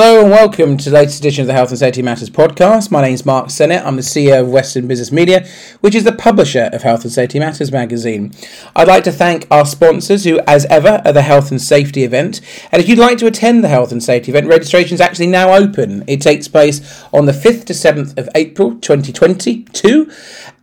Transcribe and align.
Hello 0.00 0.20
and 0.22 0.30
welcome 0.30 0.76
to 0.76 0.90
the 0.90 0.94
latest 0.94 1.18
edition 1.18 1.42
of 1.42 1.48
the 1.48 1.54
Health 1.54 1.70
and 1.70 1.78
Safety 1.80 2.02
Matters 2.02 2.30
podcast. 2.30 2.88
My 2.92 3.02
name 3.02 3.14
is 3.14 3.26
Mark 3.26 3.50
Sennett. 3.50 3.84
I'm 3.84 3.96
the 3.96 4.02
CEO 4.02 4.42
of 4.42 4.48
Western 4.48 4.86
Business 4.86 5.10
Media, 5.10 5.44
which 5.80 5.96
is 5.96 6.04
the 6.04 6.12
publisher 6.12 6.70
of 6.72 6.82
Health 6.82 7.02
and 7.02 7.12
Safety 7.12 7.40
Matters 7.40 7.72
magazine. 7.72 8.32
I'd 8.76 8.86
like 8.86 9.02
to 9.02 9.10
thank 9.10 9.48
our 9.50 9.66
sponsors 9.66 10.22
who, 10.22 10.38
as 10.46 10.66
ever, 10.66 11.02
are 11.04 11.12
the 11.12 11.22
Health 11.22 11.50
and 11.50 11.60
Safety 11.60 12.04
event. 12.04 12.40
And 12.70 12.80
if 12.80 12.88
you'd 12.88 13.00
like 13.00 13.18
to 13.18 13.26
attend 13.26 13.64
the 13.64 13.68
Health 13.68 13.90
and 13.90 14.00
Safety 14.00 14.30
event, 14.30 14.46
registration 14.46 14.94
is 14.94 15.00
actually 15.00 15.26
now 15.26 15.52
open. 15.52 16.04
It 16.06 16.20
takes 16.20 16.46
place 16.46 17.04
on 17.12 17.26
the 17.26 17.32
5th 17.32 17.64
to 17.64 17.72
7th 17.72 18.16
of 18.16 18.28
April 18.36 18.76
2022 18.76 20.12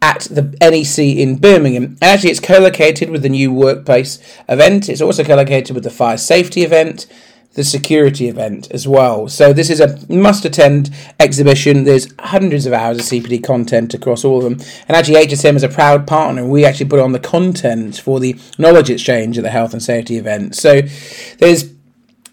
at 0.01 0.21
the 0.31 0.43
NEC 0.61 0.97
in 0.97 1.39
Birmingham. 1.39 1.83
And 1.83 2.03
actually, 2.03 2.31
it's 2.31 2.39
co 2.39 2.59
located 2.59 3.09
with 3.09 3.21
the 3.21 3.27
new 3.27 3.51
workplace 3.51 4.17
event, 4.47 4.87
it's 4.87 5.01
also 5.01 5.25
co 5.25 5.35
located 5.35 5.75
with 5.75 5.83
the 5.83 5.89
fire 5.89 6.15
safety 6.15 6.61
event 6.63 7.05
the 7.55 7.63
security 7.63 8.27
event 8.27 8.69
as 8.71 8.87
well. 8.87 9.27
So 9.27 9.53
this 9.53 9.69
is 9.69 9.79
a 9.79 9.97
must-attend 10.13 10.93
exhibition. 11.19 11.85
There's 11.85 12.13
hundreds 12.19 12.65
of 12.65 12.73
hours 12.73 12.99
of 12.99 13.05
CPD 13.05 13.43
content 13.43 13.93
across 13.93 14.23
all 14.23 14.37
of 14.37 14.43
them, 14.43 14.67
and 14.87 14.95
actually 14.95 15.25
HSM 15.25 15.55
is 15.55 15.63
a 15.63 15.69
proud 15.69 16.05
partner. 16.05 16.45
We 16.45 16.65
actually 16.65 16.89
put 16.89 16.99
on 16.99 17.13
the 17.13 17.19
content 17.19 17.99
for 17.99 18.19
the 18.19 18.37
knowledge 18.57 18.89
exchange 18.89 19.37
at 19.37 19.43
the 19.43 19.49
health 19.49 19.73
and 19.73 19.81
safety 19.81 20.17
event. 20.17 20.55
So 20.55 20.81
there's 21.39 21.73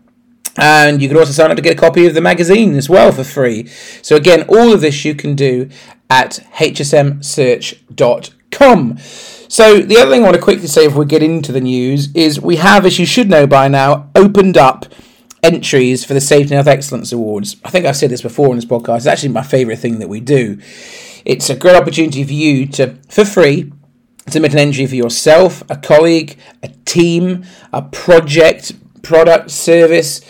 And 0.58 1.02
you 1.02 1.09
can 1.09 1.17
also 1.17 1.34
sign 1.34 1.52
up 1.52 1.58
to 1.58 1.61
get 1.61 1.78
a 1.78 1.80
copy 1.80 2.06
of 2.06 2.14
the 2.14 2.22
magazine 2.22 2.75
as 2.75 2.89
well 2.89 3.11
for 3.11 3.25
free. 3.25 3.67
So, 4.02 4.16
again, 4.16 4.45
all 4.48 4.73
of 4.73 4.80
this 4.81 5.03
you 5.03 5.14
can 5.14 5.36
do 5.36 5.70
at 6.09 6.39
hsmsearch.com. 6.56 8.97
So, 9.47 9.80
the 9.80 9.97
other 9.97 10.12
thing 10.12 10.22
I 10.22 10.23
want 10.23 10.36
to 10.36 10.42
quickly 10.42 10.67
say 10.67 10.88
before 10.88 11.02
we 11.02 11.08
get 11.08 11.23
into 11.23 11.52
the 11.52 11.59
news 11.59 12.14
is 12.14 12.39
we 12.39 12.56
have, 12.56 12.86
as 12.86 13.00
you 13.00 13.06
should 13.06 13.30
know 13.30 13.45
by 13.45 13.67
now, 13.67 14.09
opened 14.16 14.58
up 14.58 14.86
entries 15.44 16.03
for 16.03 16.13
the 16.13 16.22
Safety 16.22 16.56
and 16.56 16.66
Health 16.66 16.68
Excellence 16.68 17.12
Awards. 17.12 17.57
I 17.63 17.69
think 17.69 17.85
I've 17.85 17.97
said 17.97 18.09
this 18.09 18.22
before 18.22 18.50
on 18.50 18.56
this 18.56 18.66
podcast. 18.66 18.97
It's 18.97 19.06
actually 19.06 19.30
my 19.30 19.44
favourite 19.44 19.80
thing 19.80 20.00
that 20.00 20.09
we 20.09 20.19
do. 20.19 20.59
It's 21.24 21.50
a 21.50 21.56
great 21.56 21.75
opportunity 21.75 22.24
for 22.24 22.34
you 22.34 22.68
to, 22.68 22.96
for 23.09 23.25
free, 23.25 23.72
submit 24.28 24.53
an 24.53 24.59
entry 24.59 24.88
for 24.88 24.96
yourself, 24.96 25.63
a 25.69 25.78
colleague, 25.78 26.38
a 26.63 26.69
team, 26.85 27.46
a 27.72 27.81
project, 27.81 28.74
product, 29.06 29.52
service. 29.52 30.22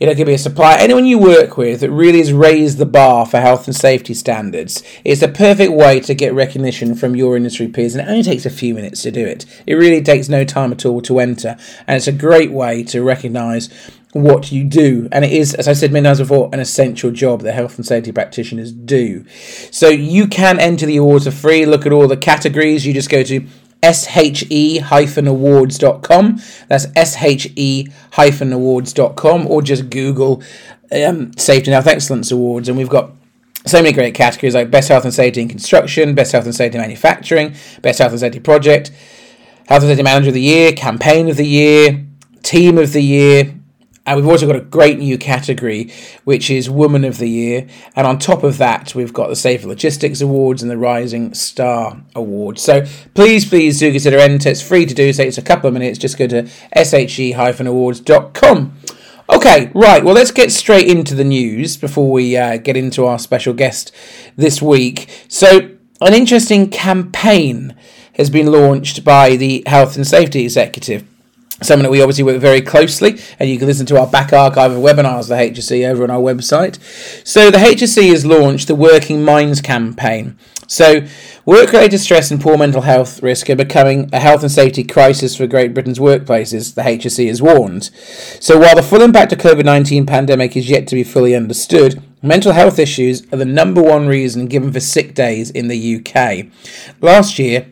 You 0.00 0.06
know, 0.06 0.12
it 0.12 0.16
could 0.16 0.26
be 0.26 0.34
a 0.34 0.38
supplier, 0.38 0.78
anyone 0.78 1.06
you 1.06 1.16
work 1.16 1.56
with 1.56 1.80
that 1.80 1.90
really 1.92 2.18
has 2.18 2.32
raised 2.32 2.78
the 2.78 2.86
bar 2.86 3.24
for 3.24 3.38
health 3.38 3.68
and 3.68 3.76
safety 3.76 4.14
standards. 4.14 4.82
It's 5.04 5.20
the 5.20 5.28
perfect 5.28 5.72
way 5.72 6.00
to 6.00 6.14
get 6.14 6.34
recognition 6.34 6.96
from 6.96 7.14
your 7.14 7.36
industry 7.36 7.68
peers, 7.68 7.94
and 7.94 8.04
it 8.04 8.10
only 8.10 8.24
takes 8.24 8.44
a 8.44 8.50
few 8.50 8.74
minutes 8.74 9.02
to 9.02 9.12
do 9.12 9.24
it. 9.24 9.46
It 9.64 9.74
really 9.74 10.02
takes 10.02 10.28
no 10.28 10.44
time 10.44 10.72
at 10.72 10.84
all 10.84 11.02
to 11.02 11.20
enter, 11.20 11.56
and 11.86 11.96
it's 11.96 12.08
a 12.08 12.12
great 12.12 12.50
way 12.50 12.82
to 12.84 13.00
recognise 13.00 13.68
what 14.12 14.50
you 14.50 14.64
do. 14.64 15.08
And 15.12 15.24
it 15.24 15.32
is, 15.32 15.54
as 15.54 15.68
I 15.68 15.72
said 15.72 15.92
many 15.92 16.04
times 16.04 16.18
before, 16.18 16.50
an 16.52 16.58
essential 16.60 17.10
job 17.10 17.42
that 17.42 17.52
health 17.52 17.76
and 17.76 17.86
safety 17.86 18.12
practitioners 18.12 18.72
do. 18.72 19.24
So 19.70 19.88
you 19.88 20.26
can 20.26 20.58
enter 20.58 20.84
the 20.84 20.96
awards 20.96 21.26
for 21.26 21.30
free. 21.30 21.64
Look 21.64 21.86
at 21.86 21.92
all 21.92 22.08
the 22.08 22.16
categories. 22.16 22.84
You 22.84 22.92
just 22.92 23.08
go 23.08 23.22
to 23.22 23.46
she-awards.com. 23.82 26.40
That's 26.68 27.16
she-awards.com 27.16 29.46
or 29.46 29.62
just 29.62 29.90
Google 29.90 30.42
um, 30.92 31.32
Safety 31.36 31.70
and 31.70 31.74
Health 31.74 31.86
Excellence 31.86 32.30
Awards. 32.30 32.68
And 32.68 32.78
we've 32.78 32.88
got 32.88 33.10
so 33.66 33.82
many 33.82 33.92
great 33.92 34.14
categories 34.14 34.54
like 34.54 34.70
Best 34.70 34.88
Health 34.88 35.04
and 35.04 35.14
Safety 35.14 35.42
in 35.42 35.48
Construction, 35.48 36.14
Best 36.14 36.32
Health 36.32 36.44
and 36.44 36.54
Safety 36.54 36.78
in 36.78 36.82
Manufacturing, 36.82 37.54
Best 37.80 37.98
Health 37.98 38.12
and 38.12 38.20
Safety 38.20 38.40
Project, 38.40 38.90
Health 39.66 39.82
and 39.82 39.90
Safety 39.90 40.02
Manager 40.02 40.28
of 40.28 40.34
the 40.34 40.40
Year, 40.40 40.72
Campaign 40.72 41.28
of 41.28 41.36
the 41.36 41.46
Year, 41.46 42.04
Team 42.42 42.78
of 42.78 42.92
the 42.92 43.02
Year, 43.02 43.54
and 44.04 44.16
we've 44.16 44.28
also 44.28 44.46
got 44.46 44.56
a 44.56 44.60
great 44.60 44.98
new 44.98 45.16
category, 45.16 45.92
which 46.24 46.50
is 46.50 46.68
Woman 46.68 47.04
of 47.04 47.18
the 47.18 47.28
Year. 47.28 47.68
And 47.94 48.04
on 48.06 48.18
top 48.18 48.42
of 48.42 48.58
that, 48.58 48.96
we've 48.96 49.12
got 49.12 49.28
the 49.28 49.36
Safer 49.36 49.68
Logistics 49.68 50.20
Awards 50.20 50.60
and 50.60 50.70
the 50.70 50.76
Rising 50.76 51.34
Star 51.34 52.02
Award. 52.14 52.58
So 52.58 52.84
please, 53.14 53.48
please 53.48 53.78
do 53.78 53.92
consider 53.92 54.18
enter. 54.18 54.48
It's 54.48 54.60
free 54.60 54.86
to 54.86 54.94
do, 54.94 55.12
so 55.12 55.22
it's 55.22 55.38
a 55.38 55.42
couple 55.42 55.68
of 55.68 55.74
minutes. 55.74 55.98
Just 55.98 56.18
go 56.18 56.26
to 56.26 56.48
she-awards.com. 57.06 58.78
Okay, 59.30 59.70
right. 59.72 60.04
Well, 60.04 60.14
let's 60.14 60.32
get 60.32 60.50
straight 60.50 60.88
into 60.88 61.14
the 61.14 61.24
news 61.24 61.76
before 61.76 62.10
we 62.10 62.36
uh, 62.36 62.56
get 62.56 62.76
into 62.76 63.06
our 63.06 63.20
special 63.20 63.54
guest 63.54 63.94
this 64.36 64.60
week. 64.60 65.24
So, 65.28 65.70
an 66.00 66.12
interesting 66.12 66.68
campaign 66.70 67.76
has 68.16 68.28
been 68.28 68.50
launched 68.50 69.04
by 69.04 69.36
the 69.36 69.62
Health 69.66 69.94
and 69.94 70.04
Safety 70.06 70.42
Executive 70.42 71.06
Something 71.62 71.84
that 71.84 71.90
we 71.90 72.00
obviously 72.02 72.24
work 72.24 72.40
very 72.40 72.60
closely, 72.60 73.20
and 73.38 73.48
you 73.48 73.58
can 73.58 73.66
listen 73.66 73.86
to 73.86 73.98
our 74.00 74.06
back 74.06 74.32
archive 74.32 74.72
of 74.72 74.78
webinars, 74.78 75.28
the 75.28 75.34
HSE, 75.34 75.88
over 75.88 76.02
on 76.02 76.10
our 76.10 76.20
website. 76.20 76.78
So, 77.26 77.50
the 77.50 77.58
HSE 77.58 78.10
has 78.10 78.26
launched 78.26 78.68
the 78.68 78.74
Working 78.74 79.24
Minds 79.24 79.60
campaign. 79.60 80.36
So, 80.66 81.06
work 81.44 81.72
related 81.72 81.98
stress 81.98 82.30
and 82.30 82.40
poor 82.40 82.56
mental 82.56 82.80
health 82.80 83.22
risk 83.22 83.50
are 83.50 83.56
becoming 83.56 84.08
a 84.12 84.18
health 84.18 84.42
and 84.42 84.50
safety 84.50 84.84
crisis 84.84 85.36
for 85.36 85.46
Great 85.46 85.74
Britain's 85.74 85.98
workplaces, 85.98 86.74
the 86.74 86.82
HSE 86.82 87.28
has 87.28 87.42
warned. 87.42 87.90
So, 88.40 88.58
while 88.58 88.74
the 88.74 88.82
full 88.82 89.02
impact 89.02 89.32
of 89.32 89.38
COVID 89.38 89.64
19 89.64 90.06
pandemic 90.06 90.56
is 90.56 90.70
yet 90.70 90.86
to 90.88 90.94
be 90.94 91.04
fully 91.04 91.34
understood, 91.34 92.02
mental 92.22 92.52
health 92.52 92.78
issues 92.78 93.22
are 93.32 93.36
the 93.36 93.44
number 93.44 93.82
one 93.82 94.06
reason 94.06 94.46
given 94.46 94.72
for 94.72 94.80
sick 94.80 95.14
days 95.14 95.50
in 95.50 95.68
the 95.68 95.96
UK. 95.96 96.46
Last 97.00 97.38
year, 97.38 97.66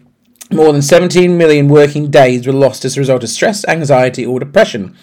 more 0.52 0.72
than 0.72 0.82
17 0.82 1.38
million 1.38 1.68
working 1.68 2.10
days 2.10 2.46
were 2.46 2.52
lost 2.52 2.84
as 2.84 2.96
a 2.96 3.00
result 3.00 3.22
of 3.22 3.28
stress, 3.28 3.64
anxiety, 3.66 4.26
or 4.26 4.40
depression. 4.40 4.96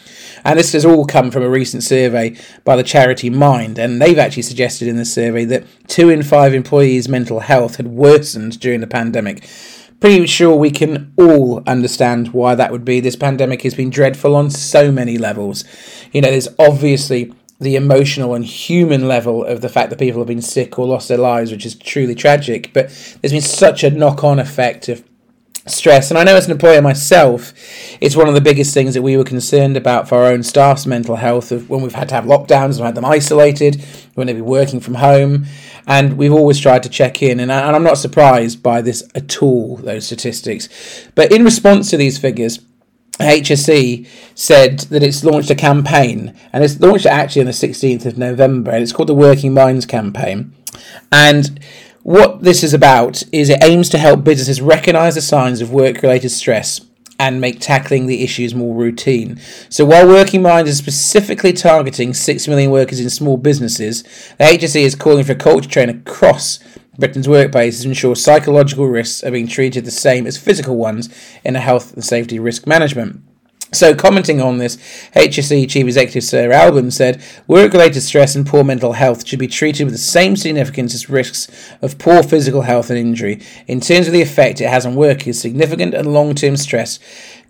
And 0.43 0.59
this 0.59 0.73
has 0.73 0.85
all 0.85 1.05
come 1.05 1.31
from 1.31 1.43
a 1.43 1.49
recent 1.49 1.83
survey 1.83 2.37
by 2.63 2.75
the 2.75 2.83
charity 2.83 3.29
Mind. 3.29 3.79
And 3.79 4.01
they've 4.01 4.17
actually 4.17 4.43
suggested 4.43 4.87
in 4.87 4.97
the 4.97 5.05
survey 5.05 5.45
that 5.45 5.65
two 5.87 6.09
in 6.09 6.23
five 6.23 6.53
employees' 6.53 7.09
mental 7.09 7.41
health 7.41 7.77
had 7.77 7.87
worsened 7.87 8.59
during 8.59 8.81
the 8.81 8.87
pandemic. 8.87 9.47
Pretty 9.99 10.27
sure 10.27 10.55
we 10.55 10.69
can 10.69 11.11
all 11.17 11.63
understand 11.65 12.33
why 12.33 12.53
that 12.53 12.71
would 12.71 12.85
be. 12.85 12.99
This 12.99 13.15
pandemic 13.15 13.63
has 13.63 13.73
been 13.73 13.89
dreadful 13.89 14.35
on 14.35 14.49
so 14.51 14.91
many 14.91 15.17
levels. 15.17 15.63
You 16.11 16.21
know, 16.21 16.29
there's 16.29 16.49
obviously 16.59 17.33
the 17.59 17.75
emotional 17.75 18.35
and 18.35 18.45
human 18.45 19.07
level 19.07 19.43
of 19.43 19.61
the 19.61 19.69
fact 19.69 19.89
that 19.89 19.97
people 19.97 20.19
have 20.19 20.27
been 20.27 20.41
sick 20.41 20.77
or 20.77 20.85
lost 20.85 21.07
their 21.07 21.17
lives, 21.17 21.51
which 21.51 21.65
is 21.65 21.73
truly 21.73 22.13
tragic. 22.13 22.71
But 22.73 22.89
there's 23.21 23.33
been 23.33 23.41
such 23.41 23.83
a 23.83 23.89
knock 23.89 24.23
on 24.23 24.37
effect 24.37 24.87
of 24.89 25.03
stress. 25.69 26.09
And 26.09 26.17
I 26.17 26.23
know 26.23 26.35
as 26.35 26.45
an 26.45 26.51
employer 26.51 26.81
myself, 26.81 27.53
it's 28.01 28.15
one 28.15 28.27
of 28.27 28.33
the 28.33 28.41
biggest 28.41 28.73
things 28.73 28.93
that 28.93 29.01
we 29.01 29.17
were 29.17 29.23
concerned 29.23 29.77
about 29.77 30.07
for 30.07 30.15
our 30.15 30.25
own 30.25 30.43
staff's 30.43 30.85
mental 30.85 31.15
health 31.15 31.51
of 31.51 31.69
when 31.69 31.81
we've 31.81 31.93
had 31.93 32.09
to 32.09 32.15
have 32.15 32.25
lockdowns 32.25 32.77
and 32.77 32.85
had 32.85 32.95
them 32.95 33.05
isolated, 33.05 33.83
when 34.15 34.27
they've 34.27 34.35
been 34.35 34.45
working 34.45 34.79
from 34.79 34.95
home. 34.95 35.45
And 35.85 36.17
we've 36.17 36.33
always 36.33 36.59
tried 36.59 36.83
to 36.83 36.89
check 36.89 37.21
in. 37.21 37.39
And, 37.39 37.51
I, 37.51 37.67
and 37.67 37.75
I'm 37.75 37.83
not 37.83 37.97
surprised 37.97 38.61
by 38.61 38.81
this 38.81 39.03
at 39.15 39.41
all, 39.41 39.77
those 39.77 40.05
statistics. 40.05 40.69
But 41.15 41.31
in 41.31 41.43
response 41.43 41.89
to 41.89 41.97
these 41.97 42.17
figures, 42.17 42.59
HSE 43.19 44.07
said 44.35 44.79
that 44.79 45.01
it's 45.01 45.23
launched 45.23 45.49
a 45.49 45.55
campaign, 45.55 46.35
and 46.53 46.63
it's 46.63 46.79
launched 46.79 47.07
actually 47.07 47.41
on 47.41 47.47
the 47.47 47.51
16th 47.51 48.05
of 48.05 48.17
November, 48.17 48.71
and 48.71 48.83
it's 48.83 48.91
called 48.91 49.09
the 49.09 49.15
Working 49.15 49.53
Minds 49.53 49.85
Campaign. 49.85 50.53
And 51.11 51.59
what 52.07 52.41
this 52.41 52.63
is 52.63 52.73
about 52.73 53.21
is 53.33 53.49
it 53.49 53.61
aims 53.61 53.89
to 53.89 53.97
help 53.97 54.23
businesses 54.23 54.61
recognize 54.61 55.15
the 55.15 55.21
signs 55.21 55.59
of 55.59 55.73
work 55.73 56.01
related 56.01 56.29
stress 56.29 56.79
and 57.19 57.41
make 57.41 57.59
tackling 57.59 58.07
the 58.07 58.23
issues 58.23 58.55
more 58.55 58.73
routine. 58.73 59.37
So 59.67 59.83
while 59.83 60.07
Working 60.07 60.41
Minds 60.41 60.69
is 60.69 60.77
specifically 60.77 61.51
targeting 61.51 62.13
6 62.13 62.47
million 62.47 62.71
workers 62.71 63.01
in 63.01 63.09
small 63.09 63.35
businesses, 63.35 64.03
the 64.37 64.45
HSE 64.45 64.83
is 64.83 64.95
calling 64.95 65.25
for 65.25 65.33
a 65.33 65.35
culture 65.35 65.69
train 65.69 65.89
across 65.89 66.59
Britain's 66.97 67.27
workplaces 67.27 67.81
to 67.81 67.89
ensure 67.89 68.15
psychological 68.15 68.87
risks 68.87 69.21
are 69.25 69.31
being 69.31 69.45
treated 69.45 69.83
the 69.83 69.91
same 69.91 70.25
as 70.25 70.37
physical 70.37 70.77
ones 70.77 71.13
in 71.43 71.57
a 71.57 71.59
health 71.59 71.93
and 71.93 72.05
safety 72.05 72.39
risk 72.39 72.65
management. 72.65 73.21
So, 73.73 73.93
commenting 73.93 74.41
on 74.41 74.59
this, 74.59 74.77
HSE 75.13 75.69
Chief 75.69 75.85
Executive 75.85 76.23
Sarah 76.23 76.55
Albon 76.55 76.91
said 76.91 77.21
work 77.47 77.73
related 77.73 77.99
stress 77.99 78.33
and 78.33 78.47
poor 78.47 78.63
mental 78.63 78.93
health 78.93 79.27
should 79.27 79.39
be 79.39 79.47
treated 79.47 79.83
with 79.83 79.93
the 79.93 79.97
same 79.97 80.37
significance 80.37 80.93
as 80.93 81.09
risks 81.09 81.49
of 81.81 81.97
poor 81.97 82.23
physical 82.23 82.61
health 82.61 82.89
and 82.89 82.97
injury. 82.97 83.41
In 83.67 83.81
terms 83.81 84.07
of 84.07 84.13
the 84.13 84.21
effect 84.21 84.61
it 84.61 84.69
has 84.69 84.85
on 84.85 84.95
workers, 84.95 85.41
significant 85.41 85.93
and 85.93 86.13
long 86.13 86.33
term 86.33 86.55
stress 86.55 86.97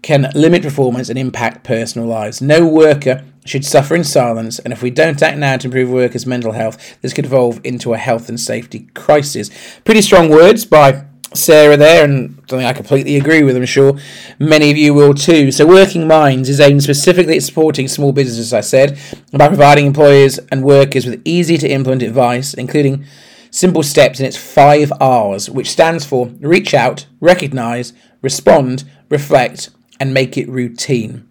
can 0.02 0.32
limit 0.34 0.64
performance 0.64 1.10
and 1.10 1.20
impact 1.20 1.64
personal 1.64 2.08
lives. 2.08 2.42
No 2.42 2.66
worker 2.66 3.24
should 3.46 3.64
suffer 3.64 3.96
in 3.96 4.04
silence, 4.04 4.58
and 4.58 4.74
if 4.74 4.82
we 4.82 4.90
don't 4.90 5.22
act 5.22 5.38
now 5.38 5.58
to 5.58 5.68
improve 5.68 5.90
workers' 5.90 6.26
mental 6.26 6.54
health, 6.54 7.00
this 7.02 7.14
could 7.14 7.26
evolve 7.26 7.62
into 7.64 7.94
a 7.94 7.98
health 7.98 8.28
and 8.28 8.40
safety 8.40 8.90
crisis. 8.96 9.52
Pretty 9.86 10.02
strong 10.02 10.30
words 10.30 10.66
by 10.66 11.06
Sarah 11.34 11.76
there, 11.76 12.06
and 12.06 12.42
something 12.50 12.66
I 12.66 12.74
completely 12.74 13.18
agree 13.18 13.44
with. 13.44 13.58
I'm 13.58 13.66
sure 13.66 13.98
many 14.40 14.72
of 14.72 14.78
you 14.78 14.94
will 14.94 15.14
too. 15.14 15.52
So, 15.52 15.68
Working 15.68 16.08
Minds 16.08 16.48
is 16.48 16.60
aimed 16.60 16.84
specifically 16.84 17.36
at 17.38 17.44
supporting 17.44 17.88
small 17.88 18.14
businesses, 18.14 18.54
I 18.54 18.62
said, 18.62 18.98
by 19.34 19.48
providing 19.48 19.86
employers 19.86 20.40
and 20.52 20.64
workers 20.64 21.06
with 21.06 21.22
easy 21.26 21.58
to 21.58 21.70
implement 21.70 22.02
advice, 22.02 22.54
including 22.54 23.06
simple 23.52 23.84
steps 23.84 24.20
in 24.20 24.26
its 24.26 24.38
five 24.38 24.92
R's, 25.02 25.50
which 25.50 25.70
stands 25.70 26.06
for 26.06 26.28
reach 26.40 26.74
out, 26.74 27.06
recognize, 27.20 27.94
respond, 28.22 28.86
reflect, 29.10 29.70
and 30.00 30.14
make 30.14 30.38
it 30.38 30.48
routine. 30.48 31.28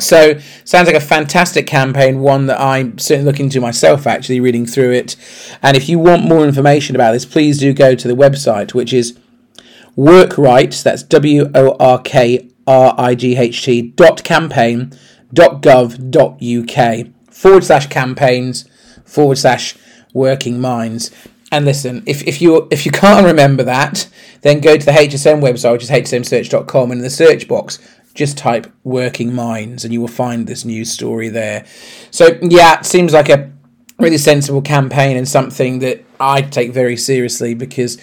So, 0.00 0.38
sounds 0.64 0.86
like 0.86 0.96
a 0.96 1.00
fantastic 1.00 1.66
campaign, 1.66 2.20
one 2.20 2.46
that 2.46 2.60
I'm 2.60 2.98
certainly 2.98 3.30
looking 3.30 3.50
to 3.50 3.60
myself 3.60 4.06
actually 4.06 4.38
reading 4.40 4.64
through 4.64 4.92
it. 4.92 5.16
And 5.60 5.76
if 5.76 5.88
you 5.88 5.98
want 5.98 6.24
more 6.24 6.44
information 6.44 6.94
about 6.94 7.12
this, 7.12 7.26
please 7.26 7.58
do 7.58 7.72
go 7.72 7.94
to 7.96 8.08
the 8.08 8.14
website, 8.14 8.74
which 8.74 8.92
is 8.92 9.18
workright, 9.98 10.82
that's 10.82 11.02
W 11.02 11.50
O 11.54 11.76
R 11.80 12.00
K 12.00 12.48
R 12.66 12.94
I 12.96 13.14
G 13.14 13.36
H 13.36 13.64
T 13.64 13.82
dot 13.82 14.22
campaign 14.22 14.92
dot 15.34 15.60
gov 15.60 16.10
dot 16.10 16.42
uk 16.42 17.06
forward 17.34 17.64
slash 17.64 17.88
campaigns 17.88 18.64
forward 19.04 19.36
slash 19.36 19.76
working 20.14 20.60
minds. 20.60 21.10
And 21.50 21.64
listen, 21.64 22.02
if, 22.06 22.22
if 22.26 22.40
you 22.40 22.68
if 22.70 22.86
you 22.86 22.92
can't 23.04 23.26
remember 23.26 23.64
that, 23.64 24.08
then 24.42 24.60
go 24.60 24.76
to 24.76 24.86
the 24.86 24.92
HSM 24.92 25.42
website, 25.42 25.72
which 25.72 25.82
is 25.82 25.90
hsmsearch.com, 25.90 26.92
and 26.92 27.00
in 27.00 27.04
the 27.04 27.10
search 27.10 27.48
box, 27.48 27.78
just 28.14 28.36
type 28.36 28.72
working 28.84 29.32
minds 29.32 29.84
and 29.84 29.92
you 29.92 30.00
will 30.00 30.08
find 30.08 30.46
this 30.46 30.64
news 30.64 30.90
story 30.90 31.28
there. 31.28 31.64
So, 32.10 32.38
yeah, 32.42 32.80
it 32.80 32.84
seems 32.86 33.12
like 33.12 33.28
a 33.28 33.52
really 33.98 34.18
sensible 34.18 34.62
campaign 34.62 35.16
and 35.16 35.28
something 35.28 35.78
that 35.80 36.04
I 36.18 36.42
take 36.42 36.72
very 36.72 36.96
seriously 36.96 37.54
because 37.54 37.96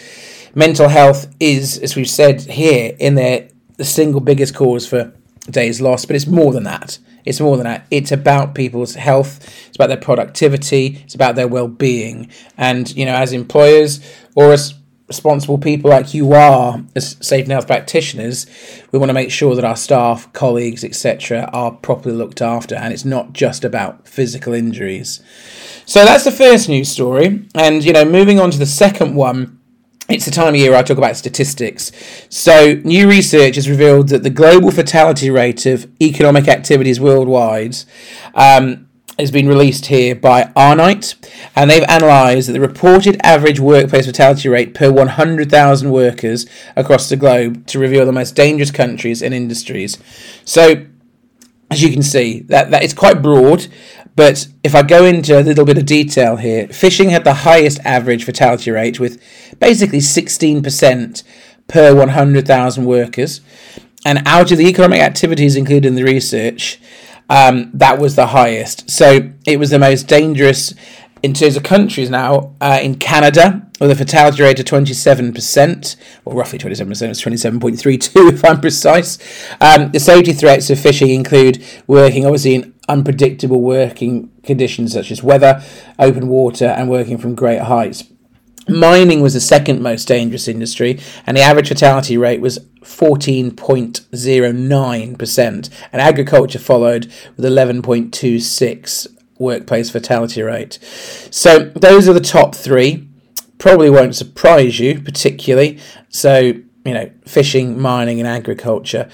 mental 0.55 0.87
health 0.87 1.27
is, 1.39 1.77
as 1.77 1.95
we've 1.95 2.09
said 2.09 2.41
here, 2.41 2.95
in 2.99 3.15
there, 3.15 3.49
the 3.77 3.85
single 3.85 4.21
biggest 4.21 4.55
cause 4.55 4.87
for 4.87 5.13
days 5.49 5.81
lost, 5.81 6.07
but 6.07 6.15
it's 6.15 6.27
more 6.27 6.53
than 6.53 6.63
that. 6.63 6.97
It's 7.25 7.39
more 7.39 7.57
than 7.57 7.65
that. 7.65 7.85
It's 7.91 8.11
about 8.11 8.55
people's 8.55 8.95
health. 8.95 9.43
It's 9.67 9.75
about 9.75 9.87
their 9.87 9.97
productivity. 9.97 11.01
It's 11.03 11.15
about 11.15 11.35
their 11.35 11.47
well-being. 11.47 12.29
And 12.57 12.95
you 12.95 13.05
know, 13.05 13.15
as 13.15 13.33
employers 13.33 13.99
or 14.35 14.53
as 14.53 14.75
responsible 15.07 15.57
people 15.57 15.89
like 15.89 16.13
you 16.15 16.33
are 16.33 16.81
as 16.95 17.15
safe 17.21 17.43
and 17.43 17.51
health 17.51 17.67
practitioners, 17.67 18.47
we 18.91 18.99
want 18.99 19.09
to 19.09 19.13
make 19.13 19.31
sure 19.31 19.55
that 19.55 19.65
our 19.65 19.75
staff, 19.75 20.31
colleagues, 20.33 20.83
etc., 20.83 21.49
are 21.53 21.71
properly 21.71 22.15
looked 22.15 22.41
after, 22.41 22.75
and 22.75 22.93
it's 22.93 23.05
not 23.05 23.33
just 23.33 23.63
about 23.63 24.07
physical 24.07 24.53
injuries. 24.53 25.21
So 25.85 26.05
that's 26.05 26.23
the 26.23 26.31
first 26.31 26.69
news 26.69 26.89
story, 26.89 27.47
and 27.53 27.83
you 27.83 27.93
know, 27.93 28.05
moving 28.05 28.39
on 28.39 28.51
to 28.51 28.57
the 28.57 28.65
second 28.65 29.15
one. 29.15 29.54
It's 30.07 30.25
the 30.25 30.31
time 30.31 30.49
of 30.49 30.55
year 30.55 30.75
I 30.75 30.83
talk 30.83 30.99
about 30.99 31.17
statistics. 31.17 31.91
So, 32.29 32.75
new 32.83 33.09
research 33.09 33.55
has 33.55 33.67
revealed 33.67 34.09
that 34.09 34.21
the 34.21 34.29
global 34.29 34.69
fatality 34.69 35.31
rate 35.31 35.65
of 35.65 35.89
economic 35.99 36.47
activities 36.47 36.99
worldwide 36.99 37.75
um, 38.35 38.87
has 39.17 39.31
been 39.31 39.47
released 39.47 39.87
here 39.87 40.13
by 40.13 40.43
Arinite, 40.55 41.15
and 41.55 41.71
they've 41.71 41.85
analysed 41.89 42.53
the 42.53 42.59
reported 42.59 43.19
average 43.23 43.59
workplace 43.59 44.05
fatality 44.05 44.47
rate 44.47 44.75
per 44.75 44.91
100,000 44.91 45.89
workers 45.89 46.45
across 46.75 47.09
the 47.09 47.15
globe 47.15 47.65
to 47.65 47.79
reveal 47.79 48.05
the 48.05 48.11
most 48.11 48.35
dangerous 48.35 48.69
countries 48.69 49.23
and 49.23 49.33
industries. 49.33 49.97
So, 50.43 50.85
as 51.71 51.81
you 51.81 51.91
can 51.91 52.03
see, 52.03 52.41
that, 52.41 52.71
that 52.71 52.83
is 52.83 52.93
quite 52.93 53.21
broad, 53.21 53.67
but 54.15 54.47
if 54.63 54.73
I 54.73 54.81
go 54.81 55.03
into 55.05 55.37
a 55.37 55.43
little 55.43 55.65
bit 55.65 55.77
of 55.77 55.85
detail 55.85 56.37
here, 56.37 56.67
fishing 56.69 57.09
had 57.09 57.23
the 57.23 57.33
highest 57.33 57.79
average 57.83 58.23
fatality 58.23 58.71
rate 58.71 58.99
with 58.99 59.21
basically 59.59 59.99
16% 59.99 61.23
per 61.67 61.93
100,000 61.93 62.85
workers. 62.85 63.41
And 64.05 64.21
out 64.25 64.51
of 64.51 64.57
the 64.57 64.67
economic 64.67 65.01
activities 65.01 65.55
included 65.55 65.85
in 65.85 65.95
the 65.95 66.03
research, 66.03 66.79
um, 67.29 67.71
that 67.73 67.99
was 67.99 68.15
the 68.15 68.27
highest. 68.27 68.89
So 68.89 69.31
it 69.45 69.59
was 69.59 69.71
the 69.71 69.79
most 69.79 70.07
dangerous 70.07 70.73
in 71.23 71.33
terms 71.33 71.57
of 71.57 71.63
countries 71.63 72.09
now. 72.09 72.55
Uh, 72.61 72.79
in 72.81 72.95
Canada, 72.95 73.64
with 73.79 73.91
a 73.91 73.95
fatality 73.95 74.41
rate 74.41 74.59
of 74.59 74.65
27%, 74.65 75.95
or 76.23 76.35
roughly 76.35 76.59
27%, 76.59 77.09
it's 77.09 77.21
27.32 77.21 78.11
if 78.33 78.45
I'm 78.45 78.61
precise. 78.61 79.17
Um, 79.59 79.91
the 79.91 79.99
safety 79.99 80.33
threats 80.33 80.69
of 80.69 80.79
fishing 80.79 81.09
include 81.09 81.63
working 81.87 82.25
obviously 82.25 82.55
in 82.55 82.73
unpredictable 82.87 83.61
working 83.61 84.31
conditions 84.43 84.93
such 84.93 85.11
as 85.11 85.21
weather, 85.21 85.61
open 85.99 86.27
water, 86.27 86.65
and 86.65 86.89
working 86.89 87.17
from 87.17 87.35
great 87.35 87.61
heights. 87.61 88.05
Mining 88.67 89.21
was 89.21 89.35
the 89.35 89.39
second 89.39 89.81
most 89.81 90.07
dangerous 90.07 90.47
industry, 90.47 90.99
and 91.27 91.37
the 91.37 91.41
average 91.41 91.67
fatality 91.67 92.17
rate 92.17 92.41
was 92.41 92.57
14.09%, 92.81 95.69
and 95.91 96.01
agriculture 96.01 96.59
followed 96.59 97.05
with 97.35 97.45
11.26 97.45 99.07
workplace 99.37 99.91
fatality 99.91 100.41
rate. 100.41 100.79
So 101.29 101.71
those 101.75 102.09
are 102.09 102.13
the 102.13 102.19
top 102.19 102.55
three. 102.55 103.07
Probably 103.57 103.89
won't 103.89 104.15
surprise 104.15 104.79
you 104.79 104.99
particularly. 105.01 105.79
So, 106.09 106.39
you 106.39 106.93
know, 106.93 107.11
fishing, 107.25 107.79
mining, 107.79 108.19
and 108.19 108.27
agriculture. 108.27 109.09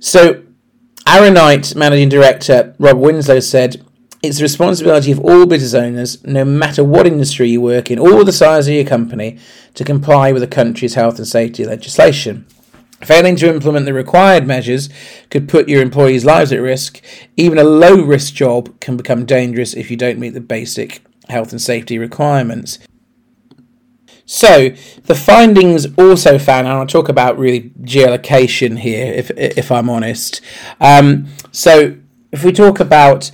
So, 0.00 0.44
Arinite 1.06 1.74
managing 1.74 2.10
director 2.10 2.74
Rob 2.78 2.98
Winslow 2.98 3.40
said, 3.40 3.82
it's 4.22 4.38
the 4.38 4.42
responsibility 4.42 5.12
of 5.12 5.20
all 5.20 5.46
business 5.46 5.74
owners, 5.74 6.24
no 6.24 6.44
matter 6.44 6.82
what 6.82 7.06
industry 7.06 7.48
you 7.48 7.60
work 7.60 7.90
in 7.90 7.98
or 7.98 8.24
the 8.24 8.32
size 8.32 8.66
of 8.66 8.74
your 8.74 8.84
company, 8.84 9.38
to 9.74 9.84
comply 9.84 10.32
with 10.32 10.42
the 10.42 10.48
country's 10.48 10.94
health 10.94 11.18
and 11.18 11.26
safety 11.26 11.64
legislation. 11.64 12.44
Failing 13.02 13.36
to 13.36 13.48
implement 13.48 13.86
the 13.86 13.92
required 13.92 14.44
measures 14.44 14.88
could 15.30 15.48
put 15.48 15.68
your 15.68 15.80
employees' 15.80 16.24
lives 16.24 16.52
at 16.52 16.60
risk. 16.60 17.00
Even 17.36 17.58
a 17.58 17.64
low 17.64 18.02
risk 18.02 18.34
job 18.34 18.80
can 18.80 18.96
become 18.96 19.24
dangerous 19.24 19.72
if 19.74 19.88
you 19.88 19.96
don't 19.96 20.18
meet 20.18 20.34
the 20.34 20.40
basic 20.40 21.00
health 21.28 21.52
and 21.52 21.62
safety 21.62 21.96
requirements. 21.96 22.80
So, 24.30 24.68
the 25.04 25.14
findings 25.14 25.86
also 25.96 26.38
found, 26.38 26.66
and 26.66 26.76
I'll 26.76 26.86
talk 26.86 27.08
about 27.08 27.38
really 27.38 27.70
geolocation 27.80 28.78
here, 28.78 29.10
if, 29.10 29.30
if 29.30 29.72
I'm 29.72 29.88
honest. 29.88 30.42
Um, 30.82 31.28
so, 31.50 31.96
if 32.30 32.44
we 32.44 32.52
talk 32.52 32.78
about 32.78 33.30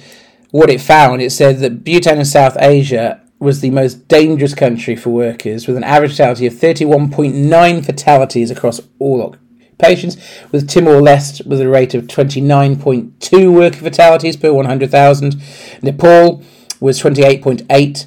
what 0.52 0.70
it 0.70 0.80
found, 0.80 1.20
it 1.20 1.30
said 1.30 1.58
that 1.58 1.82
Bhutan 1.82 2.20
in 2.20 2.24
South 2.24 2.56
Asia 2.60 3.20
was 3.40 3.60
the 3.60 3.72
most 3.72 4.06
dangerous 4.06 4.54
country 4.54 4.94
for 4.94 5.10
workers, 5.10 5.66
with 5.66 5.76
an 5.76 5.82
average 5.82 6.12
fatality 6.12 6.46
of 6.46 6.52
31.9 6.52 7.84
fatalities 7.84 8.52
across 8.52 8.80
all 9.00 9.20
occupations, 9.20 10.16
with 10.52 10.68
Timor 10.68 11.00
Leste 11.00 11.44
with 11.44 11.60
a 11.60 11.68
rate 11.68 11.94
of 11.94 12.04
29.2 12.04 13.52
worker 13.52 13.78
fatalities 13.78 14.36
per 14.36 14.52
100,000. 14.52 15.42
Nepal 15.82 16.44
was 16.78 17.02
28.8 17.02 18.06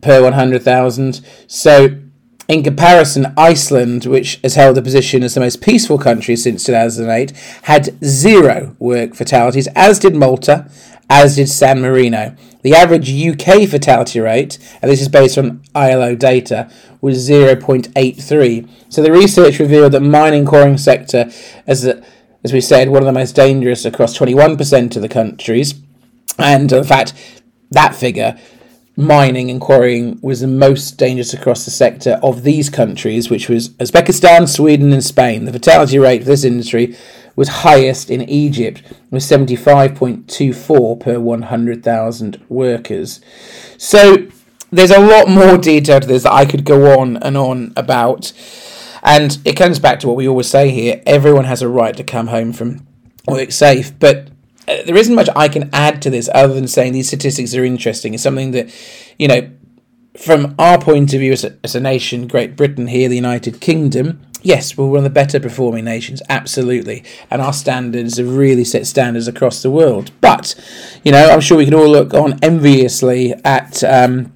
per 0.00 0.22
100,000. 0.22 1.20
So, 1.46 1.98
in 2.48 2.62
comparison, 2.62 3.32
Iceland, 3.36 4.04
which 4.04 4.40
has 4.42 4.56
held 4.56 4.76
the 4.76 4.82
position 4.82 5.22
as 5.22 5.34
the 5.34 5.40
most 5.40 5.62
peaceful 5.62 5.98
country 5.98 6.36
since 6.36 6.64
2008, 6.64 7.30
had 7.62 8.04
zero 8.04 8.76
work 8.78 9.14
fatalities, 9.14 9.68
as 9.68 9.98
did 9.98 10.14
Malta 10.14 10.68
as 11.08 11.36
did 11.36 11.48
San 11.48 11.82
Marino. 11.82 12.34
The 12.62 12.74
average 12.74 13.10
UK 13.12 13.68
fatality 13.68 14.18
rate, 14.20 14.58
and 14.80 14.90
this 14.90 15.02
is 15.02 15.08
based 15.08 15.36
on 15.36 15.62
ILO 15.74 16.14
data, 16.14 16.70
was 17.00 17.28
0.83. 17.28 18.68
So 18.88 19.02
the 19.02 19.12
research 19.12 19.58
revealed 19.58 19.92
that 19.92 20.00
mining 20.00 20.46
quarrying 20.46 20.78
sector, 20.78 21.30
as 21.66 21.86
as 22.44 22.52
we 22.52 22.60
said, 22.60 22.88
one 22.88 23.02
of 23.02 23.06
the 23.06 23.12
most 23.12 23.36
dangerous 23.36 23.84
across 23.84 24.18
21% 24.18 24.96
of 24.96 25.02
the 25.02 25.08
countries, 25.08 25.74
and 26.38 26.72
in 26.72 26.82
fact, 26.82 27.12
that 27.70 27.94
figure 27.94 28.36
mining 28.96 29.50
and 29.50 29.60
quarrying 29.60 30.18
was 30.20 30.40
the 30.40 30.46
most 30.46 30.98
dangerous 30.98 31.32
across 31.32 31.64
the 31.64 31.70
sector 31.70 32.18
of 32.22 32.42
these 32.42 32.68
countries, 32.68 33.30
which 33.30 33.48
was 33.48 33.70
Uzbekistan, 33.70 34.48
Sweden, 34.48 34.92
and 34.92 35.04
Spain. 35.04 35.44
The 35.46 35.52
fatality 35.52 35.98
rate 35.98 36.20
for 36.20 36.26
this 36.26 36.44
industry 36.44 36.96
was 37.34 37.48
highest 37.48 38.10
in 38.10 38.28
Egypt, 38.28 38.82
with 39.10 39.22
75.24 39.22 41.00
per 41.00 41.18
100,000 41.18 42.44
workers. 42.48 43.20
So 43.78 44.28
there's 44.70 44.90
a 44.90 45.00
lot 45.00 45.28
more 45.28 45.56
detail 45.56 46.00
to 46.00 46.06
this 46.06 46.24
that 46.24 46.32
I 46.32 46.44
could 46.44 46.64
go 46.64 46.98
on 46.98 47.16
and 47.18 47.36
on 47.36 47.72
about. 47.76 48.32
And 49.02 49.38
it 49.44 49.56
comes 49.56 49.78
back 49.78 50.00
to 50.00 50.08
what 50.08 50.16
we 50.16 50.28
always 50.28 50.48
say 50.48 50.70
here 50.70 51.02
everyone 51.06 51.44
has 51.44 51.62
a 51.62 51.68
right 51.68 51.96
to 51.96 52.04
come 52.04 52.28
home 52.28 52.52
from 52.52 52.86
work 53.26 53.52
safe. 53.52 53.98
But 53.98 54.28
there 54.66 54.96
isn't 54.96 55.14
much 55.14 55.28
I 55.34 55.48
can 55.48 55.70
add 55.72 56.02
to 56.02 56.10
this 56.10 56.28
other 56.34 56.54
than 56.54 56.68
saying 56.68 56.92
these 56.92 57.08
statistics 57.08 57.54
are 57.54 57.64
interesting. 57.64 58.14
It's 58.14 58.22
something 58.22 58.52
that, 58.52 58.72
you 59.18 59.28
know, 59.28 59.50
from 60.16 60.54
our 60.58 60.78
point 60.78 61.12
of 61.14 61.20
view 61.20 61.32
as 61.32 61.44
a, 61.44 61.56
as 61.64 61.74
a 61.74 61.80
nation, 61.80 62.28
Great 62.28 62.56
Britain 62.56 62.86
here, 62.86 63.08
the 63.08 63.16
United 63.16 63.60
Kingdom, 63.60 64.20
yes, 64.42 64.76
we're 64.76 64.86
one 64.86 64.98
of 64.98 65.04
the 65.04 65.10
better 65.10 65.40
performing 65.40 65.84
nations, 65.84 66.20
absolutely. 66.28 67.02
And 67.30 67.40
our 67.40 67.52
standards 67.52 68.18
have 68.18 68.36
really 68.36 68.64
set 68.64 68.86
standards 68.86 69.28
across 69.28 69.62
the 69.62 69.70
world. 69.70 70.10
But, 70.20 70.54
you 71.02 71.12
know, 71.12 71.30
I'm 71.30 71.40
sure 71.40 71.56
we 71.56 71.64
can 71.64 71.74
all 71.74 71.88
look 71.88 72.12
on 72.14 72.38
enviously 72.42 73.32
at 73.44 73.82
um, 73.84 74.32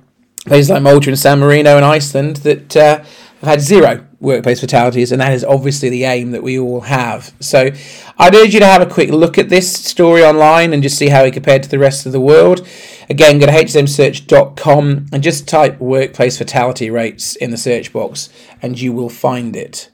places 0.46 0.70
like 0.70 0.82
Malta 0.82 1.10
and 1.10 1.18
San 1.18 1.40
Marino 1.40 1.76
and 1.76 1.84
Iceland 1.84 2.36
that 2.36 2.76
uh, 2.76 2.98
have 2.98 3.42
had 3.42 3.60
zero 3.60 4.05
workplace 4.20 4.60
fatalities, 4.60 5.12
and 5.12 5.20
that 5.20 5.32
is 5.32 5.44
obviously 5.44 5.88
the 5.88 6.04
aim 6.04 6.30
that 6.30 6.42
we 6.42 6.58
all 6.58 6.82
have. 6.82 7.34
So 7.40 7.70
I'd 8.18 8.34
urge 8.34 8.54
you 8.54 8.60
to 8.60 8.66
have 8.66 8.82
a 8.82 8.86
quick 8.86 9.10
look 9.10 9.38
at 9.38 9.48
this 9.48 9.72
story 9.72 10.24
online 10.24 10.72
and 10.72 10.82
just 10.82 10.98
see 10.98 11.08
how 11.08 11.24
it 11.24 11.34
compared 11.34 11.62
to 11.64 11.68
the 11.68 11.78
rest 11.78 12.06
of 12.06 12.12
the 12.12 12.20
world. 12.20 12.66
Again, 13.08 13.38
go 13.38 13.46
to 13.46 13.52
hsmsearch.com 13.52 15.06
and 15.12 15.22
just 15.22 15.46
type 15.46 15.78
workplace 15.78 16.38
fatality 16.38 16.90
rates 16.90 17.36
in 17.36 17.50
the 17.50 17.56
search 17.56 17.92
box, 17.92 18.28
and 18.60 18.80
you 18.80 18.92
will 18.92 19.10
find 19.10 19.54
it. 19.54 19.90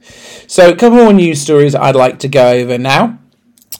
So, 0.47 0.71
a 0.71 0.77
couple 0.77 0.99
more 0.99 1.13
news 1.13 1.41
stories 1.41 1.75
I'd 1.75 1.97
like 1.97 2.19
to 2.21 2.29
go 2.29 2.49
over 2.53 2.79
now. 2.79 3.19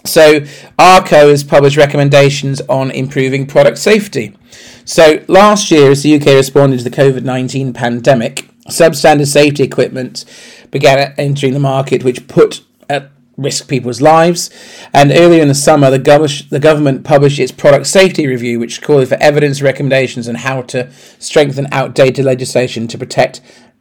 So, 0.05 0.45
ARCO 0.79 1.31
has 1.31 1.45
published 1.45 1.77
recommendations 1.77 2.61
on 2.63 2.91
improving 2.91 3.47
product 3.47 3.79
safety. 3.79 4.37
So, 4.85 5.25
last 5.29 5.71
year, 5.71 5.93
as 5.93 6.03
the 6.03 6.17
UK 6.17 6.27
responded 6.27 6.79
to 6.79 6.85
the 6.85 6.91
COVID 6.91 7.23
19 7.23 7.73
pandemic, 7.73 8.52
substandard 8.69 9.27
safety 9.27 9.63
equipment 9.63 10.25
began 10.71 11.15
entering 11.19 11.53
the 11.53 11.61
market, 11.61 12.05
which 12.05 12.27
put 12.29 12.65
at 12.89 13.11
risk 13.37 13.69
people's 13.69 14.01
lives. 14.01 14.51
And 14.93 15.11
earlier 15.13 15.43
in 15.43 15.49
the 15.49 15.55
summer, 15.55 15.91
the, 15.91 15.99
gov- 15.99 16.49
the 16.49 16.61
government 16.61 17.05
published 17.05 17.39
its 17.39 17.53
product 17.53 17.87
safety 17.87 18.27
review, 18.27 18.59
which 18.59 18.83
called 18.83 19.09
for 19.09 19.17
evidence, 19.21 19.63
recommendations, 19.63 20.29
on 20.29 20.37
how 20.37 20.63
to 20.63 20.91
strengthen 21.19 21.67
outdated 21.73 22.25
legislation 22.25 22.87
to 22.89 22.99
protect 22.99 23.41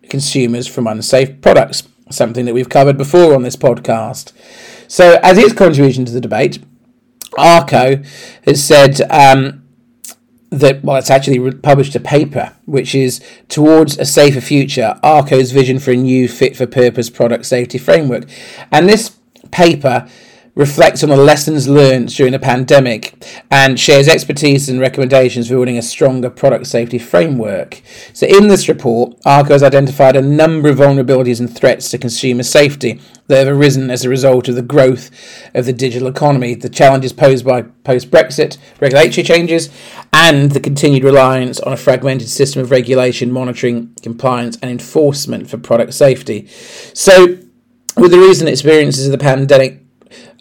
consumers 0.10 0.68
from 0.68 0.88
unsafe 0.88 1.42
products. 1.42 1.88
Something 2.10 2.46
that 2.46 2.54
we've 2.54 2.70
covered 2.70 2.98
before 2.98 3.34
on 3.34 3.44
this 3.44 3.56
podcast. 3.56 4.34
So, 4.90 5.18
as 5.24 5.38
its 5.38 5.54
contribution 5.54 6.04
to 6.04 6.12
the 6.12 6.20
debate, 6.20 6.60
ARCO 7.38 8.04
has 8.46 8.62
said 8.62 9.00
um, 9.10 9.61
that 10.52 10.84
well, 10.84 10.98
it's 10.98 11.10
actually 11.10 11.52
published 11.52 11.96
a 11.96 12.00
paper 12.00 12.54
which 12.66 12.94
is 12.94 13.22
towards 13.48 13.98
a 13.98 14.06
safer 14.06 14.42
future. 14.42 15.00
Arco's 15.02 15.52
vision 15.52 15.80
for 15.80 15.92
a 15.92 15.96
new 15.96 16.28
fit 16.28 16.56
for 16.56 16.68
purpose 16.68 17.10
product 17.10 17.46
safety 17.46 17.78
framework, 17.78 18.26
and 18.72 18.88
this 18.88 19.18
paper 19.52 20.08
reflects 20.56 21.02
on 21.02 21.10
the 21.10 21.18
lessons 21.18 21.68
learned 21.68 22.10
during 22.10 22.34
the 22.34 22.40
pandemic 22.40 23.26
and 23.50 23.80
shares 23.80 24.08
expertise 24.08 24.68
and 24.68 24.80
recommendations 24.80 25.48
for 25.48 25.56
building 25.56 25.78
a 25.78 25.82
stronger 25.82 26.30
product 26.30 26.68
safety 26.68 26.98
framework. 26.98 27.82
So, 28.14 28.28
in 28.28 28.48
this 28.48 28.68
report, 28.68 29.18
ARCO 29.26 29.54
has 29.54 29.64
identified 29.64 30.16
a 30.16 30.22
number 30.22 30.70
of 30.70 30.78
vulnerabilities 30.78 31.40
and 31.40 31.54
threats 31.54 31.90
to 31.92 31.98
consumer 31.98 32.44
safety 32.44 33.00
that 33.28 33.48
have 33.48 33.56
arisen 33.56 33.90
as 33.90 34.04
a 34.04 34.10
result 34.10 34.50
of 34.50 34.56
the 34.56 34.62
growth 34.62 35.10
of 35.54 35.66
the 35.66 35.74
digital 35.74 36.10
economy, 36.10 36.54
the 36.54 36.70
challenges 36.70 37.14
posed 37.14 37.46
by 37.46 37.62
post 37.62 38.12
Brexit 38.12 38.58
regulatory 38.82 39.24
changes, 39.24 39.70
and 40.12 40.52
the 40.52 40.60
continued 40.60 41.06
reliance 41.06 41.60
on 41.62 41.72
a 41.72 41.78
fragmented 41.78 42.28
system 42.28 42.62
of 42.62 42.72
regulation, 42.72 43.32
monitoring, 43.32 43.96
compliance, 44.02 44.58
and 44.62 44.70
enforcement 44.70 45.50
for 45.50 45.58
product 45.58 45.94
safety. 45.94 46.48
So, 46.94 47.38
with 47.96 48.12
the 48.12 48.20
recent 48.20 48.50
experiences 48.50 49.06
of 49.06 49.12
the 49.12 49.18
pandemic 49.18 49.82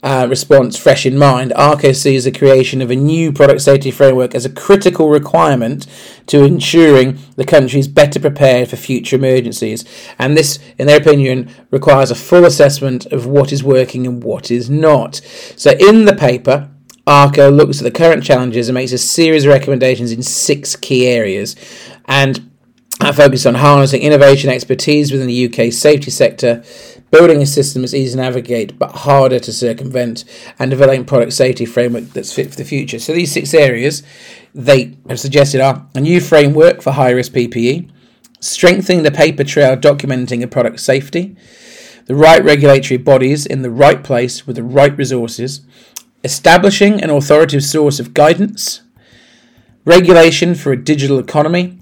uh, 0.02 0.26
response 0.28 0.78
fresh 0.78 1.04
in 1.04 1.19
mind, 1.19 1.52
ARCO 1.54 1.92
sees 1.92 2.25
the 2.25 2.33
creation 2.33 2.80
of 2.80 2.90
a 2.90 2.97
new 2.97 3.33
product 3.33 3.61
safety 3.61 3.90
framework 3.90 4.35
as 4.35 4.47
a 4.47 4.50
critical 4.50 5.11
requirement 5.11 5.87
to 6.26 6.45
ensuring 6.45 7.19
the 7.37 7.45
country 7.45 7.80
is 7.80 7.88
better 7.88 8.19
prepared 8.19 8.69
for 8.69 8.76
future 8.76 9.16
emergencies. 9.16 9.85
And 10.19 10.37
this, 10.37 10.59
in 10.78 10.87
their 10.87 11.00
opinion, 11.00 11.50
requires 11.71 12.11
a 12.11 12.14
full 12.14 12.45
assessment 12.45 13.07
of 13.07 13.26
what 13.26 13.52
is 13.52 13.62
working 13.62 14.07
and 14.07 14.23
what 14.25 14.50
is 14.50 14.71
not. 14.71 15.16
So, 15.57 15.73
in 15.73 16.07
the 16.07 16.16
paper, 16.16 16.71
ARCO 17.07 17.50
looks 17.50 17.78
at 17.78 17.85
the 17.85 17.90
current 17.90 18.25
challenges 18.25 18.69
and 18.69 18.75
makes 18.75 18.92
a 18.92 18.99
series 18.99 19.45
of 19.45 19.52
recommendations 19.52 20.12
in 20.12 20.23
six 20.23 20.76
key 20.76 21.07
areas. 21.07 21.57
And 22.07 22.50
I 23.02 23.12
focus 23.12 23.47
on 23.47 23.54
harnessing 23.54 24.02
innovation 24.02 24.50
expertise 24.50 25.11
within 25.11 25.26
the 25.26 25.47
UK 25.47 25.73
safety 25.73 26.11
sector, 26.11 26.62
building 27.11 27.43
a 27.43 27.47
system 27.47 27.83
that's 27.83 27.95
easy 27.95 28.12
to 28.12 28.17
navigate 28.17 28.79
but 28.79 28.93
harder 28.93 29.38
to 29.40 29.52
circumvent, 29.52 30.25
and 30.59 30.71
developing 30.71 31.05
product 31.05 31.33
safety 31.33 31.67
framework 31.67 32.05
that's 32.11 32.33
fit 32.33 32.50
for 32.50 32.57
the 32.57 32.64
future. 32.64 32.99
So 32.99 33.12
these 33.12 33.33
six 33.33 33.52
areas 33.55 34.02
they 34.55 34.97
have 35.09 35.21
suggested 35.21 35.61
are 35.61 35.87
a 35.95 36.00
new 36.00 36.21
framework 36.21 36.83
for 36.83 36.93
high 36.93 37.11
risk 37.11 37.33
PPE, 37.33 37.90
strengthening 38.40 39.02
the 39.02 39.11
paper 39.11 39.45
trail 39.45 39.76
documenting 39.76 40.43
a 40.43 40.47
product 40.47 40.81
safety, 40.81 41.37
the 42.07 42.14
right 42.14 42.43
regulatory 42.43 42.99
bodies 42.99 43.47
in 43.47 43.62
the 43.62 43.71
right 43.71 44.02
place 44.02 44.47
with 44.47 44.57
the 44.57 44.62
right 44.62 44.97
resources, 44.97 45.61
establishing 46.25 47.02
an 47.02 47.11
authoritative 47.11 47.64
source 47.64 48.00
of 48.00 48.14
guidance, 48.14 48.83
regulation 49.85 50.55
for 50.55 50.73
a 50.73 50.83
digital 50.83 51.19
economy, 51.19 51.79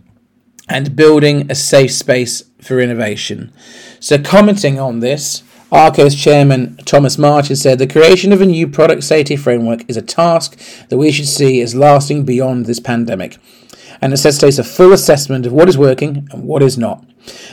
and 0.68 0.96
building 0.96 1.50
a 1.50 1.54
safe 1.54 1.92
space 1.92 2.42
for 2.60 2.80
innovation. 2.80 3.52
So, 4.00 4.18
commenting 4.18 4.78
on 4.78 5.00
this, 5.00 5.42
ARCO's 5.70 6.14
chairman 6.14 6.76
Thomas 6.78 7.18
Martin 7.18 7.50
has 7.50 7.60
said 7.60 7.78
the 7.78 7.86
creation 7.86 8.32
of 8.32 8.40
a 8.40 8.46
new 8.46 8.66
product 8.66 9.04
safety 9.04 9.36
framework 9.36 9.88
is 9.88 9.96
a 9.96 10.02
task 10.02 10.58
that 10.88 10.96
we 10.96 11.12
should 11.12 11.28
see 11.28 11.60
as 11.60 11.74
lasting 11.74 12.24
beyond 12.24 12.66
this 12.66 12.80
pandemic 12.80 13.38
and 14.00 14.10
necessitates 14.10 14.58
a 14.58 14.64
full 14.64 14.92
assessment 14.92 15.44
of 15.44 15.52
what 15.52 15.68
is 15.68 15.76
working 15.76 16.28
and 16.32 16.44
what 16.44 16.62
is 16.62 16.78
not. 16.78 17.04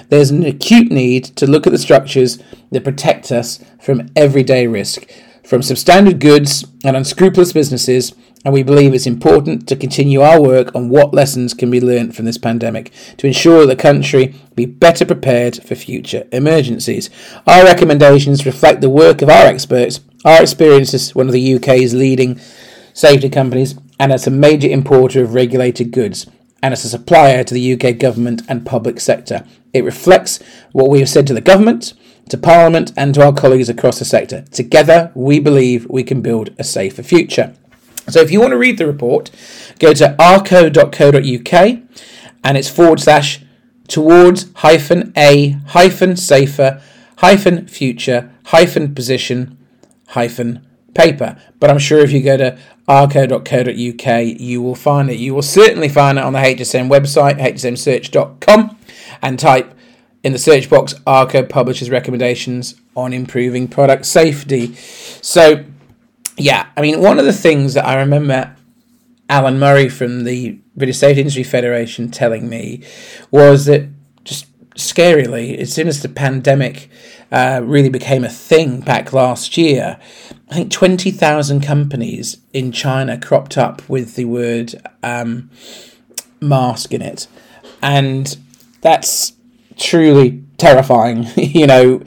There's 0.10 0.31
an 0.31 0.45
acute 0.45 0.91
need 0.91 1.25
to 1.38 1.48
look 1.48 1.67
at 1.67 1.72
the 1.72 1.77
structures 1.77 2.41
that 2.72 2.84
protect 2.84 3.31
us 3.31 3.63
from 3.81 4.10
everyday 4.15 4.67
risk, 4.67 5.10
from 5.43 5.62
substandard 5.62 6.19
goods 6.19 6.65
and 6.84 6.95
unscrupulous 6.95 7.51
businesses 7.51 8.13
and 8.45 8.53
we 8.53 8.61
believe 8.61 8.93
it's 8.93 9.07
important 9.07 9.67
to 9.67 9.75
continue 9.75 10.21
our 10.21 10.39
work 10.39 10.73
on 10.75 10.87
what 10.87 11.15
lessons 11.15 11.55
can 11.55 11.71
be 11.71 11.81
learned 11.81 12.15
from 12.15 12.25
this 12.25 12.37
pandemic 12.37 12.91
to 13.17 13.25
ensure 13.25 13.65
the 13.65 13.75
country 13.75 14.35
be 14.53 14.67
better 14.67 15.03
prepared 15.03 15.61
for 15.63 15.73
future 15.73 16.27
emergencies. 16.31 17.09
Our 17.47 17.63
recommendations 17.63 18.45
reflect 18.45 18.81
the 18.81 18.89
work 18.89 19.23
of 19.23 19.29
our 19.29 19.47
experts, 19.47 19.99
our 20.23 20.43
experience 20.43 20.93
as 20.93 21.15
one 21.15 21.25
of 21.25 21.33
the 21.33 21.55
UK's 21.55 21.95
leading 21.95 22.39
safety 22.93 23.29
companies, 23.29 23.75
and 23.99 24.13
as 24.13 24.27
a 24.27 24.31
major 24.31 24.69
importer 24.69 25.23
of 25.23 25.33
regulated 25.33 25.91
goods, 25.91 26.27
and 26.61 26.71
as 26.71 26.85
a 26.85 26.89
supplier 26.89 27.43
to 27.43 27.53
the 27.53 27.73
UK 27.73 27.97
government 27.97 28.41
and 28.47 28.65
public 28.65 28.99
sector. 28.99 29.45
It 29.73 29.83
reflects 29.83 30.39
what 30.71 30.89
we 30.89 30.99
have 30.99 31.09
said 31.09 31.27
to 31.27 31.33
the 31.33 31.41
government, 31.41 31.93
to 32.29 32.37
Parliament, 32.37 32.93
and 32.95 33.13
to 33.15 33.25
our 33.25 33.33
colleagues 33.33 33.69
across 33.69 33.99
the 33.99 34.05
sector. 34.05 34.43
Together, 34.51 35.11
we 35.15 35.39
believe 35.39 35.87
we 35.89 36.03
can 36.03 36.21
build 36.21 36.55
a 36.57 36.63
safer 36.63 37.03
future. 37.03 37.55
So 38.07 38.21
if 38.21 38.31
you 38.31 38.39
want 38.39 38.51
to 38.51 38.57
read 38.57 38.77
the 38.77 38.88
report, 38.88 39.31
go 39.79 39.93
to 39.93 40.15
arco.co.uk 40.21 41.79
and 42.43 42.57
it's 42.57 42.69
forward 42.69 43.00
slash 43.00 43.41
towards 43.88 44.51
hyphen 44.55 45.13
a 45.15 45.51
hyphen 45.67 46.15
safer 46.15 46.81
hyphen 47.17 47.67
future 47.67 48.31
hyphen 48.45 48.93
position 48.93 49.57
hyphen 50.09 50.65
paper. 50.93 51.38
But 51.59 51.69
I'm 51.69 51.79
sure 51.79 52.00
if 52.00 52.12
you 52.12 52.21
go 52.21 52.38
to 52.38 52.57
arco.co.uk, 52.88 54.39
you 54.39 54.62
will 54.62 54.75
find 54.75 55.09
it. 55.09 55.17
You 55.17 55.33
will 55.33 55.41
certainly 55.41 55.89
find 55.89 56.17
it 56.17 56.24
on 56.24 56.33
the 56.33 56.39
HSM 56.39 56.89
website, 56.89 57.39
hsmsearch.com, 57.39 58.77
and 59.21 59.39
type 59.39 59.74
in 60.24 60.31
the 60.31 60.39
search 60.39 60.69
box 60.69 60.95
Arco 61.05 61.43
publishes 61.43 61.89
recommendations 61.89 62.75
on 62.95 63.13
improving 63.13 63.67
product 63.67 64.05
safety. 64.05 64.74
So 64.75 65.65
yeah, 66.37 66.67
I 66.75 66.81
mean, 66.81 67.01
one 67.01 67.19
of 67.19 67.25
the 67.25 67.33
things 67.33 67.73
that 67.75 67.85
I 67.85 67.97
remember 67.99 68.55
Alan 69.29 69.57
Murray 69.57 69.89
from 69.89 70.23
the 70.23 70.59
British 70.75 70.97
Safety 70.97 71.21
Industry 71.21 71.43
Federation 71.43 72.09
telling 72.11 72.49
me 72.49 72.83
was 73.31 73.65
that 73.65 73.87
just 74.23 74.45
scarily, 74.75 75.57
as 75.57 75.73
soon 75.73 75.87
as 75.87 76.01
the 76.01 76.09
pandemic 76.09 76.89
uh, 77.31 77.61
really 77.63 77.89
became 77.89 78.23
a 78.23 78.29
thing 78.29 78.81
back 78.81 79.13
last 79.13 79.57
year, 79.57 79.97
I 80.49 80.53
think 80.53 80.71
20,000 80.71 81.61
companies 81.61 82.37
in 82.53 82.71
China 82.71 83.19
cropped 83.19 83.57
up 83.57 83.87
with 83.89 84.15
the 84.15 84.25
word 84.25 84.75
um, 85.01 85.49
mask 86.41 86.93
in 86.93 87.01
it. 87.01 87.27
And 87.81 88.37
that's 88.81 89.33
truly 89.77 90.43
terrifying. 90.57 91.27
you 91.35 91.65
know, 91.65 92.03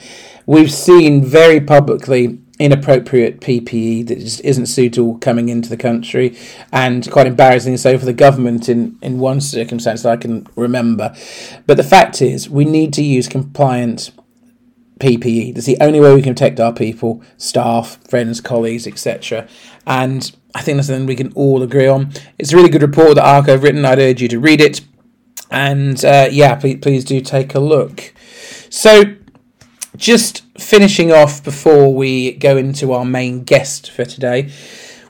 we've 0.47 0.73
seen 0.73 1.25
very 1.25 1.61
publicly 1.61 2.41
inappropriate 2.59 3.41
PPE 3.41 4.07
that 4.09 4.19
just 4.19 4.41
isn't 4.43 4.67
suitable 4.67 5.19
coming 5.19 5.49
into 5.49 5.69
the 5.69 5.77
country, 5.77 6.37
and 6.73 7.11
quite 7.11 7.27
embarrassing 7.27 7.77
so 7.77 7.99
for 7.99 8.05
the 8.05 8.13
government 8.13 8.69
in, 8.69 8.99
in 9.01 9.19
one 9.19 9.41
circumstance 9.41 10.03
that 10.03 10.13
I 10.13 10.17
can 10.17 10.47
remember. 10.57 11.15
But 11.67 11.77
the 11.77 11.85
fact 11.85 12.21
is, 12.21 12.51
we 12.51 12.65
need 12.65 12.93
to 12.95 13.03
use 13.03 13.29
compliant 13.29 14.11
PPE. 14.99 15.55
That's 15.55 15.67
the 15.67 15.79
only 15.81 16.01
way 16.01 16.15
we 16.15 16.23
can 16.23 16.35
protect 16.35 16.61
our 16.61 16.73
people, 16.73 17.23
staff, 17.37 17.99
friends, 18.09 18.41
colleagues, 18.41 18.87
etc. 18.87 19.47
And 19.87 20.31
I 20.55 20.63
think 20.63 20.77
that's 20.77 20.89
something 20.89 21.07
we 21.07 21.17
can 21.17 21.33
all 21.35 21.63
agree 21.63 21.87
on. 21.87 22.13
It's 22.39 22.53
a 22.53 22.57
really 22.57 22.69
good 22.69 22.83
report 22.83 23.15
that 23.15 23.25
ARC 23.25 23.47
have 23.47 23.63
written. 23.63 23.85
I'd 23.85 23.99
urge 23.99 24.23
you 24.23 24.29
to 24.29 24.41
read 24.41 24.61
it. 24.61 24.81
And 25.51 26.05
uh, 26.05 26.29
yeah, 26.31 26.57
please, 26.57 26.79
please 26.81 27.05
do 27.05 27.21
take 27.21 27.55
a 27.55 27.61
look. 27.61 28.13
So, 28.69 29.15
just 29.97 30.43
finishing 30.59 31.13
off 31.13 31.43
before 31.43 31.95
we 31.95 32.33
go 32.33 32.57
into 32.57 32.93
our 32.93 33.05
main 33.05 33.45
guest 33.45 33.91
for 33.91 34.05
today, 34.05 34.51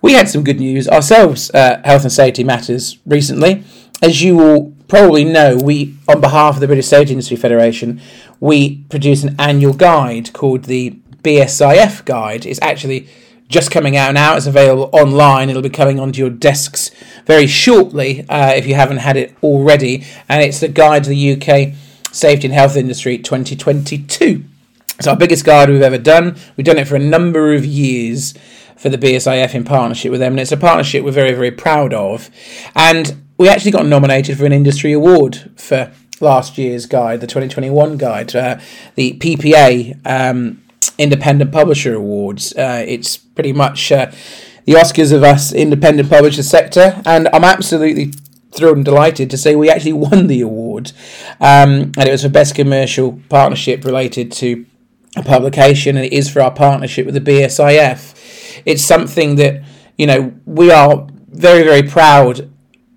we 0.01 0.13
had 0.13 0.29
some 0.29 0.45
good 0.45 0.61
news 0.61 0.89
ourselves, 0.89 1.51
Health 1.53 2.03
and 2.03 2.13
Safety 2.13 2.45
Matters, 2.45 2.99
recently. 3.05 3.65
As 4.01 4.23
you 4.23 4.37
will 4.37 4.73
probably 4.87 5.25
know, 5.25 5.57
we, 5.57 5.97
on 6.07 6.21
behalf 6.21 6.55
of 6.55 6.61
the 6.61 6.67
British 6.67 6.87
Safety 6.87 7.13
Industry 7.13 7.37
Federation, 7.37 8.01
we 8.39 8.79
produce 8.89 9.25
an 9.25 9.35
annual 9.39 9.75
guide 9.75 10.33
called 10.33 10.65
the 10.65 10.99
BSIF 11.23 12.05
Guide. 12.05 12.47
It's 12.47 12.61
actually 12.63 13.09
just 13.49 13.71
coming 13.71 13.97
out 13.97 14.15
now. 14.15 14.37
It's 14.37 14.47
available 14.47 14.91
online. 14.93 15.51
It'll 15.51 15.63
be 15.63 15.71
coming 15.71 15.99
onto 15.99 16.21
your 16.21 16.31
desks 16.31 16.91
very 17.27 17.47
shortly 17.47 18.25
uh, 18.29 18.53
if 18.53 18.67
you 18.67 18.75
haven't 18.75 18.99
had 18.99 19.17
it 19.17 19.35
already. 19.43 20.05
And 20.29 20.43
it's 20.43 20.61
the 20.61 20.69
guide 20.69 21.05
to 21.05 21.11
the 21.11 21.33
UK 21.33 21.75
Safety 22.13 22.47
and 22.47 22.55
Health 22.55 22.77
Industry 22.77 23.19
2022. 23.19 24.45
It's 24.99 25.07
our 25.07 25.17
biggest 25.17 25.45
guide 25.45 25.71
we've 25.71 25.81
ever 25.81 25.97
done. 25.97 26.37
We've 26.57 26.67
done 26.67 26.77
it 26.77 26.89
for 26.89 26.97
a 26.97 27.01
number 27.01 27.55
of 27.55 27.65
years 27.65 28.35
for 28.77 28.89
the 28.89 28.99
BSIF 28.99 29.55
in 29.55 29.63
partnership 29.63 30.11
with 30.11 30.19
them, 30.19 30.33
and 30.33 30.41
it's 30.41 30.51
a 30.51 30.57
partnership 30.57 31.05
we're 31.05 31.13
very, 31.13 31.33
very 31.35 31.53
proud 31.53 31.95
of. 31.95 32.31
And 32.75 33.23
we 33.37 33.49
actually 33.49 33.71
got 33.71 33.87
nominated 33.87 34.39
for 34.39 34.45
an 34.45 34.53
industry 34.53 34.93
award 34.93 35.53
for 35.57 35.93
last 36.21 36.59
year's 36.59 36.87
guide, 36.87 37.21
the 37.21 37.29
2021 37.29 37.97
guide, 37.97 38.35
uh, 38.35 38.59
the 38.97 39.17
PPA 39.19 40.01
um, 40.05 40.65
Independent 40.99 41.53
Publisher 41.53 41.95
Awards. 41.95 42.53
Uh, 42.55 42.85
it's 42.87 43.17
pretty 43.17 43.53
much 43.53 43.93
uh, 43.93 44.11
the 44.65 44.73
Oscars 44.73 45.13
of 45.13 45.23
us 45.23 45.53
independent 45.53 46.11
publisher 46.11 46.43
sector, 46.43 47.01
and 47.07 47.29
I'm 47.33 47.45
absolutely 47.45 48.13
thrilled 48.51 48.77
and 48.77 48.85
delighted 48.85 49.31
to 49.31 49.37
say 49.37 49.55
we 49.55 49.71
actually 49.71 49.93
won 49.93 50.27
the 50.27 50.41
award, 50.41 50.91
um, 51.41 51.93
and 51.97 52.09
it 52.09 52.11
was 52.11 52.23
for 52.25 52.29
best 52.29 52.57
commercial 52.57 53.21
partnership 53.29 53.85
related 53.85 54.33
to 54.33 54.67
a 55.17 55.23
publication, 55.23 55.97
and 55.97 56.07
it 56.07 56.13
is 56.13 56.31
for 56.31 56.41
our 56.41 56.53
partnership 56.53 57.07
with 57.07 57.15
the 57.15 57.21
BSIF. 57.21 58.63
It's 58.65 58.85
something 58.85 59.37
that 59.37 59.63
you 59.97 60.07
know 60.07 60.35
we 60.45 60.71
are 60.71 61.07
very 61.29 61.63
very 61.63 61.83
proud 61.83 62.51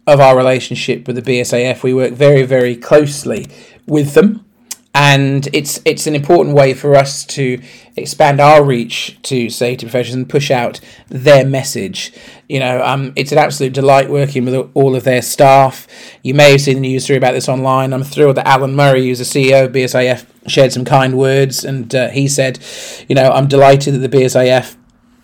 of 0.08 0.20
our 0.20 0.36
relationship 0.36 1.08
with 1.08 1.16
the 1.16 1.22
BSIF. 1.22 1.84
We 1.84 1.94
work 1.94 2.14
very, 2.14 2.44
very 2.44 2.76
closely 2.76 3.48
with 3.88 4.14
them, 4.14 4.46
and 4.94 5.48
it's 5.54 5.80
it's 5.86 6.08
an 6.08 6.16
important 6.16 6.56
way 6.56 6.74
for 6.74 6.96
us 6.96 7.24
to 7.26 7.62
expand 7.96 8.40
our 8.40 8.64
reach 8.64 9.22
to 9.24 9.50
safety 9.50 9.86
professionals 9.86 10.16
and 10.16 10.30
push 10.30 10.52
out 10.52 10.80
their 11.08 11.46
message. 11.46 12.14
You 12.50 12.60
know, 12.60 12.84
um, 12.84 13.14
it's 13.16 13.32
an 13.32 13.38
absolute 13.38 13.74
delight 13.74 14.10
working 14.10 14.46
with 14.46 14.70
all 14.74 14.96
of 14.96 15.04
their 15.04 15.22
staff. 15.22 15.88
You 16.24 16.34
may 16.34 16.52
have 16.52 16.62
seen 16.62 16.76
the 16.76 16.82
news 16.82 17.04
story 17.04 17.18
about 17.18 17.34
this 17.34 17.50
online. 17.50 17.94
I'm 17.94 18.04
thrilled 18.04 18.38
that 18.38 18.48
Alan 18.48 18.76
Murray, 18.76 19.08
who's 19.08 19.20
the 19.20 19.26
CEO 19.26 19.66
of 19.66 19.72
BSIF, 19.72 20.26
shared 20.48 20.74
some 20.74 20.86
kind 20.86 21.18
words, 21.18 21.64
and 21.64 21.94
uh, 21.94 22.10
he 22.10 22.28
said, 22.28 22.60
you 23.08 23.16
know, 23.16 23.30
I'm 23.32 23.48
delighted 23.48 23.94
that 23.94 24.00
the 24.00 24.18
BSIF 24.18 24.76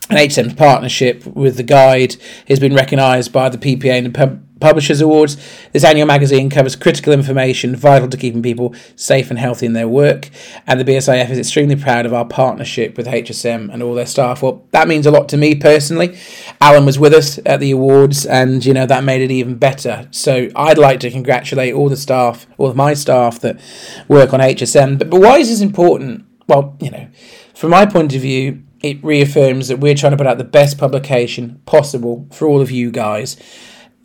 and 0.09 0.17
HSM's 0.17 0.53
partnership 0.53 1.25
with 1.25 1.57
the 1.57 1.63
guide 1.63 2.15
has 2.47 2.59
been 2.59 2.73
recognised 2.73 3.33
by 3.33 3.49
the 3.49 3.57
PPA 3.57 3.97
and 3.97 4.13
the 4.13 4.39
Publishers 4.59 5.01
Awards. 5.01 5.37
This 5.71 5.83
annual 5.83 6.07
magazine 6.07 6.49
covers 6.49 6.75
critical 6.75 7.13
information 7.13 7.75
vital 7.75 8.07
to 8.09 8.17
keeping 8.17 8.41
people 8.41 8.73
safe 8.95 9.29
and 9.29 9.39
healthy 9.39 9.65
in 9.65 9.73
their 9.73 9.87
work, 9.87 10.29
and 10.65 10.79
the 10.79 10.85
BSIF 10.85 11.29
is 11.29 11.37
extremely 11.37 11.75
proud 11.75 12.05
of 12.05 12.13
our 12.13 12.25
partnership 12.25 12.97
with 12.97 13.07
HSM 13.07 13.71
and 13.71 13.83
all 13.83 13.93
their 13.93 14.05
staff. 14.05 14.41
Well, 14.41 14.65
that 14.71 14.87
means 14.87 15.05
a 15.05 15.11
lot 15.11 15.29
to 15.29 15.37
me 15.37 15.55
personally. 15.55 16.17
Alan 16.61 16.85
was 16.85 16.99
with 16.99 17.13
us 17.13 17.39
at 17.45 17.59
the 17.59 17.71
awards, 17.71 18.25
and 18.25 18.65
you 18.65 18.73
know 18.73 18.85
that 18.85 19.03
made 19.03 19.21
it 19.21 19.31
even 19.31 19.55
better. 19.55 20.07
So 20.11 20.49
I'd 20.55 20.77
like 20.77 20.99
to 21.01 21.11
congratulate 21.11 21.73
all 21.73 21.89
the 21.89 21.97
staff, 21.97 22.47
all 22.57 22.67
of 22.67 22.75
my 22.75 22.93
staff 22.93 23.39
that 23.41 23.59
work 24.07 24.33
on 24.33 24.39
HSM. 24.39 24.97
But, 24.97 25.09
but 25.09 25.21
why 25.21 25.37
is 25.37 25.49
this 25.49 25.61
important? 25.61 26.25
Well, 26.47 26.75
you 26.79 26.91
know, 26.91 27.07
from 27.53 27.71
my 27.71 27.85
point 27.85 28.15
of 28.15 28.21
view, 28.21 28.63
it 28.81 29.03
reaffirms 29.03 29.67
that 29.67 29.79
we're 29.79 29.95
trying 29.95 30.11
to 30.11 30.17
put 30.17 30.27
out 30.27 30.37
the 30.37 30.43
best 30.43 30.77
publication 30.77 31.61
possible 31.65 32.27
for 32.31 32.47
all 32.47 32.61
of 32.61 32.71
you 32.71 32.91
guys 32.91 33.37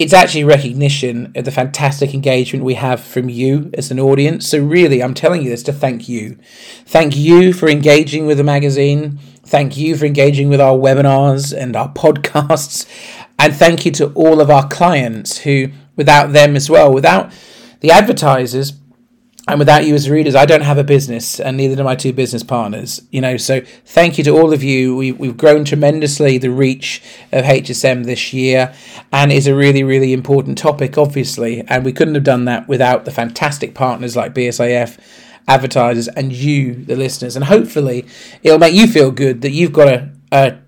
it's 0.02 0.12
actually 0.12 0.42
recognition 0.42 1.32
of 1.36 1.44
the 1.44 1.52
fantastic 1.52 2.12
engagement 2.12 2.64
we 2.64 2.74
have 2.74 3.00
from 3.00 3.28
you 3.28 3.70
as 3.74 3.92
an 3.92 4.00
audience. 4.00 4.48
So, 4.48 4.58
really, 4.58 5.00
I'm 5.00 5.14
telling 5.14 5.42
you 5.42 5.50
this 5.50 5.62
to 5.64 5.72
thank 5.72 6.08
you. 6.08 6.38
Thank 6.84 7.16
you 7.16 7.52
for 7.52 7.68
engaging 7.68 8.26
with 8.26 8.38
the 8.38 8.44
magazine. 8.44 9.18
Thank 9.44 9.76
you 9.76 9.96
for 9.96 10.04
engaging 10.04 10.48
with 10.48 10.60
our 10.60 10.76
webinars 10.76 11.56
and 11.56 11.76
our 11.76 11.92
podcasts. 11.92 12.86
And 13.38 13.54
thank 13.54 13.86
you 13.86 13.92
to 13.92 14.08
all 14.14 14.40
of 14.40 14.50
our 14.50 14.68
clients 14.68 15.38
who, 15.38 15.68
without 15.94 16.32
them 16.32 16.56
as 16.56 16.68
well, 16.68 16.92
without 16.92 17.32
the 17.78 17.92
advertisers, 17.92 18.72
and 19.48 19.58
without 19.58 19.84
you 19.84 19.94
as 19.94 20.08
readers, 20.08 20.36
I 20.36 20.46
don't 20.46 20.62
have 20.62 20.78
a 20.78 20.84
business, 20.84 21.40
and 21.40 21.56
neither 21.56 21.74
do 21.74 21.82
my 21.82 21.96
two 21.96 22.12
business 22.12 22.44
partners. 22.44 23.02
You 23.10 23.20
know, 23.20 23.36
so 23.36 23.60
thank 23.84 24.16
you 24.16 24.22
to 24.24 24.30
all 24.30 24.52
of 24.52 24.62
you. 24.62 24.94
We, 24.94 25.10
we've 25.10 25.36
grown 25.36 25.64
tremendously 25.64 26.38
the 26.38 26.50
reach 26.50 27.02
of 27.32 27.44
HSM 27.44 28.04
this 28.04 28.32
year, 28.32 28.72
and 29.12 29.32
is 29.32 29.48
a 29.48 29.54
really, 29.54 29.82
really 29.82 30.12
important 30.12 30.58
topic, 30.58 30.96
obviously. 30.96 31.62
And 31.66 31.84
we 31.84 31.92
couldn't 31.92 32.14
have 32.14 32.22
done 32.22 32.44
that 32.44 32.68
without 32.68 33.04
the 33.04 33.10
fantastic 33.10 33.74
partners 33.74 34.14
like 34.14 34.32
BSIF, 34.32 34.98
advertisers, 35.48 36.06
and 36.06 36.32
you, 36.32 36.74
the 36.74 36.94
listeners. 36.94 37.34
And 37.34 37.46
hopefully, 37.46 38.06
it'll 38.44 38.60
make 38.60 38.74
you 38.74 38.86
feel 38.86 39.10
good 39.10 39.42
that 39.42 39.50
you've 39.50 39.72
got 39.72 39.88
a, 39.88 40.12
a 40.30 40.58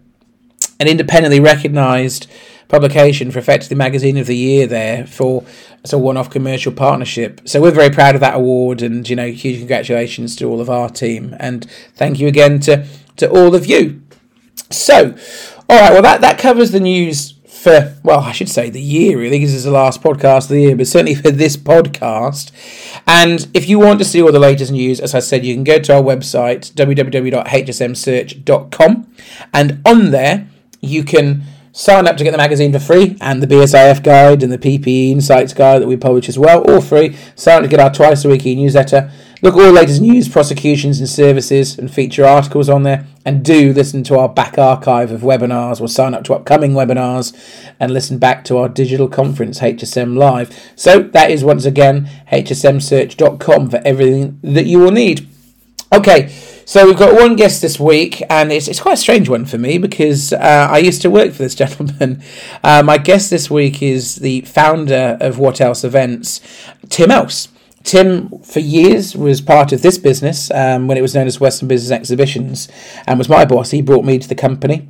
an 0.80 0.88
independently 0.88 1.40
recognised 1.40 2.26
publication 2.68 3.30
for 3.30 3.38
effectively 3.38 3.76
magazine 3.76 4.16
of 4.16 4.26
the 4.26 4.36
year 4.36 4.66
there 4.66 5.06
for 5.06 5.44
as 5.84 5.92
a 5.92 5.98
one-off 5.98 6.30
commercial 6.30 6.72
partnership. 6.72 7.42
So 7.44 7.60
we're 7.60 7.70
very 7.70 7.90
proud 7.90 8.14
of 8.14 8.22
that 8.22 8.34
award, 8.34 8.80
and 8.82 9.08
you 9.08 9.16
know, 9.16 9.30
huge 9.30 9.58
congratulations 9.58 10.34
to 10.36 10.46
all 10.46 10.60
of 10.60 10.70
our 10.70 10.88
team, 10.88 11.36
and 11.38 11.70
thank 11.94 12.18
you 12.18 12.26
again 12.26 12.58
to 12.60 12.86
to 13.16 13.30
all 13.30 13.54
of 13.54 13.66
you. 13.66 14.00
So, 14.70 15.14
all 15.68 15.80
right, 15.80 15.92
well 15.92 16.02
that 16.02 16.22
that 16.22 16.38
covers 16.38 16.70
the 16.70 16.80
news 16.80 17.34
for 17.46 17.94
well, 18.02 18.20
I 18.20 18.32
should 18.32 18.48
say 18.48 18.70
the 18.70 18.80
year 18.80 19.18
really, 19.18 19.38
because 19.38 19.54
it's 19.54 19.64
the 19.64 19.70
last 19.70 20.00
podcast 20.02 20.44
of 20.44 20.50
the 20.50 20.62
year, 20.62 20.76
but 20.76 20.86
certainly 20.86 21.14
for 21.14 21.30
this 21.30 21.56
podcast. 21.56 22.50
And 23.06 23.46
if 23.54 23.68
you 23.68 23.78
want 23.78 24.00
to 24.00 24.04
see 24.04 24.20
all 24.22 24.32
the 24.32 24.38
latest 24.38 24.72
news, 24.72 25.00
as 25.00 25.14
I 25.14 25.20
said, 25.20 25.44
you 25.44 25.54
can 25.54 25.64
go 25.64 25.78
to 25.78 25.96
our 25.96 26.02
website 26.02 26.72
www.hsmsearch.com, 26.72 29.14
and 29.52 29.80
on 29.84 30.10
there 30.10 30.48
you 30.84 31.04
can 31.04 31.44
Sign 31.76 32.06
up 32.06 32.16
to 32.16 32.22
get 32.22 32.30
the 32.30 32.36
magazine 32.36 32.72
for 32.72 32.78
free 32.78 33.16
and 33.20 33.42
the 33.42 33.48
BSIF 33.48 34.04
guide 34.04 34.44
and 34.44 34.52
the 34.52 34.58
PPE 34.58 35.10
Insights 35.10 35.52
guide 35.52 35.82
that 35.82 35.88
we 35.88 35.96
publish 35.96 36.28
as 36.28 36.38
well, 36.38 36.60
all 36.70 36.80
free. 36.80 37.16
Sign 37.34 37.56
up 37.56 37.62
to 37.64 37.68
get 37.68 37.80
our 37.80 37.92
twice 37.92 38.24
a 38.24 38.28
week 38.28 38.46
e 38.46 38.54
newsletter. 38.54 39.10
Look 39.42 39.54
at 39.54 39.60
all 39.60 39.66
the 39.66 39.72
latest 39.72 40.00
news, 40.00 40.28
prosecutions, 40.28 41.00
and 41.00 41.08
services 41.08 41.76
and 41.76 41.92
feature 41.92 42.24
articles 42.24 42.68
on 42.68 42.84
there. 42.84 43.08
And 43.24 43.44
do 43.44 43.72
listen 43.72 44.04
to 44.04 44.16
our 44.16 44.28
back 44.28 44.56
archive 44.56 45.10
of 45.10 45.22
webinars 45.22 45.80
or 45.80 45.88
sign 45.88 46.14
up 46.14 46.22
to 46.24 46.34
upcoming 46.34 46.74
webinars 46.74 47.36
and 47.80 47.92
listen 47.92 48.18
back 48.18 48.44
to 48.44 48.58
our 48.58 48.68
digital 48.68 49.08
conference, 49.08 49.58
HSM 49.58 50.16
Live. 50.16 50.56
So 50.76 51.02
that 51.02 51.32
is 51.32 51.42
once 51.42 51.64
again 51.64 52.08
hsmsearch.com 52.30 53.70
for 53.70 53.82
everything 53.84 54.38
that 54.44 54.66
you 54.66 54.78
will 54.78 54.92
need. 54.92 55.28
Okay. 55.92 56.32
So 56.66 56.86
we've 56.86 56.96
got 56.96 57.14
one 57.14 57.36
guest 57.36 57.60
this 57.60 57.78
week, 57.78 58.22
and 58.30 58.50
it's, 58.50 58.68
it's 58.68 58.80
quite 58.80 58.94
a 58.94 58.96
strange 58.96 59.28
one 59.28 59.44
for 59.44 59.58
me 59.58 59.76
because 59.76 60.32
uh, 60.32 60.68
I 60.70 60.78
used 60.78 61.02
to 61.02 61.10
work 61.10 61.32
for 61.32 61.42
this 61.42 61.54
gentleman. 61.64 62.22
Uh, 62.62 62.82
my 62.82 62.96
guest 62.96 63.28
this 63.28 63.50
week 63.50 63.82
is 63.82 64.16
the 64.16 64.40
founder 64.42 65.18
of 65.20 65.38
What 65.38 65.60
Else 65.60 65.84
Events, 65.84 66.40
Tim 66.88 67.10
Else. 67.10 67.48
Tim, 67.82 68.30
for 68.38 68.60
years, 68.60 69.14
was 69.14 69.42
part 69.42 69.72
of 69.72 69.82
this 69.82 69.98
business 69.98 70.50
um, 70.52 70.88
when 70.88 70.96
it 70.96 71.02
was 71.02 71.14
known 71.14 71.26
as 71.26 71.38
Western 71.38 71.68
Business 71.68 71.90
Exhibitions 71.90 72.70
and 73.06 73.18
was 73.18 73.28
my 73.28 73.44
boss. 73.44 73.70
He 73.70 73.82
brought 73.82 74.06
me 74.06 74.18
to 74.18 74.26
the 74.26 74.34
company 74.34 74.88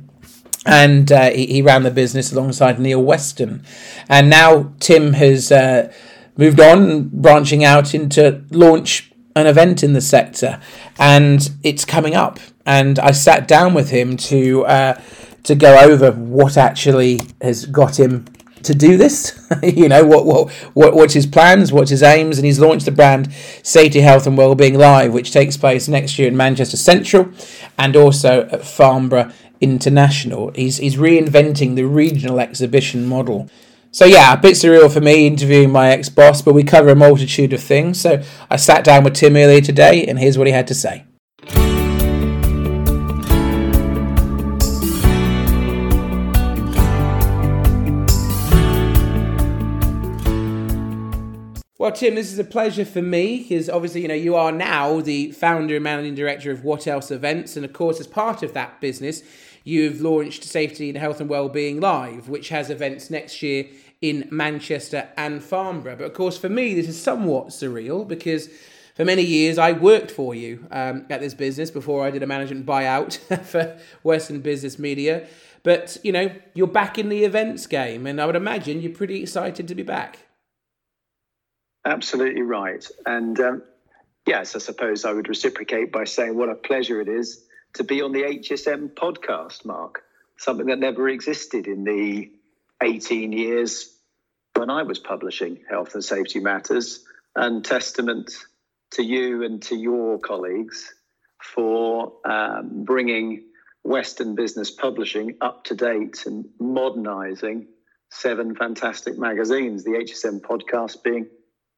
and 0.65 1.11
uh, 1.11 1.29
he, 1.29 1.45
he, 1.45 1.61
ran 1.61 1.83
the 1.83 1.91
business 1.91 2.31
alongside 2.31 2.79
Neil 2.79 3.03
Weston. 3.03 3.65
And 4.07 4.29
now 4.29 4.71
Tim 4.79 5.11
has 5.13 5.51
uh, 5.51 5.91
moved 6.37 6.61
on, 6.61 7.09
branching 7.09 7.65
out 7.65 7.93
into 7.93 8.45
launch 8.49 9.11
an 9.35 9.47
event 9.47 9.83
in 9.83 9.93
the 9.93 10.01
sector, 10.01 10.59
and 10.97 11.49
it's 11.63 11.85
coming 11.85 12.15
up. 12.15 12.39
And 12.65 12.97
I 12.99 13.11
sat 13.11 13.47
down 13.47 13.73
with 13.73 13.89
him 13.89 14.17
to 14.17 14.65
uh, 14.65 15.01
to 15.43 15.55
go 15.55 15.77
over 15.79 16.11
what 16.11 16.57
actually 16.57 17.21
has 17.41 17.65
got 17.65 17.99
him 17.99 18.25
to 18.63 18.73
do 18.73 18.97
this. 18.97 19.39
you 19.63 19.87
know 19.87 20.05
what, 20.05 20.25
what 20.25 20.51
what 20.73 20.93
what's 20.93 21.13
his 21.13 21.27
plans, 21.27 21.71
what's 21.71 21.91
his 21.91 22.03
aims, 22.03 22.37
and 22.37 22.45
he's 22.45 22.59
launched 22.59 22.85
the 22.85 22.91
brand 22.91 23.31
Safety, 23.63 24.01
Health 24.01 24.27
and 24.27 24.37
Wellbeing 24.37 24.77
Live, 24.77 25.13
which 25.13 25.31
takes 25.31 25.57
place 25.57 25.87
next 25.87 26.17
year 26.17 26.27
in 26.27 26.37
Manchester 26.37 26.77
Central, 26.77 27.29
and 27.77 27.95
also 27.95 28.47
at 28.51 28.65
Farnborough 28.65 29.31
International. 29.61 30.51
He's 30.55 30.77
he's 30.77 30.95
reinventing 30.95 31.75
the 31.75 31.85
regional 31.85 32.39
exhibition 32.39 33.05
model. 33.05 33.49
So 33.95 34.03
yeah, 34.03 34.33
a 34.33 34.37
bit 34.37 34.55
surreal 34.55 34.91
for 34.91 34.99
me 34.99 35.25
interviewing 35.25 35.71
my 35.71 35.91
ex-boss, 35.91 36.41
but 36.41 36.53
we 36.53 36.65
cover 36.65 36.89
a 36.89 36.95
multitude 36.97 37.53
of 37.53 37.63
things. 37.63 37.97
So 38.01 38.21
I 38.49 38.57
sat 38.57 38.83
down 38.83 39.05
with 39.05 39.13
Tim 39.13 39.37
earlier 39.37 39.61
today, 39.61 40.05
and 40.05 40.19
here's 40.19 40.37
what 40.37 40.47
he 40.47 40.51
had 40.51 40.67
to 40.67 40.73
say. 40.73 41.05
Well, 51.77 51.93
Tim, 51.93 52.15
this 52.15 52.33
is 52.33 52.39
a 52.39 52.43
pleasure 52.43 52.83
for 52.83 53.01
me 53.01 53.43
because 53.47 53.69
obviously, 53.69 54.01
you 54.01 54.09
know, 54.09 54.13
you 54.13 54.35
are 54.35 54.51
now 54.51 54.99
the 54.99 55.31
founder 55.31 55.75
and 55.75 55.83
managing 55.85 56.15
director 56.15 56.51
of 56.51 56.65
What 56.65 56.85
Else 56.85 57.11
Events, 57.11 57.55
and 57.55 57.63
of 57.63 57.71
course, 57.71 58.01
as 58.01 58.07
part 58.07 58.43
of 58.43 58.51
that 58.51 58.81
business, 58.81 59.23
you've 59.63 60.01
launched 60.01 60.43
Safety 60.43 60.89
and 60.89 60.97
Health 60.97 61.21
and 61.21 61.29
Wellbeing 61.29 61.79
Live, 61.79 62.27
which 62.27 62.49
has 62.49 62.69
events 62.69 63.09
next 63.09 63.41
year 63.41 63.65
in 64.01 64.27
Manchester 64.31 65.09
and 65.17 65.43
Farnborough. 65.43 65.95
But 65.95 66.05
of 66.05 66.13
course, 66.13 66.37
for 66.37 66.49
me, 66.49 66.73
this 66.73 66.87
is 66.87 67.01
somewhat 67.01 67.47
surreal 67.47 68.07
because 68.07 68.49
for 68.95 69.05
many 69.05 69.23
years 69.23 69.57
I 69.57 69.71
worked 69.73 70.11
for 70.11 70.33
you 70.33 70.67
um, 70.71 71.05
at 71.09 71.21
this 71.21 71.33
business 71.33 71.71
before 71.71 72.05
I 72.05 72.11
did 72.11 72.23
a 72.23 72.27
management 72.27 72.65
buyout 72.65 73.17
for 73.45 73.77
Western 74.03 74.41
Business 74.41 74.79
Media. 74.79 75.27
But 75.63 75.97
you 76.03 76.11
know, 76.11 76.31
you're 76.53 76.67
back 76.67 76.97
in 76.97 77.09
the 77.09 77.23
events 77.23 77.65
game, 77.65 78.05
and 78.05 78.21
I 78.21 78.25
would 78.25 78.35
imagine 78.35 78.81
you're 78.81 78.91
pretty 78.91 79.21
excited 79.21 79.67
to 79.67 79.75
be 79.75 79.83
back. 79.83 80.19
Absolutely 81.85 82.41
right. 82.41 82.87
And 83.05 83.39
um, 83.39 83.63
yes, 84.25 84.55
I 84.55 84.59
suppose 84.59 85.05
I 85.05 85.11
would 85.11 85.27
reciprocate 85.27 85.91
by 85.91 86.03
saying 86.03 86.37
what 86.37 86.49
a 86.49 86.55
pleasure 86.55 87.01
it 87.01 87.07
is 87.07 87.43
to 87.73 87.83
be 87.83 88.01
on 88.01 88.11
the 88.11 88.23
HSM 88.23 88.93
podcast, 88.93 89.65
Mark, 89.65 90.03
something 90.37 90.67
that 90.67 90.79
never 90.79 91.09
existed 91.09 91.67
in 91.67 91.83
the 91.83 92.31
18 92.81 93.31
years 93.31 93.91
when 94.55 94.69
I 94.69 94.83
was 94.83 94.99
publishing 94.99 95.59
Health 95.69 95.93
and 95.95 96.03
Safety 96.03 96.39
Matters, 96.39 97.03
and 97.35 97.63
testament 97.63 98.31
to 98.91 99.03
you 99.03 99.43
and 99.43 99.61
to 99.63 99.75
your 99.75 100.19
colleagues 100.19 100.93
for 101.43 102.13
um, 102.25 102.85
bringing 102.85 103.43
Western 103.83 104.35
business 104.35 104.71
publishing 104.71 105.35
up 105.41 105.65
to 105.65 105.75
date 105.75 106.25
and 106.25 106.45
modernizing 106.59 107.67
seven 108.09 108.55
fantastic 108.55 109.17
magazines, 109.17 109.83
the 109.83 109.91
HSM 109.91 110.41
podcast 110.41 111.03
being 111.03 111.27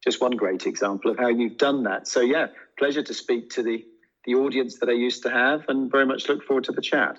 just 0.04 0.20
one 0.20 0.32
great 0.32 0.66
example 0.66 1.10
of 1.10 1.18
how 1.18 1.28
you've 1.28 1.58
done 1.58 1.82
that. 1.84 2.06
So 2.06 2.20
yeah, 2.20 2.46
pleasure 2.78 3.02
to 3.02 3.14
speak 3.14 3.50
to 3.50 3.62
the 3.62 3.84
the 4.24 4.34
audience 4.34 4.80
that 4.80 4.90
I 4.90 4.92
used 4.92 5.22
to 5.22 5.30
have, 5.30 5.64
and 5.68 5.90
very 5.90 6.04
much 6.04 6.28
look 6.28 6.44
forward 6.44 6.64
to 6.64 6.72
the 6.72 6.82
chat. 6.82 7.18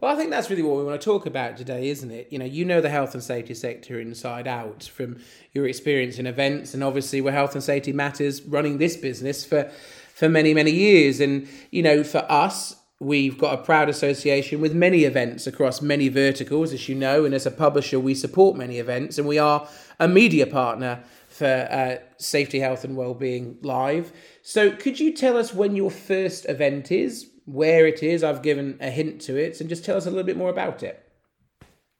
Well, 0.00 0.10
I 0.10 0.16
think 0.16 0.30
that's 0.30 0.48
really 0.48 0.62
what 0.62 0.78
we 0.78 0.84
want 0.84 0.98
to 0.98 1.04
talk 1.04 1.26
about 1.26 1.58
today, 1.58 1.90
isn't 1.90 2.10
it? 2.10 2.28
You 2.30 2.38
know, 2.38 2.46
you 2.46 2.64
know 2.64 2.80
the 2.80 2.88
health 2.88 3.12
and 3.12 3.22
safety 3.22 3.52
sector 3.52 4.00
inside 4.00 4.48
out 4.48 4.84
from 4.84 5.20
your 5.52 5.68
experience 5.68 6.18
in 6.18 6.26
events, 6.26 6.72
and 6.72 6.82
obviously 6.82 7.20
where 7.20 7.34
health 7.34 7.54
and 7.54 7.62
safety 7.62 7.92
matters 7.92 8.40
running 8.42 8.78
this 8.78 8.96
business 8.96 9.44
for 9.44 9.70
for 10.14 10.28
many 10.30 10.54
many 10.54 10.70
years. 10.70 11.20
And 11.20 11.46
you 11.70 11.82
know, 11.82 12.02
for 12.02 12.24
us, 12.32 12.76
we've 12.98 13.36
got 13.36 13.58
a 13.58 13.62
proud 13.62 13.90
association 13.90 14.62
with 14.62 14.74
many 14.74 15.04
events 15.04 15.46
across 15.46 15.82
many 15.82 16.08
verticals, 16.08 16.72
as 16.72 16.88
you 16.88 16.94
know. 16.94 17.26
And 17.26 17.34
as 17.34 17.44
a 17.44 17.50
publisher, 17.50 18.00
we 18.00 18.14
support 18.14 18.56
many 18.56 18.78
events, 18.78 19.18
and 19.18 19.28
we 19.28 19.38
are 19.38 19.68
a 19.98 20.08
media 20.08 20.46
partner 20.46 21.04
for 21.28 21.68
uh, 21.70 21.96
Safety, 22.16 22.60
Health 22.60 22.84
and 22.84 22.96
Wellbeing 22.96 23.58
Live. 23.60 24.12
So, 24.40 24.72
could 24.72 24.98
you 24.98 25.12
tell 25.12 25.36
us 25.36 25.52
when 25.52 25.76
your 25.76 25.90
first 25.90 26.48
event 26.48 26.90
is, 26.90 27.29
where 27.44 27.86
it 27.86 28.02
is? 28.02 28.22
I've 28.22 28.42
given 28.42 28.78
a 28.80 28.90
hint 28.90 29.20
to 29.22 29.36
it, 29.36 29.60
and 29.60 29.68
just 29.68 29.84
tell 29.84 29.96
us 29.96 30.06
a 30.06 30.10
little 30.10 30.24
bit 30.24 30.36
more 30.36 30.50
about 30.50 30.82
it. 30.82 31.02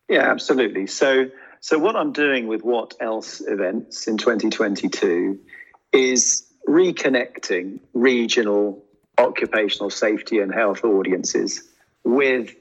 Yeah, 0.08 0.30
absolutely. 0.30 0.86
So, 0.86 1.30
so 1.60 1.78
what 1.78 1.96
I'm 1.96 2.12
doing 2.12 2.46
with 2.46 2.62
What 2.62 2.94
Else 3.00 3.40
events 3.40 4.08
in 4.08 4.18
2022 4.18 5.38
is 5.92 6.46
reconnecting 6.66 7.80
regional 7.94 8.84
occupational 9.18 9.90
safety 9.90 10.38
and 10.38 10.52
health 10.52 10.84
audiences 10.84 11.62
with 12.04 12.54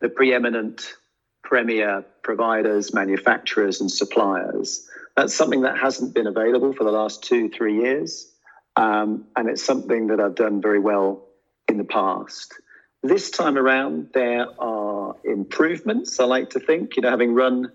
the 0.00 0.08
preeminent 0.08 0.94
premier 1.42 2.04
providers, 2.22 2.92
manufacturers, 2.94 3.80
and 3.80 3.90
suppliers 3.90 4.88
that's 5.16 5.34
something 5.34 5.62
that 5.62 5.78
hasn't 5.78 6.14
been 6.14 6.26
available 6.26 6.72
for 6.72 6.84
the 6.84 6.90
last 6.90 7.22
two, 7.22 7.48
three 7.48 7.82
years. 7.82 8.30
Um, 8.76 9.26
and 9.36 9.48
it's 9.48 9.64
something 9.64 10.08
that 10.08 10.20
I've 10.20 10.34
done 10.34 10.60
very 10.60 10.80
well 10.80 11.26
in 11.68 11.78
the 11.78 11.84
past. 11.84 12.54
This 13.02 13.30
time 13.30 13.58
around, 13.58 14.08
there 14.14 14.46
are 14.58 15.16
improvements, 15.24 16.18
I 16.20 16.24
like 16.24 16.50
to 16.50 16.60
think. 16.60 16.96
You 16.96 17.02
know, 17.02 17.10
having 17.10 17.34
run 17.34 17.70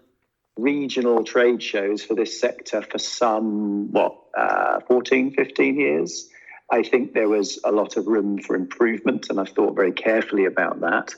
regional 0.57 1.23
trade 1.23 1.61
shows 1.61 2.03
for 2.03 2.15
this 2.15 2.39
sector 2.39 2.81
for 2.81 2.97
some, 2.97 3.91
what, 3.91 4.15
uh, 4.37 4.79
14, 4.81 5.33
15 5.33 5.79
years, 5.79 6.29
I 6.71 6.83
think 6.83 7.13
there 7.13 7.29
was 7.29 7.59
a 7.63 7.71
lot 7.71 7.97
of 7.97 8.07
room 8.07 8.39
for 8.39 8.55
improvement, 8.55 9.27
and 9.29 9.39
I've 9.39 9.49
thought 9.49 9.75
very 9.75 9.91
carefully 9.91 10.45
about 10.45 10.81
that. 10.81 11.15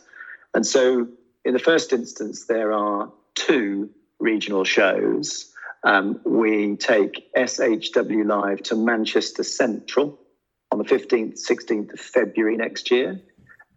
And 0.54 0.66
so, 0.66 1.08
in 1.44 1.54
the 1.54 1.60
first 1.60 1.94
instance, 1.94 2.46
there 2.46 2.72
are 2.74 3.12
two 3.36 3.90
regional 4.20 4.64
shows 4.64 5.52
um, 5.84 6.22
we 6.24 6.76
take 6.76 7.34
SHW 7.34 8.26
Live 8.26 8.62
to 8.64 8.76
Manchester 8.76 9.44
Central 9.44 10.20
the 10.84 10.96
15th, 10.96 11.40
16th 11.40 11.94
of 11.94 12.00
February 12.00 12.58
next 12.58 12.92
year. 12.92 13.22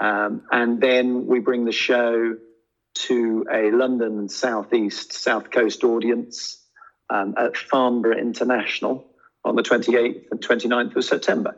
Um, 0.00 0.42
and 0.50 0.80
then 0.80 1.26
we 1.26 1.40
bring 1.40 1.64
the 1.64 1.72
show 1.72 2.36
to 2.94 3.46
a 3.52 3.70
London 3.70 4.18
and 4.18 4.30
Southeast, 4.30 5.12
South 5.12 5.50
Coast 5.50 5.84
audience 5.84 6.62
um, 7.10 7.34
at 7.36 7.56
Farnborough 7.56 8.18
International 8.18 9.06
on 9.44 9.56
the 9.56 9.62
28th 9.62 10.30
and 10.30 10.40
29th 10.40 10.96
of 10.96 11.04
September. 11.04 11.56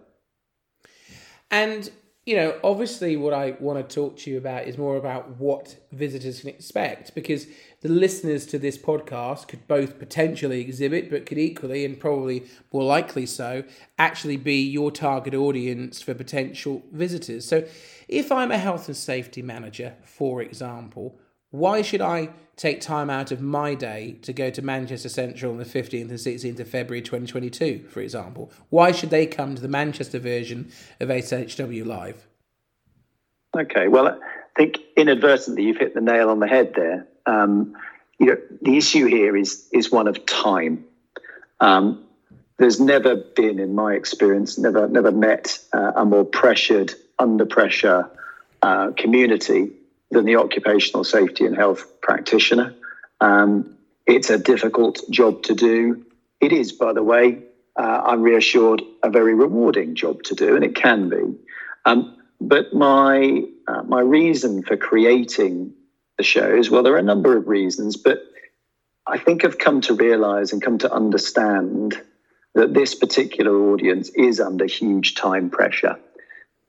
And 1.51 1.91
you 2.27 2.35
know, 2.35 2.59
obviously, 2.65 3.17
what 3.17 3.33
I 3.33 3.57
want 3.61 3.89
to 3.89 3.95
talk 3.95 4.19
to 4.19 4.31
you 4.31 4.37
about 4.37 4.67
is 4.67 4.77
more 4.77 4.97
about 4.97 5.37
what 5.37 5.77
visitors 5.93 6.41
can 6.41 6.49
expect 6.49 7.15
because 7.15 7.47
the 7.83 7.89
listeners 7.89 8.47
to 8.47 8.59
this 8.59 8.77
podcast 8.77 9.47
could 9.47 9.69
both 9.69 10.01
potentially 10.01 10.61
exhibit, 10.61 11.09
but 11.09 11.25
could 11.25 11.39
equally 11.39 11.85
and 11.85 12.01
probably 12.01 12.45
more 12.73 12.83
likely 12.83 13.27
so 13.27 13.63
actually 13.97 14.37
be 14.37 14.61
your 14.61 14.91
target 14.91 15.35
audience 15.35 16.03
for 16.03 16.15
potential 16.15 16.83
visitors. 16.91 17.47
So, 17.47 17.65
if 18.09 18.33
I'm 18.33 18.51
a 18.51 18.59
health 18.59 18.89
and 18.89 18.97
safety 18.97 19.41
manager, 19.41 19.95
for 20.03 20.43
example, 20.43 21.21
why 21.57 21.83
should 21.83 22.01
I 22.03 22.31
take 22.57 22.81
time 22.81 23.11
out 23.11 23.33
of 23.33 23.41
my 23.41 23.75
day 23.75 24.17
to 24.23 24.33
go 24.33 24.51
to 24.51 24.63
Manchester 24.63 25.09
Central 25.09 25.53
on 25.53 25.59
the 25.59 25.65
15th 25.65 26.11
and 26.11 26.11
16th 26.11 26.61
of 26.61 26.69
February 26.69 27.03
2022, 27.03 27.87
for 27.89 28.01
example? 28.01 28.51
Why 28.71 28.93
should 28.93 29.11
they 29.11 29.27
come 29.27 29.55
to 29.55 29.63
the 29.63 29.69
Manchester 29.69 30.19
version 30.19 30.71
of 31.01 31.09
SHW 31.09 31.85
Live? 31.85 32.27
Okay, 33.57 33.89
well, 33.89 34.09
I 34.09 34.17
think 34.57 34.79
inadvertently 34.97 35.65
you've 35.65 35.79
hit 35.79 35.95
the 35.95 36.01
nail 36.01 36.29
on 36.29 36.41
the 36.41 36.47
head 36.47 36.73
there. 36.75 37.07
Um, 37.25 37.75
you 38.19 38.27
know, 38.27 38.37
the 38.63 38.77
issue 38.77 39.07
here 39.07 39.37
is 39.37 39.67
is 39.73 39.91
one 39.91 40.09
of 40.09 40.25
time. 40.27 40.85
Um, 41.61 42.05
there's 42.59 42.81
never 42.81 43.17
been, 43.17 43.59
in 43.59 43.75
my 43.75 43.95
experience, 43.95 44.59
never 44.59 44.89
never 44.89 45.11
met 45.11 45.59
uh, 45.73 45.93
a 45.97 46.05
more 46.05 46.25
pressured, 46.25 46.95
under 47.19 47.47
pressure 47.47 48.11
uh, 48.63 48.93
community 48.97 49.73
than 50.11 50.25
the 50.25 50.37
occupational 50.37 51.05
safety 51.05 51.45
and 51.45 51.57
health 51.57 52.01
practitioner. 52.01 52.75
Um, 53.21 53.77
it's 54.07 54.31
a 54.31 54.39
difficult 54.39 55.01
job 55.11 55.43
to 55.45 55.55
do. 55.55 56.05
It 56.41 56.53
is, 56.53 56.73
by 56.73 56.93
the 56.93 57.03
way, 57.03 57.43
uh, 57.77 58.03
I'm 58.07 58.23
reassured, 58.23 58.83
a 59.03 59.11
very 59.11 59.35
rewarding 59.35 59.95
job 59.95 60.23
to 60.25 60.35
do, 60.35 60.55
and 60.55 60.65
it 60.65 60.75
can 60.75 61.09
be. 61.09 61.37
Um, 61.85 62.17
but 62.41 62.73
my 62.73 63.43
uh, 63.69 63.83
my 63.83 64.01
reason 64.01 64.63
for 64.63 64.77
creating 64.77 65.75
the 66.19 66.25
shows, 66.25 66.71
well, 66.71 66.83
there 66.83 66.95
are 66.95 66.99
a 66.99 67.03
number 67.03 67.37
of 67.37 67.49
reasons, 67.49 67.97
but 67.97 68.23
I 69.07 69.19
think 69.19 69.45
I've 69.45 69.59
come 69.59 69.81
to 69.83 69.95
realize 69.95 70.53
and 70.53 70.63
come 70.63 70.79
to 70.79 70.93
understand 70.93 72.01
that 72.55 72.75
this 72.75 72.95
particular 72.95 73.73
audience 73.73 74.09
is 74.11 74.41
under 74.41 74.67
huge 74.67 75.15
time 75.15 75.51
pressure 75.51 75.99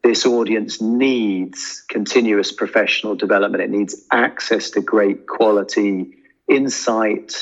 this 0.08 0.26
audience 0.26 0.80
needs 0.80 1.84
continuous 1.90 2.54
professional 2.54 3.14
development. 3.14 3.62
It 3.62 3.70
needs 3.70 4.06
access 4.10 4.70
to 4.72 4.82
great 4.82 5.28
quality 5.28 6.14
insight, 6.48 7.34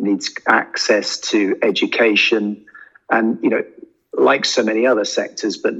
it 0.00 0.04
needs 0.04 0.34
access 0.48 1.20
to 1.30 1.56
education. 1.62 2.66
And, 3.08 3.38
you 3.40 3.50
know, 3.50 3.64
like 4.12 4.44
so 4.44 4.64
many 4.64 4.84
other 4.84 5.04
sectors, 5.04 5.56
but, 5.56 5.74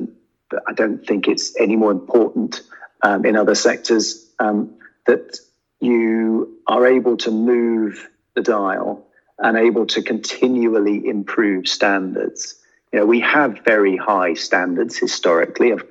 I 0.66 0.72
don't 0.72 1.05
think 1.07 1.29
it's 1.29 1.55
any 1.61 1.77
more 1.77 1.90
important 1.90 2.62
um, 3.03 3.27
in 3.27 3.37
other 3.37 3.55
sectors 3.55 4.31
um, 4.38 4.79
that 5.07 5.37
you 5.81 6.57
are 6.66 6.87
able 6.87 7.18
to 7.18 7.31
move 7.31 8.09
the 8.35 8.40
dial 8.40 9.07
and 9.38 9.59
able 9.59 9.85
to 9.88 10.01
continually 10.01 11.07
improve 11.07 11.68
standards. 11.68 12.55
You 12.94 13.01
know, 13.01 13.05
we 13.05 13.20
have 13.20 13.62
very 13.62 13.98
high 13.98 14.33
standards 14.33 14.96
historically 14.96 15.70
of 15.72 15.85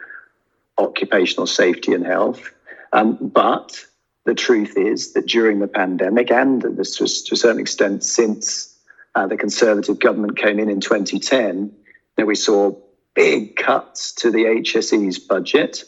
occupational 0.78 1.48
safety 1.48 1.94
and 1.94 2.06
health, 2.06 2.52
um, 2.94 3.18
but 3.22 3.86
the 4.26 4.36
truth 4.36 4.78
is 4.78 5.14
that 5.14 5.26
during 5.26 5.60
the 5.60 5.68
pandemic 5.68 6.32
and 6.32 6.62
this 6.62 7.00
was 7.00 7.24
to 7.24 7.34
a 7.34 7.38
certain 7.38 7.62
extent 7.62 8.04
since 8.04 8.78
uh, 9.16 9.26
the 9.26 9.38
Conservative 9.38 10.00
government 10.00 10.38
came 10.38 10.60
in 10.60 10.70
in 10.70 10.82
2010, 10.82 11.58
you 11.58 11.74
know, 12.18 12.26
we 12.26 12.36
saw 12.36 12.76
big 13.16 13.56
cuts 13.56 14.12
to 14.14 14.30
the 14.30 14.44
HSE's 14.44 15.18
budget. 15.18 15.84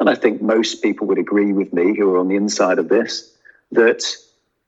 And 0.00 0.10
I 0.10 0.14
think 0.16 0.42
most 0.42 0.82
people 0.82 1.06
would 1.06 1.18
agree 1.18 1.52
with 1.52 1.72
me 1.72 1.96
who 1.96 2.10
are 2.10 2.18
on 2.18 2.28
the 2.28 2.36
inside 2.36 2.78
of 2.78 2.88
this 2.88 3.32
that 3.72 4.04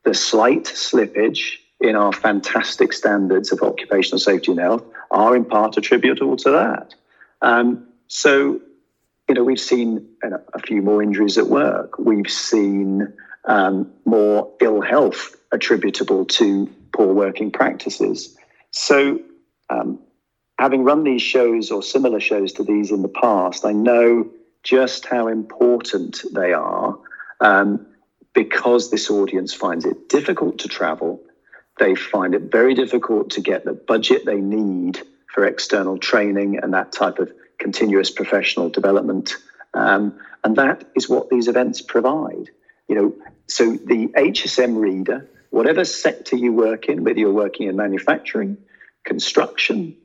the 0.05 0.15
slight 0.15 0.65
slippage 0.65 1.59
in 1.81 1.95
our 1.97 2.12
fantastic 2.12 2.93
standards 2.93 3.53
of 3.53 3.61
occupational 3.61 4.19
safety 4.19 4.53
and 4.53 4.61
health 4.61 4.85
are 5.11 5.37
in 5.37 5.45
part 5.45 5.77
attributable 5.77 6.37
to 6.37 6.51
that. 6.53 6.95
Um, 7.43 7.87
so 8.09 8.61
you 9.29 9.35
know, 9.35 9.45
we've 9.45 9.61
seen 9.61 10.09
a 10.23 10.59
few 10.61 10.83
more 10.83 11.03
injuries 11.03 11.37
at 11.37 11.49
work. 11.49 11.99
We've 11.99 12.31
seen 12.31 13.12
um, 13.45 13.91
more 14.05 14.53
ill 14.61 14.81
health 14.81 15.35
attributable 15.53 16.25
to 16.27 16.67
poor 16.93 17.12
working 17.12 17.51
practices. 17.51 18.37
So, 18.71 19.21
um, 19.69 19.99
having 20.59 20.85
run 20.85 21.05
these 21.05 21.23
shows 21.23 21.71
or 21.71 21.83
similar 21.83 22.21
shows 22.21 22.53
to 22.55 22.62
these 22.62 22.91
in 22.91 23.03
the 23.03 23.09
past, 23.09 23.65
I 23.65 23.73
know 23.73 24.31
just 24.62 25.07
how 25.07 25.29
important 25.29 26.23
they 26.33 26.53
are 26.53 26.99
um, 27.41 27.87
because 28.33 28.91
this 28.91 29.11
audience 29.11 29.53
finds 29.53 29.85
it 29.85 30.09
difficult 30.09 30.59
to 30.59 30.69
travel. 30.69 31.21
They 31.79 31.95
find 31.95 32.35
it 32.35 32.43
very 32.51 32.75
difficult 32.75 33.31
to 33.31 33.41
get 33.41 33.65
the 33.65 33.73
budget 33.73 34.25
they 34.25 34.41
need 34.41 35.01
for 35.33 35.45
external 35.45 35.99
training 35.99 36.59
and 36.62 36.73
that 36.75 36.93
type 36.93 37.19
of 37.19 37.31
continuous 37.59 38.11
professional 38.11 38.69
development. 38.69 39.35
Um, 39.75 40.19
and 40.45 40.57
that 40.57 40.85
is 40.95 41.09
what 41.09 41.29
these 41.29 41.49
events 41.49 41.83
provide. 41.83 42.51
You 42.88 42.95
know, 42.95 43.14
so 43.47 43.73
the 43.73 44.09
HSM 44.09 44.79
reader, 44.79 45.29
whatever 45.51 45.85
sector 45.85 46.37
you 46.37 46.53
work 46.53 46.88
in, 46.88 47.05
whether 47.05 47.19
you're 47.19 47.33
working 47.33 47.69
in 47.69 47.77
manufacturing, 47.77 48.59
construction, 49.05 49.97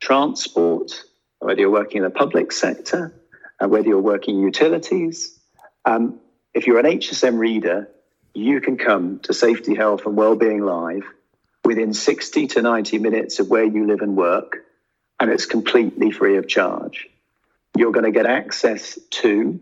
transport, 0.00 1.04
whether 1.38 1.60
you're 1.60 1.70
working 1.70 1.98
in 1.98 2.04
the 2.04 2.10
public 2.10 2.52
sector, 2.52 3.14
uh, 3.58 3.68
whether 3.68 3.88
you're 3.88 4.00
working 4.00 4.36
in 4.36 4.42
utilities, 4.42 5.38
um, 5.84 6.20
if 6.54 6.66
you're 6.66 6.78
an 6.78 6.86
HSM 6.86 7.38
reader, 7.38 7.88
you 8.34 8.60
can 8.60 8.76
come 8.76 9.20
to 9.20 9.34
Safety, 9.34 9.74
Health 9.74 10.06
and 10.06 10.16
Wellbeing 10.16 10.62
Live 10.62 11.04
within 11.64 11.92
60 11.92 12.46
to 12.48 12.62
90 12.62 12.98
minutes 12.98 13.38
of 13.38 13.48
where 13.48 13.64
you 13.64 13.86
live 13.86 14.00
and 14.00 14.16
work 14.16 14.64
and 15.20 15.30
it's 15.30 15.46
completely 15.46 16.10
free 16.10 16.38
of 16.38 16.48
charge. 16.48 17.08
You're 17.76 17.92
going 17.92 18.06
to 18.06 18.10
get 18.10 18.26
access 18.26 18.98
to 19.10 19.60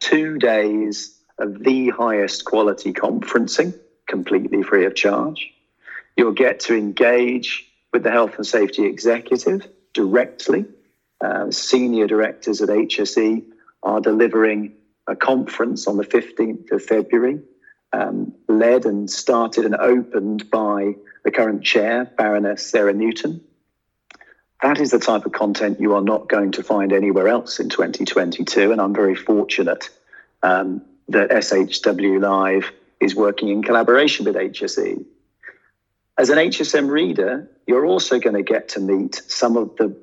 two 0.00 0.38
days 0.38 1.14
of 1.38 1.62
the 1.62 1.90
highest 1.90 2.46
quality 2.46 2.92
conferencing, 2.92 3.78
completely 4.06 4.62
free 4.62 4.86
of 4.86 4.94
charge. 4.94 5.52
You'll 6.16 6.32
get 6.32 6.60
to 6.60 6.74
engage 6.74 7.70
with 7.92 8.02
the 8.02 8.10
health 8.10 8.36
and 8.36 8.46
safety 8.46 8.86
executive 8.86 9.68
directly. 9.92 10.64
Uh, 11.20 11.50
senior 11.50 12.06
directors 12.06 12.62
at 12.62 12.68
HSE 12.68 13.44
are 13.82 14.00
delivering 14.00 14.72
a 15.06 15.14
conference 15.14 15.86
on 15.86 15.96
the 15.96 16.04
15th 16.04 16.70
of 16.72 16.82
February, 16.82 17.40
um, 17.92 18.32
led 18.48 18.84
and 18.84 19.10
started 19.10 19.64
and 19.64 19.76
opened 19.76 20.50
by 20.50 20.94
the 21.24 21.30
current 21.30 21.62
chair, 21.64 22.04
Baroness 22.16 22.66
Sarah 22.68 22.92
Newton. 22.92 23.42
That 24.62 24.80
is 24.80 24.90
the 24.90 24.98
type 24.98 25.24
of 25.24 25.32
content 25.32 25.80
you 25.80 25.94
are 25.94 26.02
not 26.02 26.28
going 26.28 26.52
to 26.52 26.62
find 26.62 26.92
anywhere 26.92 27.28
else 27.28 27.60
in 27.60 27.68
2022. 27.68 28.72
And 28.72 28.80
I'm 28.80 28.94
very 28.94 29.14
fortunate 29.14 29.88
um, 30.42 30.82
that 31.08 31.30
SHW 31.30 32.20
Live 32.20 32.72
is 33.00 33.14
working 33.14 33.48
in 33.48 33.62
collaboration 33.62 34.24
with 34.24 34.34
HSE. 34.34 35.04
As 36.16 36.30
an 36.30 36.38
HSM 36.38 36.90
reader, 36.90 37.48
you're 37.68 37.86
also 37.86 38.18
going 38.18 38.34
to 38.34 38.42
get 38.42 38.70
to 38.70 38.80
meet 38.80 39.22
some 39.28 39.56
of 39.56 39.76
the, 39.76 39.96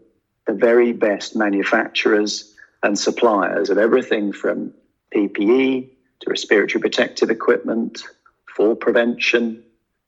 the 0.47 0.53
very 0.53 0.93
best 0.93 1.35
manufacturers 1.35 2.53
and 2.81 2.97
suppliers 2.97 3.69
of 3.69 3.77
everything 3.77 4.31
from 4.31 4.73
PPE 5.13 5.89
to 6.21 6.29
respiratory 6.29 6.81
protective 6.81 7.29
equipment, 7.29 8.03
fall 8.47 8.75
prevention. 8.75 9.63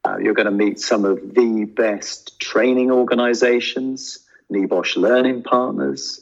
Uh, 0.06 0.18
you're 0.18 0.34
going 0.34 0.46
to 0.46 0.52
meet 0.52 0.80
some 0.80 1.04
of 1.04 1.34
the 1.34 1.66
best 1.66 2.40
training 2.40 2.90
organizations 2.92 4.20
NEBOSH 4.52 4.98
Learning 4.98 5.44
Partners, 5.44 6.22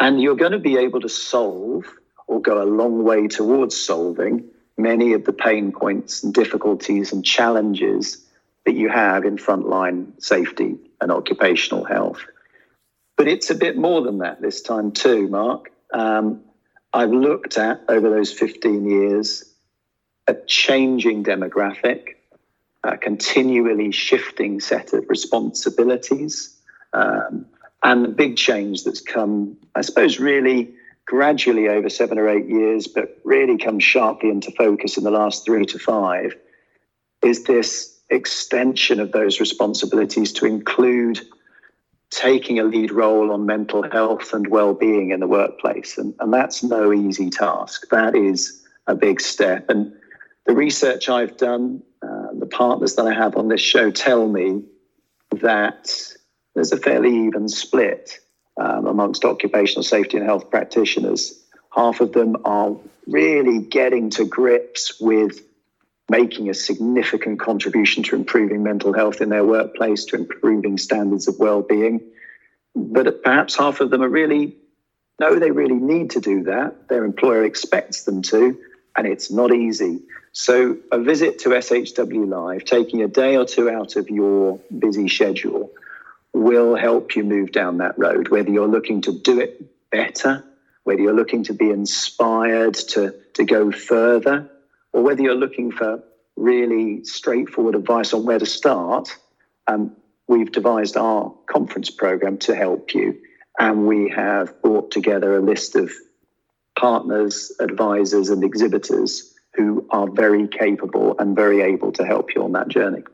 and 0.00 0.20
you're 0.20 0.36
going 0.36 0.52
to 0.52 0.58
be 0.58 0.76
able 0.76 1.00
to 1.00 1.08
solve 1.08 1.84
or 2.26 2.40
go 2.40 2.62
a 2.62 2.64
long 2.64 3.04
way 3.04 3.28
towards 3.28 3.76
solving 3.76 4.44
many 4.76 5.12
of 5.12 5.24
the 5.24 5.32
pain 5.32 5.72
points 5.72 6.24
and 6.24 6.34
difficulties 6.34 7.12
and 7.12 7.24
challenges 7.24 8.24
that 8.64 8.74
you 8.74 8.88
have 8.88 9.24
in 9.24 9.36
frontline 9.36 10.20
safety 10.22 10.76
and 11.00 11.12
occupational 11.12 11.84
health. 11.84 12.24
But 13.16 13.28
it's 13.28 13.50
a 13.50 13.54
bit 13.54 13.76
more 13.76 14.02
than 14.02 14.18
that 14.18 14.40
this 14.40 14.62
time, 14.62 14.92
too, 14.92 15.28
Mark. 15.28 15.70
Um, 15.92 16.40
I've 16.92 17.12
looked 17.12 17.58
at 17.58 17.82
over 17.88 18.10
those 18.10 18.32
15 18.32 18.88
years 18.88 19.44
a 20.26 20.34
changing 20.46 21.22
demographic, 21.24 22.16
a 22.82 22.96
continually 22.96 23.92
shifting 23.92 24.60
set 24.60 24.92
of 24.92 25.08
responsibilities, 25.08 26.56
um, 26.92 27.46
and 27.84 28.04
the 28.04 28.08
big 28.08 28.36
change 28.36 28.84
that's 28.84 29.00
come, 29.00 29.56
I 29.74 29.82
suppose, 29.82 30.18
really 30.18 30.74
gradually 31.06 31.68
over 31.68 31.88
seven 31.90 32.18
or 32.18 32.28
eight 32.28 32.48
years, 32.48 32.86
but 32.86 33.18
really 33.24 33.58
come 33.58 33.78
sharply 33.78 34.30
into 34.30 34.50
focus 34.50 34.96
in 34.96 35.04
the 35.04 35.10
last 35.10 35.44
three 35.44 35.66
to 35.66 35.78
five, 35.78 36.34
is 37.22 37.44
this 37.44 38.00
extension 38.10 39.00
of 39.00 39.12
those 39.12 39.38
responsibilities 39.38 40.32
to 40.32 40.46
include 40.46 41.20
taking 42.10 42.58
a 42.58 42.64
lead 42.64 42.90
role 42.90 43.30
on 43.30 43.44
mental 43.44 43.88
health 43.90 44.32
and 44.32 44.48
well-being 44.48 45.10
in 45.10 45.20
the 45.20 45.26
workplace. 45.26 45.98
And, 45.98 46.14
and 46.20 46.32
that's 46.32 46.62
no 46.62 46.92
easy 46.92 47.28
task. 47.28 47.88
That 47.90 48.16
is 48.16 48.62
a 48.86 48.94
big 48.94 49.20
step. 49.20 49.68
And 49.68 49.92
the 50.46 50.54
research 50.54 51.08
i've 51.08 51.36
done 51.36 51.82
uh, 52.02 52.28
the 52.38 52.46
partners 52.46 52.94
that 52.96 53.06
i 53.06 53.12
have 53.12 53.36
on 53.36 53.48
this 53.48 53.60
show 53.60 53.90
tell 53.90 54.28
me 54.28 54.62
that 55.30 55.90
there's 56.54 56.72
a 56.72 56.76
fairly 56.76 57.26
even 57.26 57.48
split 57.48 58.20
um, 58.56 58.86
amongst 58.86 59.24
occupational 59.24 59.82
safety 59.82 60.16
and 60.16 60.26
health 60.26 60.50
practitioners. 60.50 61.40
Half 61.70 62.00
of 62.00 62.12
them 62.12 62.36
are 62.44 62.76
really 63.06 63.60
getting 63.60 64.10
to 64.10 64.24
grips 64.24 65.00
with 65.00 65.40
making 66.08 66.50
a 66.50 66.54
significant 66.54 67.40
contribution 67.40 68.02
to 68.04 68.14
improving 68.14 68.62
mental 68.62 68.92
health 68.92 69.20
in 69.20 69.30
their 69.30 69.44
workplace, 69.44 70.04
to 70.06 70.16
improving 70.16 70.78
standards 70.78 71.28
of 71.28 71.38
well-being. 71.38 72.00
But 72.74 73.22
perhaps 73.22 73.56
half 73.56 73.80
of 73.80 73.90
them 73.90 74.02
are 74.02 74.08
really 74.08 74.56
no, 75.20 75.38
they 75.38 75.50
really 75.50 75.76
need 75.76 76.10
to 76.10 76.20
do 76.20 76.44
that. 76.44 76.88
Their 76.88 77.04
employer 77.04 77.44
expects 77.44 78.02
them 78.04 78.22
to, 78.22 78.58
and 78.96 79.06
it's 79.06 79.30
not 79.30 79.54
easy. 79.54 80.00
So, 80.32 80.78
a 80.90 80.98
visit 80.98 81.38
to 81.40 81.50
SHW 81.50 82.28
Live, 82.28 82.64
taking 82.64 83.02
a 83.02 83.08
day 83.08 83.36
or 83.36 83.44
two 83.44 83.70
out 83.70 83.94
of 83.94 84.10
your 84.10 84.58
busy 84.76 85.08
schedule, 85.08 85.70
will 86.34 86.74
help 86.74 87.14
you 87.14 87.24
move 87.24 87.52
down 87.52 87.78
that 87.78 87.96
road, 87.98 88.28
whether 88.28 88.50
you're 88.50 88.68
looking 88.68 89.00
to 89.02 89.12
do 89.12 89.40
it 89.40 89.90
better, 89.90 90.44
whether 90.82 91.00
you're 91.00 91.14
looking 91.14 91.44
to 91.44 91.54
be 91.54 91.70
inspired 91.70 92.74
to, 92.74 93.14
to 93.34 93.44
go 93.44 93.70
further, 93.70 94.50
or 94.92 95.02
whether 95.02 95.22
you're 95.22 95.36
looking 95.36 95.70
for 95.70 96.02
really 96.36 97.04
straightforward 97.04 97.76
advice 97.76 98.12
on 98.12 98.24
where 98.24 98.40
to 98.40 98.46
start. 98.46 99.16
Um, 99.68 99.96
we've 100.26 100.50
devised 100.50 100.96
our 100.96 101.32
conference 101.46 101.90
program 101.90 102.38
to 102.38 102.54
help 102.54 102.94
you, 102.94 103.20
and 103.58 103.86
we 103.86 104.10
have 104.10 104.60
brought 104.60 104.90
together 104.90 105.36
a 105.36 105.40
list 105.40 105.76
of 105.76 105.92
partners, 106.76 107.52
advisors, 107.60 108.30
and 108.30 108.42
exhibitors 108.42 109.32
who 109.54 109.86
are 109.90 110.10
very 110.10 110.48
capable 110.48 111.14
and 111.20 111.36
very 111.36 111.62
able 111.62 111.92
to 111.92 112.04
help 112.04 112.34
you 112.34 112.42
on 112.42 112.52
that 112.52 112.66
journey. 112.66 113.04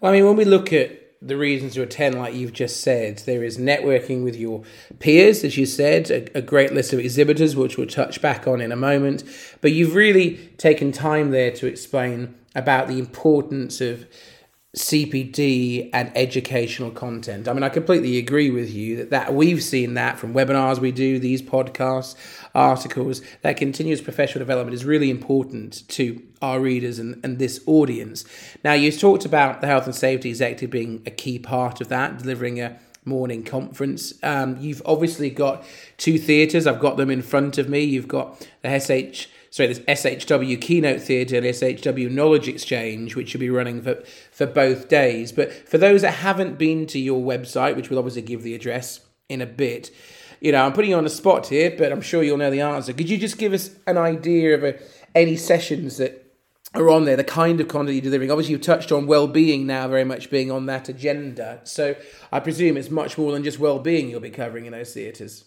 Well, 0.00 0.10
I 0.10 0.16
mean, 0.16 0.26
when 0.26 0.34
we 0.34 0.44
look 0.44 0.72
at 0.72 1.01
the 1.24 1.36
reasons 1.36 1.74
to 1.74 1.82
attend, 1.82 2.18
like 2.18 2.34
you've 2.34 2.52
just 2.52 2.80
said. 2.80 3.18
There 3.18 3.44
is 3.44 3.56
networking 3.56 4.24
with 4.24 4.36
your 4.36 4.62
peers, 4.98 5.44
as 5.44 5.56
you 5.56 5.66
said, 5.66 6.10
a, 6.10 6.38
a, 6.38 6.42
great 6.42 6.72
list 6.72 6.92
of 6.92 6.98
exhibitors, 6.98 7.54
which 7.54 7.78
we'll 7.78 7.86
touch 7.86 8.20
back 8.20 8.48
on 8.48 8.60
in 8.60 8.72
a 8.72 8.76
moment. 8.76 9.22
But 9.60 9.72
you've 9.72 9.94
really 9.94 10.38
taken 10.58 10.90
time 10.90 11.30
there 11.30 11.52
to 11.52 11.66
explain 11.66 12.34
about 12.54 12.88
the 12.88 12.98
importance 12.98 13.80
of 13.80 14.06
CPD 14.76 15.90
and 15.92 16.10
educational 16.16 16.90
content. 16.90 17.46
I 17.46 17.52
mean, 17.52 17.62
I 17.62 17.68
completely 17.68 18.16
agree 18.16 18.50
with 18.50 18.72
you 18.72 18.96
that, 18.96 19.10
that 19.10 19.34
we've 19.34 19.62
seen 19.62 19.92
that 19.94 20.18
from 20.18 20.32
webinars 20.32 20.78
we 20.78 20.92
do, 20.92 21.18
these 21.18 21.42
podcasts, 21.42 22.14
articles, 22.54 23.20
that 23.42 23.58
continuous 23.58 24.00
professional 24.00 24.38
development 24.38 24.74
is 24.74 24.86
really 24.86 25.10
important 25.10 25.86
to 25.88 26.22
our 26.40 26.58
readers 26.58 26.98
and, 26.98 27.22
and 27.22 27.38
this 27.38 27.60
audience. 27.66 28.24
Now, 28.64 28.72
you've 28.72 28.98
talked 28.98 29.26
about 29.26 29.60
the 29.60 29.66
health 29.66 29.84
and 29.84 29.94
safety 29.94 30.30
executive 30.30 30.70
being 30.70 31.02
a 31.04 31.10
key 31.10 31.38
part 31.38 31.82
of 31.82 31.88
that, 31.88 32.18
delivering 32.18 32.58
a 32.58 32.78
morning 33.04 33.44
conference. 33.44 34.14
Um, 34.22 34.56
you've 34.58 34.80
obviously 34.86 35.28
got 35.28 35.64
two 35.98 36.18
theatres. 36.18 36.66
I've 36.66 36.80
got 36.80 36.96
them 36.96 37.10
in 37.10 37.20
front 37.20 37.58
of 37.58 37.68
me. 37.68 37.80
You've 37.80 38.08
got 38.08 38.48
the 38.62 38.78
SH 38.78 39.28
sorry, 39.52 39.68
this 39.68 39.80
SHW 39.80 40.60
Keynote 40.60 41.02
Theatre 41.02 41.36
and 41.36 41.46
SHW 41.46 42.10
Knowledge 42.10 42.48
Exchange, 42.48 43.14
which 43.14 43.34
will 43.34 43.40
be 43.40 43.50
running 43.50 43.82
for, 43.82 44.02
for 44.30 44.46
both 44.46 44.88
days. 44.88 45.30
But 45.30 45.52
for 45.68 45.76
those 45.78 46.02
that 46.02 46.14
haven't 46.14 46.58
been 46.58 46.86
to 46.86 46.98
your 46.98 47.22
website, 47.22 47.76
which 47.76 47.90
we'll 47.90 47.98
obviously 47.98 48.22
give 48.22 48.42
the 48.42 48.54
address 48.54 49.00
in 49.28 49.42
a 49.42 49.46
bit, 49.46 49.90
you 50.40 50.52
know, 50.52 50.64
I'm 50.64 50.72
putting 50.72 50.90
you 50.90 50.96
on 50.96 51.04
the 51.04 51.10
spot 51.10 51.48
here, 51.48 51.72
but 51.76 51.92
I'm 51.92 52.00
sure 52.00 52.22
you'll 52.22 52.38
know 52.38 52.50
the 52.50 52.62
answer. 52.62 52.94
Could 52.94 53.10
you 53.10 53.18
just 53.18 53.36
give 53.38 53.52
us 53.52 53.70
an 53.86 53.98
idea 53.98 54.54
of 54.54 54.64
a, 54.64 54.80
any 55.14 55.36
sessions 55.36 55.98
that 55.98 56.34
are 56.74 56.88
on 56.88 57.04
there, 57.04 57.16
the 57.16 57.22
kind 57.22 57.60
of 57.60 57.68
content 57.68 57.94
you're 57.94 58.02
delivering? 58.02 58.30
Obviously, 58.30 58.52
you've 58.52 58.62
touched 58.62 58.90
on 58.90 59.06
well-being 59.06 59.66
now, 59.66 59.86
very 59.86 60.04
much 60.04 60.30
being 60.30 60.50
on 60.50 60.64
that 60.66 60.88
agenda. 60.88 61.60
So 61.64 61.94
I 62.32 62.40
presume 62.40 62.78
it's 62.78 62.90
much 62.90 63.18
more 63.18 63.32
than 63.32 63.44
just 63.44 63.58
well-being 63.58 64.08
you'll 64.08 64.20
be 64.20 64.30
covering 64.30 64.64
in 64.64 64.72
those 64.72 64.94
theatres. 64.94 65.44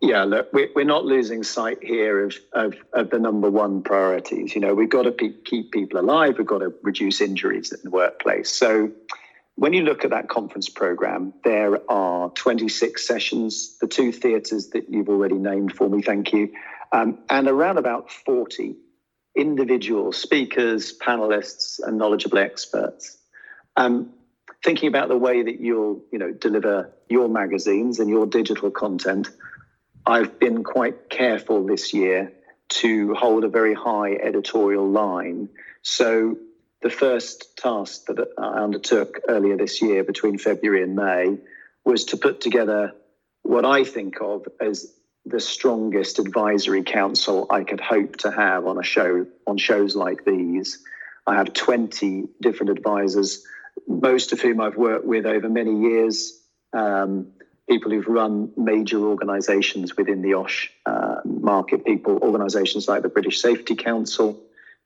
Yeah, 0.00 0.24
look, 0.24 0.50
we're 0.52 0.84
not 0.84 1.04
losing 1.04 1.42
sight 1.42 1.82
here 1.82 2.24
of, 2.24 2.34
of, 2.54 2.74
of 2.94 3.10
the 3.10 3.18
number 3.18 3.50
one 3.50 3.82
priorities. 3.82 4.54
You 4.54 4.62
know, 4.62 4.74
we've 4.74 4.88
got 4.88 5.02
to 5.02 5.12
pe- 5.12 5.42
keep 5.44 5.72
people 5.72 6.00
alive. 6.00 6.38
We've 6.38 6.46
got 6.46 6.60
to 6.60 6.72
reduce 6.82 7.20
injuries 7.20 7.70
in 7.70 7.80
the 7.84 7.90
workplace. 7.90 8.50
So, 8.50 8.92
when 9.56 9.74
you 9.74 9.82
look 9.82 10.04
at 10.04 10.10
that 10.10 10.30
conference 10.30 10.70
program, 10.70 11.34
there 11.44 11.78
are 11.90 12.30
26 12.30 13.06
sessions, 13.06 13.76
the 13.78 13.86
two 13.86 14.10
theatres 14.10 14.70
that 14.70 14.88
you've 14.88 15.10
already 15.10 15.34
named 15.34 15.76
for 15.76 15.86
me, 15.86 16.00
thank 16.00 16.32
you, 16.32 16.50
um, 16.92 17.18
and 17.28 17.46
around 17.46 17.76
about 17.76 18.10
40 18.10 18.76
individual 19.36 20.12
speakers, 20.12 20.96
panelists, 20.96 21.78
and 21.78 21.98
knowledgeable 21.98 22.38
experts. 22.38 23.18
Um, 23.76 24.14
thinking 24.64 24.88
about 24.88 25.08
the 25.08 25.18
way 25.18 25.42
that 25.42 25.60
you'll, 25.60 26.02
you 26.10 26.18
know, 26.18 26.32
deliver 26.32 26.90
your 27.10 27.28
magazines 27.28 27.98
and 27.98 28.08
your 28.08 28.26
digital 28.26 28.70
content 28.70 29.28
I've 30.06 30.38
been 30.38 30.64
quite 30.64 31.10
careful 31.10 31.66
this 31.66 31.92
year 31.92 32.32
to 32.70 33.14
hold 33.14 33.44
a 33.44 33.48
very 33.48 33.74
high 33.74 34.14
editorial 34.14 34.88
line. 34.88 35.48
So 35.82 36.36
the 36.82 36.90
first 36.90 37.56
task 37.56 38.06
that 38.06 38.28
I 38.38 38.62
undertook 38.62 39.20
earlier 39.28 39.56
this 39.56 39.82
year 39.82 40.04
between 40.04 40.38
February 40.38 40.82
and 40.82 40.96
May 40.96 41.38
was 41.84 42.06
to 42.06 42.16
put 42.16 42.40
together 42.40 42.92
what 43.42 43.64
I 43.64 43.84
think 43.84 44.20
of 44.20 44.46
as 44.60 44.94
the 45.26 45.40
strongest 45.40 46.18
advisory 46.18 46.82
council 46.82 47.46
I 47.50 47.64
could 47.64 47.80
hope 47.80 48.16
to 48.18 48.30
have 48.30 48.66
on 48.66 48.78
a 48.78 48.82
show 48.82 49.26
on 49.46 49.58
shows 49.58 49.94
like 49.94 50.24
these. 50.24 50.82
I 51.26 51.36
have 51.36 51.52
20 51.52 52.28
different 52.40 52.70
advisors, 52.70 53.44
most 53.86 54.32
of 54.32 54.40
whom 54.40 54.60
I've 54.60 54.76
worked 54.76 55.04
with 55.04 55.26
over 55.26 55.48
many 55.48 55.80
years. 55.82 56.40
Um, 56.72 57.32
people 57.70 57.92
who've 57.92 58.08
run 58.08 58.50
major 58.56 58.98
organisations 58.98 59.96
within 59.96 60.22
the 60.22 60.34
OSH 60.34 60.72
uh, 60.86 61.20
market, 61.24 61.84
people, 61.84 62.18
organisations 62.20 62.88
like 62.88 63.02
the 63.02 63.08
British 63.08 63.40
Safety 63.40 63.76
Council, 63.76 64.42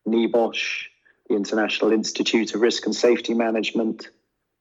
NEBOSH, 0.07 0.89
the 1.27 1.35
International 1.35 1.93
Institute 1.93 2.55
of 2.55 2.61
Risk 2.61 2.85
and 2.85 2.95
Safety 2.95 3.33
Management, 3.33 4.09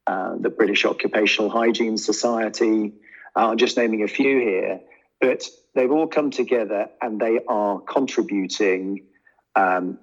uh, 0.07 0.37
the 0.39 0.49
British 0.49 0.85
Occupational 0.85 1.49
Hygiene 1.49 1.97
Society. 1.97 2.93
Uh, 3.35 3.49
I'm 3.49 3.57
just 3.57 3.75
naming 3.75 4.03
a 4.03 4.07
few 4.07 4.39
here, 4.39 4.79
but 5.19 5.43
they've 5.75 5.91
all 5.91 6.07
come 6.07 6.31
together 6.31 6.87
and 7.01 7.19
they 7.19 7.41
are 7.45 7.81
contributing 7.81 9.05
um, 9.53 9.99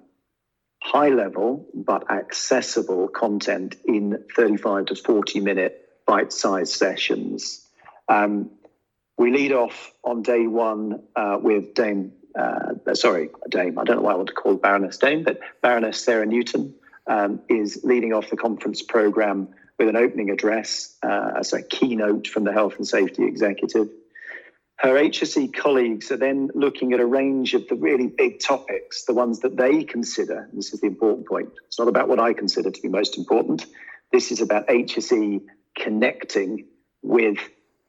high 0.83 1.09
level 1.09 1.65
but 1.73 2.11
accessible 2.11 3.07
content 3.07 3.77
in 3.83 4.23
35 4.35 4.85
to 4.85 4.95
40 4.95 5.39
minute 5.39 5.89
bite 6.05 6.31
sized 6.31 6.73
sessions. 6.73 7.67
Um, 8.07 8.51
we 9.17 9.31
lead 9.31 9.51
off 9.51 9.93
on 10.03 10.23
day 10.23 10.47
one 10.47 11.03
uh, 11.15 11.37
with 11.41 11.73
Dame, 11.73 12.13
uh, 12.37 12.93
sorry, 12.93 13.29
Dame, 13.49 13.77
I 13.77 13.83
don't 13.83 13.97
know 13.97 14.01
why 14.01 14.13
I 14.13 14.15
want 14.15 14.29
to 14.29 14.33
call 14.33 14.55
Baroness 14.55 14.97
Dame, 14.97 15.23
but 15.23 15.39
Baroness 15.61 16.03
Sarah 16.03 16.25
Newton 16.25 16.73
um, 17.07 17.41
is 17.49 17.81
leading 17.83 18.13
off 18.13 18.29
the 18.29 18.37
conference 18.37 18.81
program 18.81 19.49
with 19.77 19.89
an 19.89 19.95
opening 19.95 20.29
address 20.29 20.95
uh, 21.03 21.31
as 21.37 21.53
a 21.53 21.61
keynote 21.61 22.27
from 22.27 22.43
the 22.43 22.53
Health 22.53 22.75
and 22.77 22.87
Safety 22.87 23.23
Executive. 23.23 23.89
Her 24.77 24.95
HSE 24.95 25.53
colleagues 25.53 26.11
are 26.11 26.17
then 26.17 26.49
looking 26.55 26.93
at 26.93 26.99
a 26.99 27.05
range 27.05 27.53
of 27.53 27.67
the 27.67 27.75
really 27.75 28.07
big 28.07 28.39
topics, 28.39 29.05
the 29.05 29.13
ones 29.13 29.41
that 29.41 29.55
they 29.55 29.83
consider, 29.83 30.49
this 30.53 30.73
is 30.73 30.81
the 30.81 30.87
important 30.87 31.27
point. 31.27 31.49
It's 31.67 31.77
not 31.77 31.87
about 31.87 32.09
what 32.09 32.19
I 32.19 32.33
consider 32.33 32.71
to 32.71 32.81
be 32.81 32.87
most 32.87 33.17
important. 33.17 33.67
This 34.11 34.31
is 34.31 34.41
about 34.41 34.67
HSE 34.67 35.41
connecting 35.77 36.65
with 37.03 37.37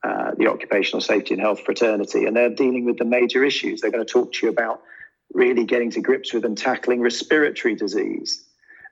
uh, 0.04 0.32
the 0.36 0.48
occupational 0.48 1.00
safety 1.00 1.34
and 1.34 1.40
health 1.40 1.60
fraternity, 1.60 2.24
and 2.24 2.36
they're 2.36 2.50
dealing 2.50 2.84
with 2.84 2.98
the 2.98 3.04
major 3.04 3.44
issues. 3.44 3.80
They're 3.80 3.90
going 3.90 4.04
to 4.04 4.12
talk 4.12 4.32
to 4.32 4.46
you 4.46 4.52
about 4.52 4.82
really 5.32 5.64
getting 5.64 5.90
to 5.92 6.00
grips 6.00 6.32
with 6.32 6.44
and 6.44 6.58
tackling 6.58 7.00
respiratory 7.00 7.74
disease 7.74 8.44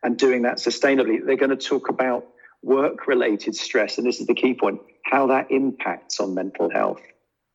and 0.03 0.17
doing 0.17 0.43
that 0.43 0.57
sustainably. 0.57 1.25
They're 1.25 1.37
going 1.37 1.51
to 1.51 1.57
talk 1.57 1.89
about 1.89 2.27
work 2.63 3.07
related 3.07 3.55
stress, 3.57 3.99
and 3.99 4.07
this 4.07 4.21
is 4.21 4.27
the 4.27 4.35
key 4.35 4.55
point 4.55 4.81
how 5.05 5.27
that 5.29 5.51
impacts 5.51 6.21
on 6.21 6.35
mental 6.35 6.71
health. 6.71 7.01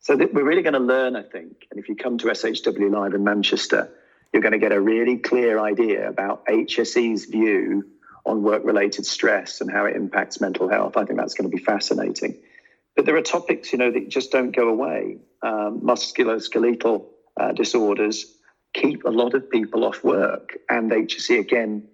So 0.01 0.15
we're 0.15 0.43
really 0.43 0.61
going 0.61 0.73
to 0.73 0.79
learn, 0.79 1.15
I 1.15 1.23
think. 1.23 1.65
And 1.71 1.79
if 1.79 1.89
you 1.89 1.95
come 1.95 2.17
to 2.19 2.27
SHW 2.27 2.91
Live 2.91 3.13
in 3.13 3.23
Manchester, 3.23 3.89
you're 4.31 4.41
going 4.41 4.51
to 4.51 4.59
get 4.59 4.71
a 4.71 4.81
really 4.81 5.17
clear 5.17 5.59
idea 5.59 6.07
about 6.09 6.45
HSE's 6.45 7.25
view 7.25 7.85
on 8.25 8.43
work 8.43 8.63
related 8.65 9.05
stress 9.05 9.61
and 9.61 9.71
how 9.71 9.85
it 9.85 9.95
impacts 9.95 10.41
mental 10.41 10.67
health. 10.67 10.97
I 10.97 11.05
think 11.05 11.17
that's 11.19 11.35
going 11.35 11.49
to 11.49 11.55
be 11.55 11.63
fascinating. 11.63 12.37
But 12.95 13.05
there 13.05 13.15
are 13.17 13.21
topics, 13.21 13.71
you 13.73 13.77
know, 13.77 13.91
that 13.91 14.09
just 14.09 14.31
don't 14.31 14.55
go 14.55 14.69
away. 14.69 15.17
Um, 15.41 15.81
musculoskeletal 15.81 17.05
uh, 17.39 17.51
disorders 17.51 18.25
keep 18.73 19.05
a 19.05 19.09
lot 19.09 19.33
of 19.33 19.49
people 19.49 19.85
off 19.85 20.03
work, 20.03 20.57
and 20.69 20.91
HSE 20.91 21.39
again 21.39 21.87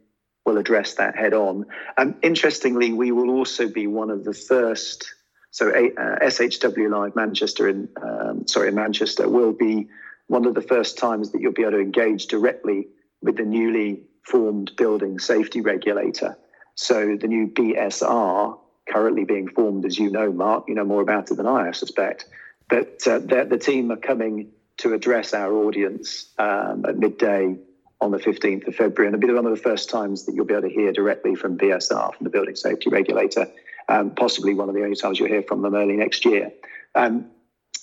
will 0.45 0.57
address 0.57 0.95
that 0.95 1.15
head 1.15 1.33
on. 1.33 1.65
Um, 1.97 2.15
interestingly, 2.23 2.91
we 2.91 3.11
will 3.11 3.29
also 3.29 3.67
be 3.67 3.87
one 3.87 4.09
of 4.09 4.23
the 4.23 4.33
first. 4.33 5.13
So 5.51 5.69
uh, 5.69 6.19
SHW 6.25 6.89
Live 6.89 7.15
Manchester 7.15 7.67
in 7.67 7.89
um, 8.01 8.47
sorry 8.47 8.69
in 8.69 8.75
Manchester 8.75 9.29
will 9.29 9.53
be 9.53 9.89
one 10.27 10.45
of 10.45 10.55
the 10.55 10.61
first 10.61 10.97
times 10.97 11.31
that 11.31 11.41
you'll 11.41 11.51
be 11.51 11.63
able 11.63 11.73
to 11.73 11.79
engage 11.79 12.27
directly 12.27 12.87
with 13.21 13.37
the 13.37 13.43
newly 13.43 14.03
formed 14.23 14.71
building 14.77 15.19
safety 15.19 15.61
regulator. 15.61 16.37
So 16.75 17.17
the 17.19 17.27
new 17.27 17.47
BSR 17.47 18.57
currently 18.89 19.25
being 19.25 19.47
formed, 19.47 19.85
as 19.85 19.97
you 19.97 20.11
know, 20.11 20.31
Mark. 20.31 20.65
You 20.67 20.75
know 20.75 20.83
more 20.83 21.01
about 21.01 21.31
it 21.31 21.35
than 21.35 21.47
I, 21.47 21.69
I 21.69 21.71
suspect. 21.71 22.25
But 22.69 23.05
uh, 23.05 23.19
the 23.19 23.59
team 23.61 23.91
are 23.91 23.97
coming 23.97 24.51
to 24.77 24.93
address 24.93 25.33
our 25.33 25.53
audience 25.53 26.29
um, 26.39 26.85
at 26.85 26.97
midday 26.97 27.57
on 27.99 28.11
the 28.11 28.17
15th 28.17 28.67
of 28.67 28.75
February. 28.75 29.07
And 29.07 29.15
it'll 29.15 29.27
be 29.27 29.33
one 29.33 29.45
of 29.45 29.55
the 29.55 29.61
first 29.61 29.89
times 29.89 30.25
that 30.25 30.33
you'll 30.33 30.45
be 30.45 30.55
able 30.55 30.67
to 30.67 30.73
hear 30.73 30.91
directly 30.91 31.35
from 31.35 31.57
BSR, 31.57 32.15
from 32.15 32.23
the 32.23 32.29
Building 32.29 32.55
Safety 32.55 32.89
Regulator, 32.89 33.47
um, 33.87 34.11
possibly 34.11 34.53
one 34.53 34.69
of 34.69 34.75
the 34.75 34.83
only 34.83 34.95
times 34.95 35.19
you'll 35.19 35.29
hear 35.29 35.43
from 35.43 35.61
them 35.61 35.75
early 35.75 35.95
next 35.95 36.25
year. 36.25 36.51
Um, 36.95 37.27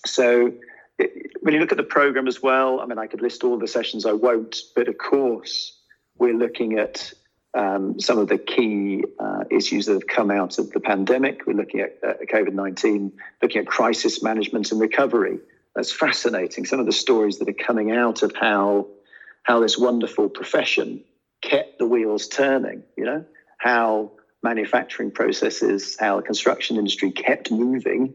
so 0.04 0.52
it, 0.98 1.32
when 1.40 1.54
you 1.54 1.60
look 1.60 1.70
at 1.70 1.78
the 1.78 1.84
program 1.84 2.26
as 2.26 2.42
well, 2.42 2.80
I 2.80 2.86
mean, 2.86 2.98
I 2.98 3.06
could 3.06 3.22
list 3.22 3.44
all 3.44 3.58
the 3.58 3.68
sessions, 3.68 4.04
I 4.06 4.12
won't, 4.12 4.56
but 4.74 4.88
of 4.88 4.98
course, 4.98 5.78
we're 6.16 6.34
looking 6.34 6.78
at 6.78 7.12
um, 7.54 7.98
some 7.98 8.18
of 8.18 8.28
the 8.28 8.38
key 8.38 9.04
uh, 9.18 9.44
issues 9.50 9.86
that 9.86 9.94
have 9.94 10.06
come 10.06 10.30
out 10.30 10.58
of 10.58 10.70
the 10.70 10.80
pandemic. 10.80 11.46
We're 11.46 11.54
looking 11.54 11.80
at 11.80 11.98
uh, 12.06 12.14
COVID 12.30 12.52
19, 12.52 13.12
looking 13.42 13.62
at 13.62 13.66
crisis 13.66 14.22
management 14.22 14.70
and 14.70 14.80
recovery. 14.80 15.38
That's 15.74 15.92
fascinating. 15.92 16.66
Some 16.66 16.80
of 16.80 16.86
the 16.86 16.92
stories 16.92 17.38
that 17.38 17.48
are 17.48 17.52
coming 17.52 17.92
out 17.92 18.22
of 18.22 18.34
how, 18.34 18.88
how 19.42 19.60
this 19.60 19.78
wonderful 19.78 20.28
profession 20.28 21.04
kept 21.40 21.78
the 21.78 21.86
wheels 21.86 22.28
turning, 22.28 22.82
you 22.96 23.04
know, 23.04 23.24
how 23.58 24.12
manufacturing 24.42 25.10
processes, 25.10 25.96
how 25.98 26.16
the 26.16 26.22
construction 26.22 26.76
industry 26.76 27.10
kept 27.10 27.50
moving 27.50 28.14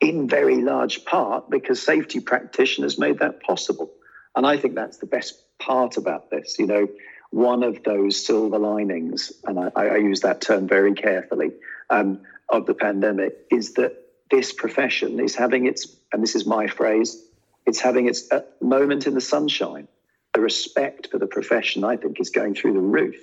in 0.00 0.28
very 0.28 0.60
large 0.62 1.04
part 1.04 1.48
because 1.50 1.82
safety 1.82 2.20
practitioners 2.20 2.98
made 2.98 3.18
that 3.20 3.42
possible. 3.42 3.90
And 4.36 4.46
I 4.46 4.56
think 4.56 4.74
that's 4.74 4.98
the 4.98 5.06
best 5.06 5.40
part 5.58 5.96
about 5.96 6.30
this. 6.30 6.58
You 6.58 6.66
know, 6.66 6.88
one 7.34 7.64
of 7.64 7.82
those 7.82 8.24
silver 8.24 8.60
linings, 8.60 9.32
and 9.44 9.58
I, 9.58 9.70
I 9.74 9.96
use 9.96 10.20
that 10.20 10.40
term 10.40 10.68
very 10.68 10.94
carefully, 10.94 11.50
um, 11.90 12.20
of 12.48 12.66
the 12.66 12.74
pandemic 12.74 13.46
is 13.50 13.74
that 13.74 13.92
this 14.30 14.52
profession 14.52 15.18
is 15.18 15.34
having 15.34 15.66
its, 15.66 15.96
and 16.12 16.22
this 16.22 16.36
is 16.36 16.46
my 16.46 16.68
phrase, 16.68 17.20
it's 17.66 17.80
having 17.80 18.06
its 18.06 18.30
uh, 18.30 18.42
moment 18.60 19.08
in 19.08 19.14
the 19.14 19.20
sunshine. 19.20 19.88
The 20.32 20.40
respect 20.40 21.08
for 21.10 21.18
the 21.18 21.26
profession, 21.26 21.82
I 21.82 21.96
think, 21.96 22.20
is 22.20 22.30
going 22.30 22.54
through 22.54 22.74
the 22.74 22.80
roof. 22.80 23.16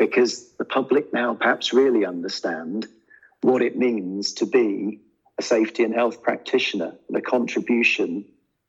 because 0.00 0.48
the 0.56 0.64
public 0.64 1.12
now 1.12 1.34
perhaps 1.34 1.74
really 1.74 2.06
understand 2.06 2.86
what 3.42 3.60
it 3.60 3.76
means 3.76 4.32
to 4.32 4.46
be 4.46 4.98
a 5.38 5.42
safety 5.42 5.84
and 5.84 5.94
health 5.94 6.22
practitioner, 6.22 6.94
the 7.10 7.20
contribution 7.20 8.24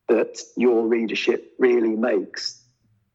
that 0.09 0.41
your 0.57 0.85
readership 0.85 1.53
really 1.57 1.95
makes. 1.95 2.60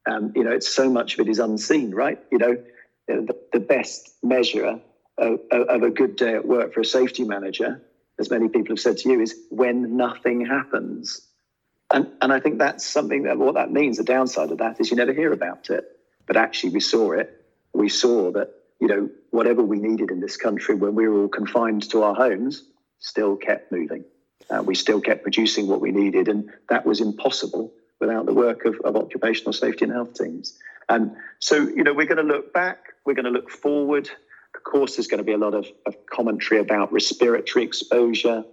Um, 0.06 0.32
you 0.36 0.44
know, 0.44 0.52
it's 0.52 0.68
so 0.68 0.88
much 0.88 1.14
of 1.14 1.20
it 1.20 1.28
is 1.28 1.38
unseen, 1.38 1.94
right? 1.94 2.18
You 2.30 2.38
know, 2.38 2.62
the, 3.08 3.36
the 3.52 3.60
best 3.60 4.14
measure 4.22 4.80
of, 5.18 5.40
of 5.50 5.82
a 5.82 5.90
good 5.90 6.16
day 6.16 6.34
at 6.34 6.46
work 6.46 6.74
for 6.74 6.80
a 6.80 6.84
safety 6.84 7.24
manager, 7.24 7.82
as 8.18 8.30
many 8.30 8.48
people 8.48 8.72
have 8.76 8.80
said 8.80 8.98
to 8.98 9.08
you, 9.10 9.20
is 9.20 9.34
when 9.50 9.96
nothing 9.96 10.44
happens. 10.44 11.26
And, 11.92 12.08
and 12.20 12.32
I 12.32 12.40
think 12.40 12.58
that's 12.58 12.84
something 12.84 13.24
that 13.24 13.38
what 13.38 13.54
that 13.54 13.70
means, 13.70 13.96
the 13.96 14.04
downside 14.04 14.50
of 14.50 14.58
that 14.58 14.80
is 14.80 14.90
you 14.90 14.96
never 14.96 15.12
hear 15.12 15.32
about 15.32 15.70
it. 15.70 15.84
But 16.26 16.36
actually, 16.36 16.70
we 16.70 16.80
saw 16.80 17.12
it. 17.12 17.44
We 17.72 17.88
saw 17.88 18.32
that, 18.32 18.50
you 18.80 18.88
know, 18.88 19.08
whatever 19.30 19.62
we 19.62 19.78
needed 19.78 20.10
in 20.10 20.20
this 20.20 20.36
country 20.36 20.74
when 20.74 20.94
we 20.94 21.06
were 21.08 21.22
all 21.22 21.28
confined 21.28 21.88
to 21.90 22.02
our 22.02 22.14
homes 22.14 22.64
still 22.98 23.36
kept 23.36 23.70
moving. 23.70 24.04
Uh, 24.50 24.62
we 24.62 24.74
still 24.74 25.00
kept 25.00 25.22
producing 25.22 25.66
what 25.68 25.80
we 25.80 25.92
needed. 25.92 26.28
And 26.28 26.50
that 26.68 26.84
was 26.84 27.00
impossible 27.00 27.72
without 28.00 28.26
the 28.26 28.34
work 28.34 28.64
of, 28.64 28.78
of 28.84 28.96
occupational 28.96 29.52
safety 29.52 29.84
and 29.84 29.92
health 29.92 30.14
teams. 30.14 30.58
And 30.88 31.16
so, 31.38 31.56
you 31.56 31.82
know, 31.82 31.92
we're 31.92 32.06
going 32.06 32.24
to 32.24 32.34
look 32.34 32.52
back, 32.52 32.92
we're 33.04 33.14
going 33.14 33.24
to 33.24 33.30
look 33.30 33.50
forward. 33.50 34.08
Of 34.54 34.64
course, 34.64 34.96
there's 34.96 35.06
going 35.06 35.18
to 35.18 35.24
be 35.24 35.32
a 35.32 35.38
lot 35.38 35.54
of, 35.54 35.66
of 35.86 35.94
commentary 36.06 36.60
about 36.60 36.92
respiratory 36.92 37.64
exposure, 37.64 38.44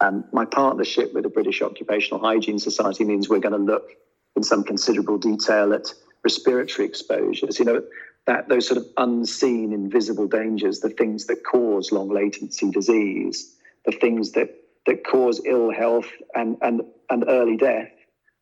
um, 0.00 0.24
my 0.32 0.44
partnership 0.44 1.12
with 1.12 1.24
the 1.24 1.28
British 1.28 1.60
Occupational 1.60 2.20
Hygiene 2.20 2.58
Society 2.58 3.04
means 3.04 3.28
we're 3.28 3.38
going 3.38 3.52
to 3.52 3.72
look 3.72 3.90
in 4.34 4.42
some 4.42 4.64
considerable 4.64 5.18
detail 5.18 5.74
at 5.74 5.92
respiratory 6.24 6.88
exposures. 6.88 7.58
You 7.58 7.66
know, 7.66 7.82
that 8.26 8.48
those 8.48 8.66
sort 8.66 8.78
of 8.78 8.86
unseen, 8.96 9.72
invisible 9.72 10.26
dangers, 10.26 10.80
the 10.80 10.90
things 10.90 11.26
that 11.26 11.44
cause 11.44 11.92
long 11.92 12.08
latency 12.08 12.70
disease, 12.70 13.54
the 13.84 13.92
things 13.92 14.32
that 14.32 14.56
that 14.86 15.04
cause 15.04 15.42
ill 15.44 15.70
health 15.70 16.08
and 16.34 16.56
and 16.62 16.82
and 17.10 17.24
early 17.28 17.56
death 17.56 17.90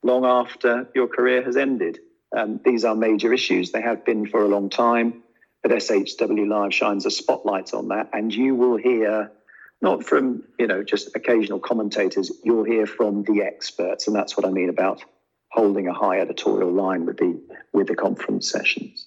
long 0.03 0.25
after 0.25 0.89
your 0.95 1.09
career 1.09 1.43
has 1.43 1.57
ended. 1.57 1.99
Um, 2.37 2.61
these 2.65 2.85
are 2.85 2.95
major 2.95 3.33
issues. 3.33 3.73
They 3.73 3.83
have 3.83 4.05
been 4.05 4.27
for 4.27 4.45
a 4.45 4.49
long 4.49 4.71
time, 4.71 5.23
but 5.63 5.73
SHW 5.73 6.49
Live 6.49 6.75
shines 6.75 7.07
a 7.07 7.11
spotlight 7.11 7.73
on 7.75 7.89
that, 7.89 8.11
and 8.13 8.33
you 8.33 8.55
will 8.55 8.77
hear 8.77 9.33
not 9.81 10.05
from 10.05 10.43
you 10.59 10.67
know 10.67 10.83
just 10.83 11.15
occasional 11.17 11.59
commentators. 11.59 12.31
You'll 12.45 12.65
hear 12.65 12.87
from 12.87 13.23
the 13.23 13.43
experts, 13.43 14.07
and 14.07 14.15
that's 14.15 14.37
what 14.37 14.47
I 14.47 14.51
mean 14.51 14.69
about 14.69 15.03
holding 15.51 15.89
a 15.89 15.95
high 15.95 16.21
editorial 16.21 16.71
line 16.71 17.07
with 17.07 17.17
the 17.17 17.41
with 17.73 17.89
the 17.89 17.97
conference 17.97 18.51
sessions. 18.51 19.07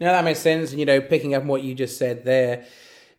Now 0.00 0.12
that 0.12 0.24
makes 0.24 0.40
sense, 0.40 0.70
and 0.70 0.80
you 0.80 0.86
know, 0.86 1.00
picking 1.00 1.34
up 1.34 1.42
on 1.42 1.48
what 1.48 1.62
you 1.62 1.74
just 1.74 1.98
said 1.98 2.24
there, 2.24 2.64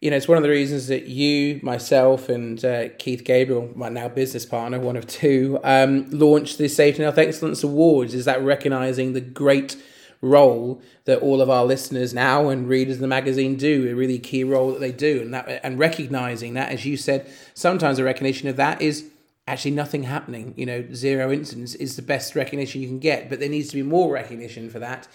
you 0.05 0.11
know, 0.11 0.17
it's 0.17 0.27
one 0.27 0.37
of 0.37 0.43
the 0.43 0.51
reasons 0.51 0.85
that 0.85 1.07
you, 1.07 1.59
myself, 1.63 2.29
and 2.29 2.63
uh, 2.63 2.89
Keith 2.99 3.23
Gabriel, 3.23 3.71
my 3.73 3.89
now 3.89 4.07
business 4.07 4.45
partner, 4.45 4.79
one 4.79 4.95
of 4.95 5.07
two, 5.07 5.59
um, 5.63 6.07
launched 6.11 6.59
the 6.59 6.67
Safety 6.67 7.01
and 7.01 7.05
Health 7.05 7.17
Excellence 7.17 7.63
Awards. 7.63 8.13
Is 8.13 8.25
that 8.25 8.39
recognizing 8.43 9.13
the 9.13 9.21
great 9.21 9.75
role 10.21 10.79
that 11.05 11.23
all 11.23 11.41
of 11.41 11.49
our 11.49 11.65
listeners 11.65 12.13
now 12.13 12.49
and 12.49 12.69
readers 12.69 12.97
of 12.97 13.01
the 13.01 13.07
magazine 13.07 13.55
do, 13.55 13.89
a 13.89 13.95
really 13.95 14.19
key 14.19 14.43
role 14.43 14.73
that 14.73 14.79
they 14.79 14.91
do, 14.91 15.21
and 15.21 15.33
that 15.33 15.59
and 15.63 15.79
recognizing 15.79 16.53
that, 16.53 16.71
as 16.71 16.85
you 16.85 16.97
said, 16.97 17.27
sometimes 17.55 17.97
a 17.97 18.03
recognition 18.03 18.47
of 18.47 18.57
that 18.57 18.79
is 18.83 19.09
actually 19.47 19.71
nothing 19.71 20.03
happening. 20.03 20.53
You 20.55 20.67
know, 20.67 20.85
zero 20.93 21.31
incidents 21.31 21.73
is 21.73 21.95
the 21.95 22.03
best 22.03 22.35
recognition 22.35 22.79
you 22.79 22.87
can 22.87 22.99
get, 22.99 23.27
but 23.27 23.39
there 23.39 23.49
needs 23.49 23.69
to 23.69 23.75
be 23.75 23.81
more 23.81 24.13
recognition 24.13 24.69
for 24.69 24.77
that 24.77 25.07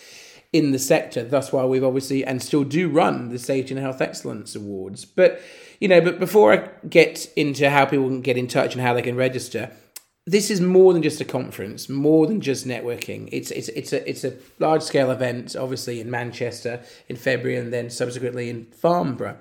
in 0.52 0.72
the 0.72 0.78
sector. 0.78 1.22
That's 1.22 1.52
why 1.52 1.64
we've 1.64 1.84
obviously 1.84 2.24
and 2.24 2.42
still 2.42 2.64
do 2.64 2.88
run 2.88 3.28
the 3.28 3.38
Safety 3.38 3.74
and 3.74 3.82
Health 3.82 4.00
Excellence 4.00 4.56
Awards. 4.56 5.04
But 5.04 5.40
you 5.80 5.88
know, 5.88 6.00
but 6.00 6.18
before 6.18 6.52
I 6.52 6.68
get 6.88 7.32
into 7.36 7.70
how 7.70 7.86
people 7.86 8.08
can 8.08 8.20
get 8.20 8.36
in 8.36 8.48
touch 8.48 8.74
and 8.74 8.82
how 8.82 8.94
they 8.94 9.02
can 9.02 9.16
register, 9.16 9.70
this 10.26 10.50
is 10.50 10.60
more 10.60 10.92
than 10.92 11.02
just 11.02 11.20
a 11.20 11.24
conference, 11.24 11.88
more 11.88 12.26
than 12.26 12.40
just 12.40 12.66
networking. 12.66 13.28
It's 13.32 13.50
it's 13.50 13.68
it's 13.70 13.92
a 13.92 14.08
it's 14.08 14.24
a 14.24 14.34
large 14.58 14.82
scale 14.82 15.10
event, 15.10 15.56
obviously 15.56 16.00
in 16.00 16.10
Manchester 16.10 16.82
in 17.08 17.16
February, 17.16 17.58
and 17.58 17.72
then 17.72 17.88
subsequently 17.88 18.50
in 18.50 18.66
Farnborough. 18.66 19.38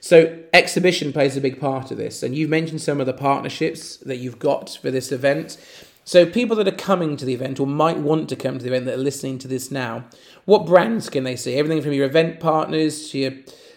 So 0.00 0.36
exhibition 0.52 1.12
plays 1.12 1.36
a 1.36 1.40
big 1.40 1.60
part 1.60 1.90
of 1.90 1.98
this, 1.98 2.22
and 2.22 2.34
you've 2.34 2.50
mentioned 2.50 2.80
some 2.80 2.98
of 2.98 3.06
the 3.06 3.12
partnerships 3.12 3.98
that 3.98 4.16
you've 4.16 4.38
got 4.38 4.78
for 4.80 4.90
this 4.90 5.12
event. 5.12 5.58
So 6.04 6.26
people 6.26 6.56
that 6.56 6.66
are 6.66 6.72
coming 6.72 7.16
to 7.16 7.24
the 7.24 7.34
event 7.34 7.60
or 7.60 7.66
might 7.66 7.98
want 7.98 8.28
to 8.30 8.36
come 8.36 8.58
to 8.58 8.64
the 8.64 8.70
event 8.70 8.86
that 8.86 8.94
are 8.94 9.02
listening 9.02 9.38
to 9.38 9.48
this 9.48 9.70
now, 9.70 10.04
what 10.44 10.66
brands 10.66 11.08
can 11.08 11.24
they 11.24 11.36
see? 11.36 11.54
Everything 11.54 11.82
from 11.82 11.92
your 11.92 12.06
event 12.06 12.40
partners 12.40 13.10
to 13.10 13.18
your 13.18 13.32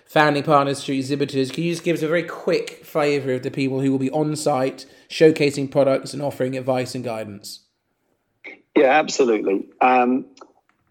founding 0.05 0.43
partners 0.43 0.84
to 0.84 0.95
exhibitors. 0.95 1.51
Can 1.51 1.63
you 1.63 1.71
just 1.71 1.84
give 1.84 1.97
us 1.97 2.03
a 2.03 2.07
very 2.07 2.23
quick 2.23 2.84
flavour 2.84 3.34
of 3.34 3.43
the 3.43 3.51
people 3.51 3.82
who 3.82 3.91
will 3.91 3.99
be 3.99 4.11
on 4.11 4.36
site 4.36 4.86
showcasing 5.09 5.69
products 5.69 6.13
and 6.13 6.21
offering 6.21 6.57
advice 6.57 6.95
and 6.95 7.03
guidance? 7.03 7.61
Yeah, 8.76 8.91
absolutely. 8.91 9.67
Um, 9.82 10.26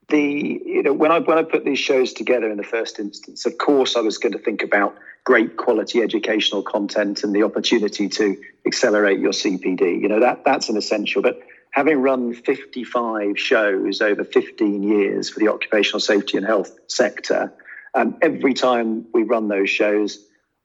the 0.09 0.61
you 0.64 0.82
know 0.82 0.93
when 0.93 1.11
I 1.11 1.18
when 1.20 1.39
I 1.39 1.43
put 1.43 1.64
these 1.64 1.78
shows 1.78 2.12
together 2.12 2.51
in 2.51 2.57
the 2.57 2.64
first 2.64 2.99
instance, 2.99 3.47
of 3.47 3.59
course 3.59 3.97
I 3.97 4.01
was 4.01 4.18
going 4.18 4.32
to 4.32 4.39
think 4.39 4.62
about 4.62 4.97
great 5.25 5.57
quality 5.57 6.03
educational 6.03 6.62
content 6.62 7.25
and 7.25 7.35
the 7.35 7.43
opportunity 7.43 8.09
to 8.09 8.37
accelerate 8.66 9.18
your 9.18 9.33
CPD. 9.33 10.01
You 10.01 10.09
know 10.09 10.20
that 10.20 10.45
that's 10.45 10.68
an 10.68 10.77
essential, 10.77 11.22
but 11.22 11.41
having 11.72 11.99
run 12.01 12.35
55 12.35 13.39
shows 13.39 14.01
over 14.01 14.22
15 14.22 14.83
years 14.83 15.31
for 15.31 15.41
the 15.41 15.49
occupational 15.49 16.01
safety 16.01 16.37
and 16.37 16.47
health 16.47 16.79
sector, 16.87 17.53
um, 17.95 18.16
every 18.22 18.55
time 18.55 19.07
we 19.12 19.22
run 19.22 19.49
those 19.49 19.70
shows, 19.70 20.18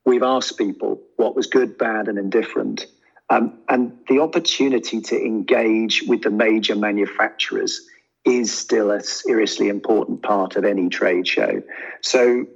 we've 0.04 0.22
asked 0.22 0.58
people 0.58 1.00
what 1.16 1.34
was 1.34 1.46
good, 1.46 1.78
bad, 1.78 2.08
and 2.08 2.18
indifferent. 2.18 2.86
Um, 3.28 3.58
and 3.68 3.96
the 4.08 4.20
opportunity 4.20 5.00
to 5.00 5.16
engage 5.16 6.02
with 6.06 6.22
the 6.22 6.30
major 6.30 6.74
manufacturers 6.74 7.80
is 8.24 8.56
still 8.56 8.90
a 8.90 9.00
seriously 9.00 9.68
important 9.68 10.22
part 10.22 10.56
of 10.56 10.64
any 10.64 10.88
trade 10.88 11.26
show. 11.26 11.62
So, 12.02 12.46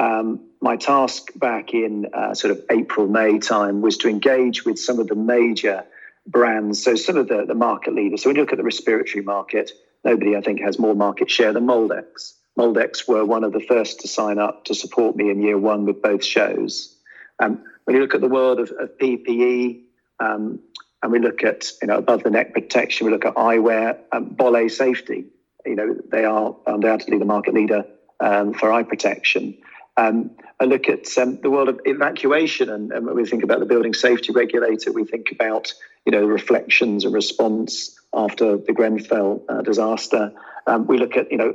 um, 0.00 0.40
my 0.62 0.76
task 0.76 1.28
back 1.36 1.74
in 1.74 2.06
uh, 2.14 2.34
sort 2.34 2.52
of 2.52 2.64
April, 2.70 3.06
May 3.06 3.38
time 3.38 3.82
was 3.82 3.98
to 3.98 4.08
engage 4.08 4.64
with 4.64 4.78
some 4.78 4.98
of 4.98 5.08
the 5.08 5.14
major 5.14 5.84
brands. 6.26 6.82
So, 6.82 6.94
some 6.94 7.18
of 7.18 7.28
the, 7.28 7.44
the 7.46 7.54
market 7.54 7.94
leaders. 7.94 8.22
So, 8.22 8.30
when 8.30 8.36
you 8.36 8.42
look 8.42 8.52
at 8.52 8.56
the 8.56 8.64
respiratory 8.64 9.22
market, 9.22 9.72
nobody, 10.02 10.36
I 10.36 10.40
think, 10.40 10.60
has 10.62 10.78
more 10.78 10.94
market 10.94 11.30
share 11.30 11.52
than 11.52 11.66
Moldex. 11.66 12.32
Moldex 12.58 13.06
were 13.06 13.26
one 13.26 13.44
of 13.44 13.52
the 13.52 13.60
first 13.60 14.00
to 14.00 14.08
sign 14.08 14.38
up 14.38 14.64
to 14.64 14.74
support 14.74 15.16
me 15.16 15.30
in 15.30 15.42
year 15.42 15.58
one 15.58 15.84
with 15.84 16.00
both 16.00 16.24
shows. 16.24 16.96
Um, 17.38 17.62
when 17.84 17.94
you 17.94 18.02
look 18.02 18.14
at 18.14 18.22
the 18.22 18.28
world 18.28 18.58
of, 18.58 18.70
of 18.70 18.96
PPE, 18.98 19.82
um, 20.18 20.60
and 21.02 21.12
we 21.12 21.18
look 21.18 21.44
at 21.44 21.72
you 21.82 21.88
know 21.88 21.98
above 21.98 22.22
the 22.22 22.30
neck 22.30 22.54
protection, 22.54 23.06
we 23.06 23.12
look 23.12 23.26
at 23.26 23.34
eyewear, 23.34 23.98
um, 24.12 24.30
Bolle 24.30 24.70
Safety. 24.70 25.26
You 25.66 25.74
know 25.74 25.96
they 26.10 26.24
are 26.24 26.56
undoubtedly 26.66 27.18
the 27.18 27.26
market 27.26 27.52
leader 27.52 27.84
um, 28.18 28.54
for 28.54 28.72
eye 28.72 28.82
protection. 28.82 29.58
Um, 29.96 30.30
I 30.58 30.64
look 30.64 30.88
at 30.88 31.06
um, 31.18 31.40
the 31.42 31.50
world 31.50 31.68
of 31.68 31.80
evacuation, 31.84 32.70
and, 32.70 32.92
and, 32.92 33.06
when 33.06 33.16
we 33.16 33.26
think 33.26 33.42
about 33.42 33.60
the 33.60 33.66
building 33.66 33.92
safety 33.92 34.32
regulator, 34.32 34.92
we 34.92 35.04
think 35.04 35.32
about 35.32 35.72
you 36.06 36.12
know 36.12 36.24
reflections 36.24 37.04
and 37.04 37.12
response 37.12 37.98
after 38.14 38.56
the 38.56 38.72
Grenfell 38.72 39.44
uh, 39.48 39.62
disaster. 39.62 40.32
Um, 40.66 40.86
we 40.86 40.98
look 40.98 41.16
at 41.16 41.30
you 41.30 41.38
know 41.38 41.54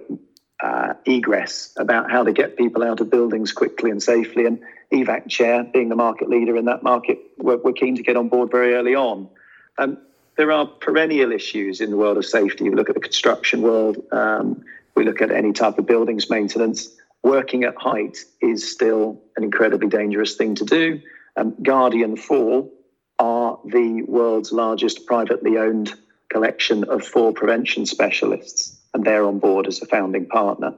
uh, 0.62 0.94
egress, 1.06 1.74
about 1.78 2.10
how 2.10 2.24
to 2.24 2.32
get 2.32 2.58
people 2.58 2.84
out 2.84 3.02
of 3.02 3.10
buildings 3.10 3.52
quickly 3.52 3.92
and 3.92 4.02
safely. 4.02 4.46
And 4.46 4.60
EVAC 4.92 5.28
Chair, 5.28 5.64
being 5.64 5.90
the 5.90 5.96
market 5.96 6.30
leader 6.30 6.56
in 6.56 6.66
that 6.66 6.84
market, 6.84 7.20
we're, 7.38 7.58
we're 7.58 7.74
keen 7.74 7.96
to 7.98 8.04
get 8.04 8.16
on 8.16 8.30
board 8.30 8.52
very 8.52 8.74
early 8.74 8.96
on. 8.96 9.30
Um, 9.78 9.98
there 10.38 10.52
are 10.52 10.66
perennial 10.66 11.32
issues 11.32 11.82
in 11.82 11.90
the 11.92 11.98
world 11.98 12.18
of 12.18 12.26
safety. 12.26 12.70
We 12.70 12.76
look 12.76 12.90
at 12.90 12.96
the 12.96 13.02
construction 13.02 13.62
world, 13.62 13.98
um, 14.12 14.64
we 14.96 15.04
look 15.04 15.22
at 15.22 15.32
any 15.32 15.52
type 15.52 15.78
of 15.78 15.86
buildings 15.86 16.30
maintenance. 16.30 16.90
Working 17.26 17.64
at 17.64 17.76
height 17.76 18.20
is 18.40 18.72
still 18.72 19.20
an 19.36 19.44
incredibly 19.44 19.88
dangerous 19.90 20.36
thing 20.36 20.54
to 20.56 20.64
do. 20.64 21.02
Um, 21.36 21.56
Guardian 21.60 22.18
Fall 22.18 22.72
are 23.18 23.58
the 23.66 24.04
world's 24.04 24.52
largest 24.52 25.08
privately 25.08 25.58
owned 25.58 25.92
collection 26.30 26.84
of 26.84 27.04
fall 27.04 27.34
prevention 27.34 27.88
specialists 27.88 28.80
and 28.94 29.04
they're 29.04 29.26
on 29.26 29.40
board 29.40 29.66
as 29.66 29.82
a 29.82 29.88
founding 29.88 30.28
partner. 30.28 30.76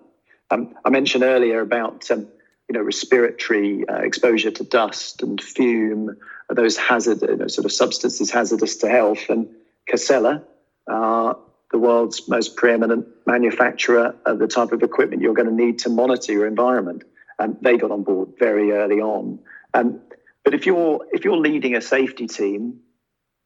Um, 0.49 0.73
I 0.85 0.89
mentioned 0.89 1.25
earlier 1.25 1.59
about 1.59 2.09
um, 2.11 2.29
you 2.69 2.73
know 2.75 2.81
respiratory 2.81 3.85
uh, 3.85 3.97
exposure 3.97 4.51
to 4.51 4.63
dust 4.63 5.23
and 5.23 5.41
fume, 5.41 6.15
those 6.49 6.77
hazard 6.77 7.23
you 7.23 7.35
know, 7.35 7.47
sort 7.47 7.65
of 7.65 7.73
substances 7.73 8.31
hazardous 8.31 8.77
to 8.77 8.89
health, 8.89 9.29
and 9.29 9.49
Casella 9.85 10.43
are 10.87 11.37
the 11.71 11.77
world's 11.77 12.27
most 12.27 12.55
preeminent 12.55 13.07
manufacturer 13.25 14.15
of 14.25 14.39
the 14.39 14.47
type 14.47 14.71
of 14.71 14.83
equipment 14.83 15.21
you're 15.21 15.33
going 15.33 15.49
to 15.49 15.53
need 15.53 15.79
to 15.79 15.89
monitor 15.89 16.31
your 16.31 16.47
environment, 16.47 17.03
and 17.39 17.57
they 17.61 17.77
got 17.77 17.91
on 17.91 18.03
board 18.03 18.29
very 18.39 18.71
early 18.71 19.01
on. 19.01 19.39
Um, 19.73 20.01
but 20.43 20.53
if 20.53 20.65
you're 20.65 21.05
if 21.11 21.25
you're 21.25 21.37
leading 21.37 21.75
a 21.75 21.81
safety 21.81 22.27
team, 22.27 22.79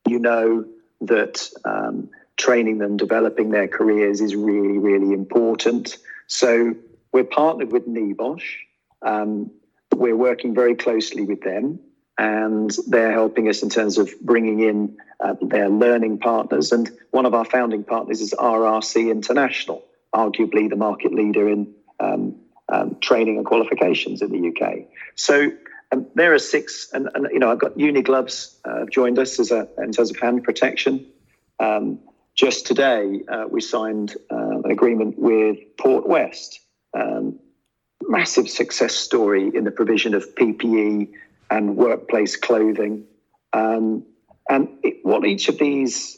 you 0.08 0.20
know 0.20 0.66
that 1.02 1.50
um, 1.66 2.10
training 2.38 2.78
them, 2.78 2.98
developing 2.98 3.50
their 3.50 3.68
careers 3.68 4.22
is 4.22 4.36
really, 4.36 4.78
really 4.78 5.14
important. 5.14 5.98
So 6.28 6.76
we're 7.12 7.24
partnered 7.24 7.72
with 7.72 7.88
NEBOSH. 7.88 8.44
Um, 9.02 9.52
we're 9.96 10.16
working 10.16 10.56
very 10.56 10.76
closely 10.76 11.24
with 11.24 11.42
them, 11.42 11.80
and 12.22 12.78
they're 12.88 13.12
helping 13.12 13.50
us 13.50 13.64
in 13.64 13.70
terms 13.70 13.98
of 13.98 14.12
bringing 14.22 14.60
in 14.60 14.96
uh, 15.20 15.34
their 15.42 15.70
learning 15.70 16.20
partners. 16.20 16.72
And 16.72 16.88
one 17.10 17.26
of 17.26 17.34
our 17.34 17.46
founding 17.46 17.84
partners 17.84 18.22
is 18.22 18.32
RRC 18.38 19.10
International, 19.10 19.84
arguably 20.14 20.70
the 20.70 20.76
market 20.76 21.16
leader 21.16 21.50
in 21.50 21.74
um, 22.00 22.36
um, 22.70 22.98
training 23.02 23.38
and 23.38 23.46
qualifications 23.46 24.22
in 24.22 24.32
the 24.32 24.50
UK. 24.50 24.86
So 25.16 25.52
um, 25.92 26.06
there 26.14 26.32
are 26.36 26.40
six, 26.40 26.92
and, 26.94 27.10
and, 27.16 27.28
you 27.32 27.40
know 27.40 27.52
I've 27.52 27.60
got 27.60 27.80
Uni 27.80 28.04
Gloves 28.04 28.56
uh, 28.66 28.86
joined 28.86 29.18
us 29.18 29.40
as 29.40 29.50
a 29.50 29.68
in 29.80 29.92
terms 29.92 30.12
of 30.12 30.20
hand 30.20 30.44
protection. 30.44 31.08
Um, 31.60 32.02
just 32.36 32.68
today, 32.68 33.22
uh, 33.28 33.46
we 33.50 33.62
signed 33.62 34.16
uh, 34.32 34.60
an 34.64 34.70
agreement 34.70 35.18
with 35.18 35.58
Portwest. 35.78 36.60
Um, 36.94 37.40
massive 38.04 38.48
success 38.48 38.94
story 38.94 39.52
in 39.56 39.64
the 39.64 39.72
provision 39.72 40.14
of 40.14 40.36
PPE 40.36 41.14
and 41.52 41.76
workplace 41.76 42.38
clothing. 42.38 43.06
Um, 43.54 44.06
and 44.50 44.70
it, 44.82 45.00
what 45.04 45.26
each 45.26 45.50
of 45.50 45.60
these 45.60 46.18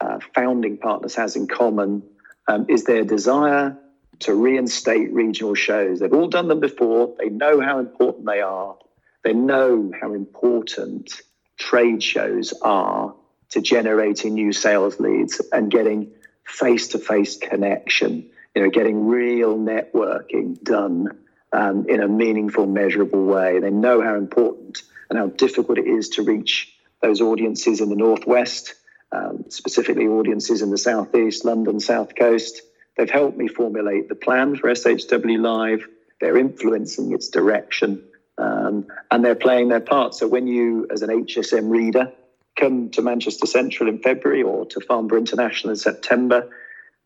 uh, 0.00 0.18
founding 0.34 0.76
partners 0.76 1.14
has 1.14 1.36
in 1.36 1.46
common 1.46 2.02
um, 2.48 2.66
is 2.68 2.84
their 2.84 3.04
desire 3.04 3.78
to 4.18 4.34
reinstate 4.34 5.12
regional 5.12 5.54
shows. 5.54 6.00
They've 6.00 6.12
all 6.12 6.28
done 6.28 6.48
them 6.48 6.60
before, 6.60 7.14
they 7.18 7.30
know 7.30 7.60
how 7.60 7.78
important 7.78 8.26
they 8.26 8.40
are, 8.40 8.76
they 9.22 9.32
know 9.32 9.92
how 9.98 10.12
important 10.12 11.22
trade 11.56 12.02
shows 12.02 12.52
are 12.62 13.14
to 13.50 13.60
generating 13.60 14.34
new 14.34 14.52
sales 14.52 14.98
leads 14.98 15.40
and 15.52 15.70
getting 15.70 16.10
face 16.44 16.88
to 16.88 16.98
face 16.98 17.38
connection, 17.38 18.28
you 18.54 18.62
know, 18.62 18.70
getting 18.70 19.06
real 19.06 19.56
networking 19.56 20.60
done 20.62 21.23
um, 21.54 21.86
in 21.88 22.02
a 22.02 22.08
meaningful, 22.08 22.66
measurable 22.66 23.24
way. 23.24 23.60
They 23.60 23.70
know 23.70 24.02
how 24.02 24.16
important 24.16 24.82
and 25.08 25.18
how 25.18 25.28
difficult 25.28 25.78
it 25.78 25.86
is 25.86 26.10
to 26.10 26.22
reach 26.22 26.74
those 27.00 27.20
audiences 27.20 27.80
in 27.80 27.88
the 27.88 27.96
Northwest, 27.96 28.74
um, 29.12 29.44
specifically 29.48 30.08
audiences 30.08 30.62
in 30.62 30.70
the 30.70 30.78
Southeast, 30.78 31.44
London, 31.44 31.78
South 31.78 32.16
Coast. 32.16 32.62
They've 32.96 33.10
helped 33.10 33.36
me 33.36 33.46
formulate 33.46 34.08
the 34.08 34.14
plan 34.16 34.56
for 34.56 34.68
SHW 34.68 35.40
Live. 35.40 35.86
They're 36.20 36.36
influencing 36.36 37.12
its 37.12 37.28
direction 37.28 38.02
um, 38.36 38.86
and 39.10 39.24
they're 39.24 39.34
playing 39.34 39.68
their 39.68 39.80
part. 39.80 40.14
So 40.14 40.26
when 40.26 40.48
you, 40.48 40.88
as 40.90 41.02
an 41.02 41.10
HSM 41.10 41.70
reader, 41.70 42.12
come 42.56 42.90
to 42.90 43.02
Manchester 43.02 43.46
Central 43.46 43.88
in 43.88 43.98
February 43.98 44.42
or 44.42 44.66
to 44.66 44.80
Farnborough 44.80 45.18
International 45.18 45.70
in 45.70 45.76
September, 45.76 46.50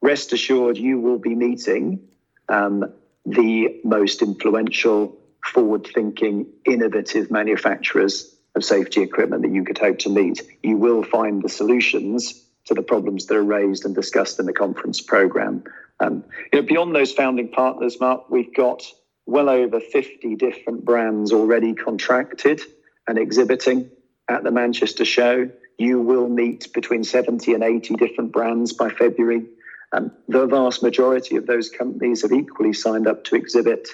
rest 0.01 0.33
assured 0.33 0.79
you 0.79 1.01
will 1.01 1.19
be 1.19 1.35
meeting 1.35 2.01
um, 2.49 2.93
the 3.31 3.81
most 3.85 4.23
influential, 4.23 5.17
forward 5.45 5.87
thinking, 5.87 6.47
innovative 6.65 7.31
manufacturers 7.31 8.35
of 8.55 8.65
safety 8.65 9.03
equipment 9.03 9.43
that 9.43 9.53
you 9.53 9.65
could 9.65 9.79
hope 9.79 9.99
to 10.01 10.11
meet. 10.11 10.43
You 10.63 10.77
will 10.77 11.03
find 11.03 11.43
the 11.43 11.49
solutions 11.49 12.45
to 12.67 12.75
the 12.75 12.83
problems 12.83 13.27
that 13.27 13.37
are 13.37 13.43
raised 13.43 13.85
and 13.85 13.95
discussed 13.95 14.39
in 14.39 14.47
the 14.47 14.53
conference 14.53 15.01
program. 15.01 15.65
Um, 16.01 16.25
you 16.53 16.61
know, 16.61 16.67
beyond 16.67 16.95
those 16.95 17.13
founding 17.13 17.49
partners, 17.49 17.99
Mark, 18.01 18.31
we've 18.31 18.55
got 18.55 18.83
well 19.27 19.49
over 19.49 19.81
50 19.81 20.37
different 20.37 20.85
brands 20.85 21.33
already 21.33 21.75
contracted 21.75 22.63
and 23.07 23.19
exhibiting 23.19 23.91
at 24.29 24.45
the 24.45 24.51
Manchester 24.51 25.05
show. 25.05 25.51
You 25.79 26.01
will 26.01 26.29
meet 26.29 26.73
between 26.73 27.05
70 27.05 27.55
and 27.55 27.63
80 27.63 27.95
different 27.95 28.33
brands 28.33 28.73
by 28.73 28.91
February. 28.91 29.47
Um, 29.93 30.13
the 30.29 30.47
vast 30.47 30.83
majority 30.83 31.37
of 31.37 31.47
those 31.47 31.71
companies 31.71 32.23
have 32.23 32.33
equally 32.33 32.73
signed 32.73 33.07
up 33.07 33.25
to 33.25 33.37
exhibit 33.37 33.89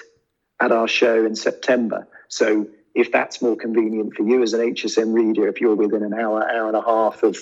at 0.61 0.71
our 0.71 0.87
show 0.87 1.25
in 1.25 1.35
September. 1.35 2.07
So, 2.27 2.67
if 2.93 3.11
that's 3.11 3.41
more 3.41 3.57
convenient 3.57 4.13
for 4.13 4.23
you 4.23 4.41
as 4.41 4.53
an 4.53 4.61
HSM 4.61 5.13
reader, 5.13 5.49
if 5.49 5.59
you're 5.59 5.75
within 5.75 6.01
an 6.01 6.13
hour, 6.13 6.49
hour 6.49 6.67
and 6.67 6.77
a 6.77 6.81
half 6.81 7.23
of 7.23 7.37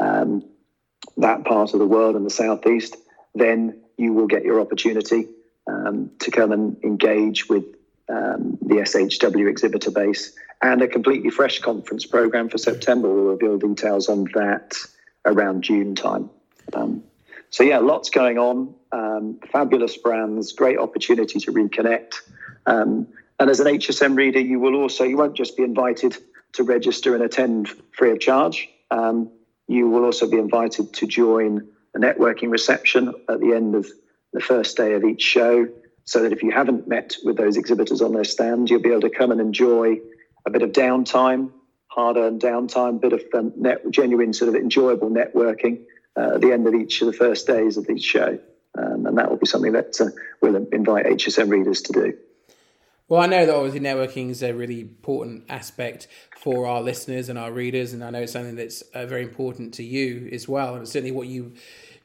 um, 0.00 0.44
that 1.16 1.44
part 1.44 1.72
of 1.72 1.78
the 1.78 1.86
world 1.86 2.16
in 2.16 2.24
the 2.24 2.30
southeast, 2.30 2.96
then 3.34 3.80
you 3.96 4.12
will 4.12 4.26
get 4.26 4.44
your 4.44 4.60
opportunity 4.60 5.28
um, 5.68 6.10
to 6.18 6.30
come 6.32 6.50
and 6.50 6.82
engage 6.82 7.48
with 7.48 7.64
um, 8.08 8.58
the 8.62 8.76
SHW 8.76 9.48
exhibitor 9.48 9.90
base 9.90 10.32
and 10.62 10.82
a 10.82 10.88
completely 10.88 11.30
fresh 11.30 11.60
conference 11.60 12.06
program 12.06 12.48
for 12.48 12.58
September. 12.58 13.08
We'll 13.08 13.36
reveal 13.36 13.58
details 13.58 14.08
on 14.08 14.24
that 14.34 14.76
around 15.24 15.62
June 15.62 15.94
time. 15.94 16.30
Um, 16.72 17.04
so 17.50 17.64
yeah, 17.64 17.78
lots 17.78 18.10
going 18.10 18.38
on. 18.38 18.74
Um, 18.92 19.38
fabulous 19.52 19.96
brands, 19.96 20.52
great 20.52 20.78
opportunity 20.78 21.40
to 21.40 21.52
reconnect. 21.52 22.14
Um, 22.66 23.08
and 23.40 23.50
as 23.50 23.60
an 23.60 23.66
HSM 23.66 24.16
reader, 24.16 24.40
you 24.40 24.58
will 24.58 24.74
also 24.74 25.04
you 25.04 25.16
won't 25.16 25.36
just 25.36 25.56
be 25.56 25.62
invited 25.62 26.16
to 26.52 26.62
register 26.62 27.14
and 27.14 27.22
attend 27.22 27.68
free 27.92 28.10
of 28.10 28.20
charge. 28.20 28.68
Um, 28.90 29.30
you 29.66 29.88
will 29.88 30.04
also 30.04 30.28
be 30.28 30.38
invited 30.38 30.92
to 30.94 31.06
join 31.06 31.68
a 31.94 31.98
networking 31.98 32.50
reception 32.50 33.14
at 33.28 33.40
the 33.40 33.52
end 33.52 33.74
of 33.74 33.86
the 34.32 34.40
first 34.40 34.76
day 34.76 34.94
of 34.94 35.04
each 35.04 35.22
show, 35.22 35.68
so 36.04 36.22
that 36.22 36.32
if 36.32 36.42
you 36.42 36.50
haven't 36.50 36.88
met 36.88 37.16
with 37.24 37.36
those 37.36 37.56
exhibitors 37.56 38.02
on 38.02 38.12
their 38.12 38.24
stand, 38.24 38.68
you'll 38.68 38.80
be 38.80 38.90
able 38.90 39.02
to 39.02 39.10
come 39.10 39.30
and 39.30 39.40
enjoy 39.40 39.98
a 40.46 40.50
bit 40.50 40.62
of 40.62 40.72
downtime, 40.72 41.50
hard-earned 41.88 42.40
downtime, 42.40 43.00
bit 43.00 43.12
of 43.12 43.22
um, 43.34 43.52
net, 43.56 43.82
genuine 43.90 44.32
sort 44.32 44.48
of 44.48 44.54
enjoyable 44.54 45.10
networking 45.10 45.84
uh, 46.18 46.34
at 46.34 46.40
the 46.40 46.52
end 46.52 46.66
of 46.66 46.74
each 46.74 47.00
of 47.00 47.06
the 47.06 47.12
first 47.12 47.46
days 47.46 47.76
of 47.76 47.88
each 47.88 48.02
show. 48.02 48.38
Um, 48.76 49.06
and 49.06 49.18
that 49.18 49.30
will 49.30 49.36
be 49.36 49.46
something 49.46 49.72
that 49.72 50.00
uh, 50.00 50.06
we'll 50.40 50.56
invite 50.56 51.06
HSM 51.06 51.48
readers 51.48 51.82
to 51.82 51.92
do. 51.92 52.18
Well, 53.08 53.22
I 53.22 53.26
know 53.26 53.46
that 53.46 53.54
obviously 53.54 53.80
networking 53.80 54.28
is 54.28 54.42
a 54.42 54.52
really 54.52 54.82
important 54.82 55.44
aspect 55.48 56.08
for 56.36 56.66
our 56.66 56.82
listeners 56.82 57.28
and 57.30 57.38
our 57.38 57.50
readers, 57.50 57.94
and 57.94 58.04
I 58.04 58.10
know 58.10 58.20
it's 58.20 58.32
something 58.32 58.56
that's 58.56 58.82
uh, 58.92 59.06
very 59.06 59.22
important 59.22 59.74
to 59.74 59.82
you 59.82 60.28
as 60.30 60.46
well. 60.46 60.74
And 60.74 60.86
certainly 60.86 61.12
what 61.12 61.26
you 61.26 61.54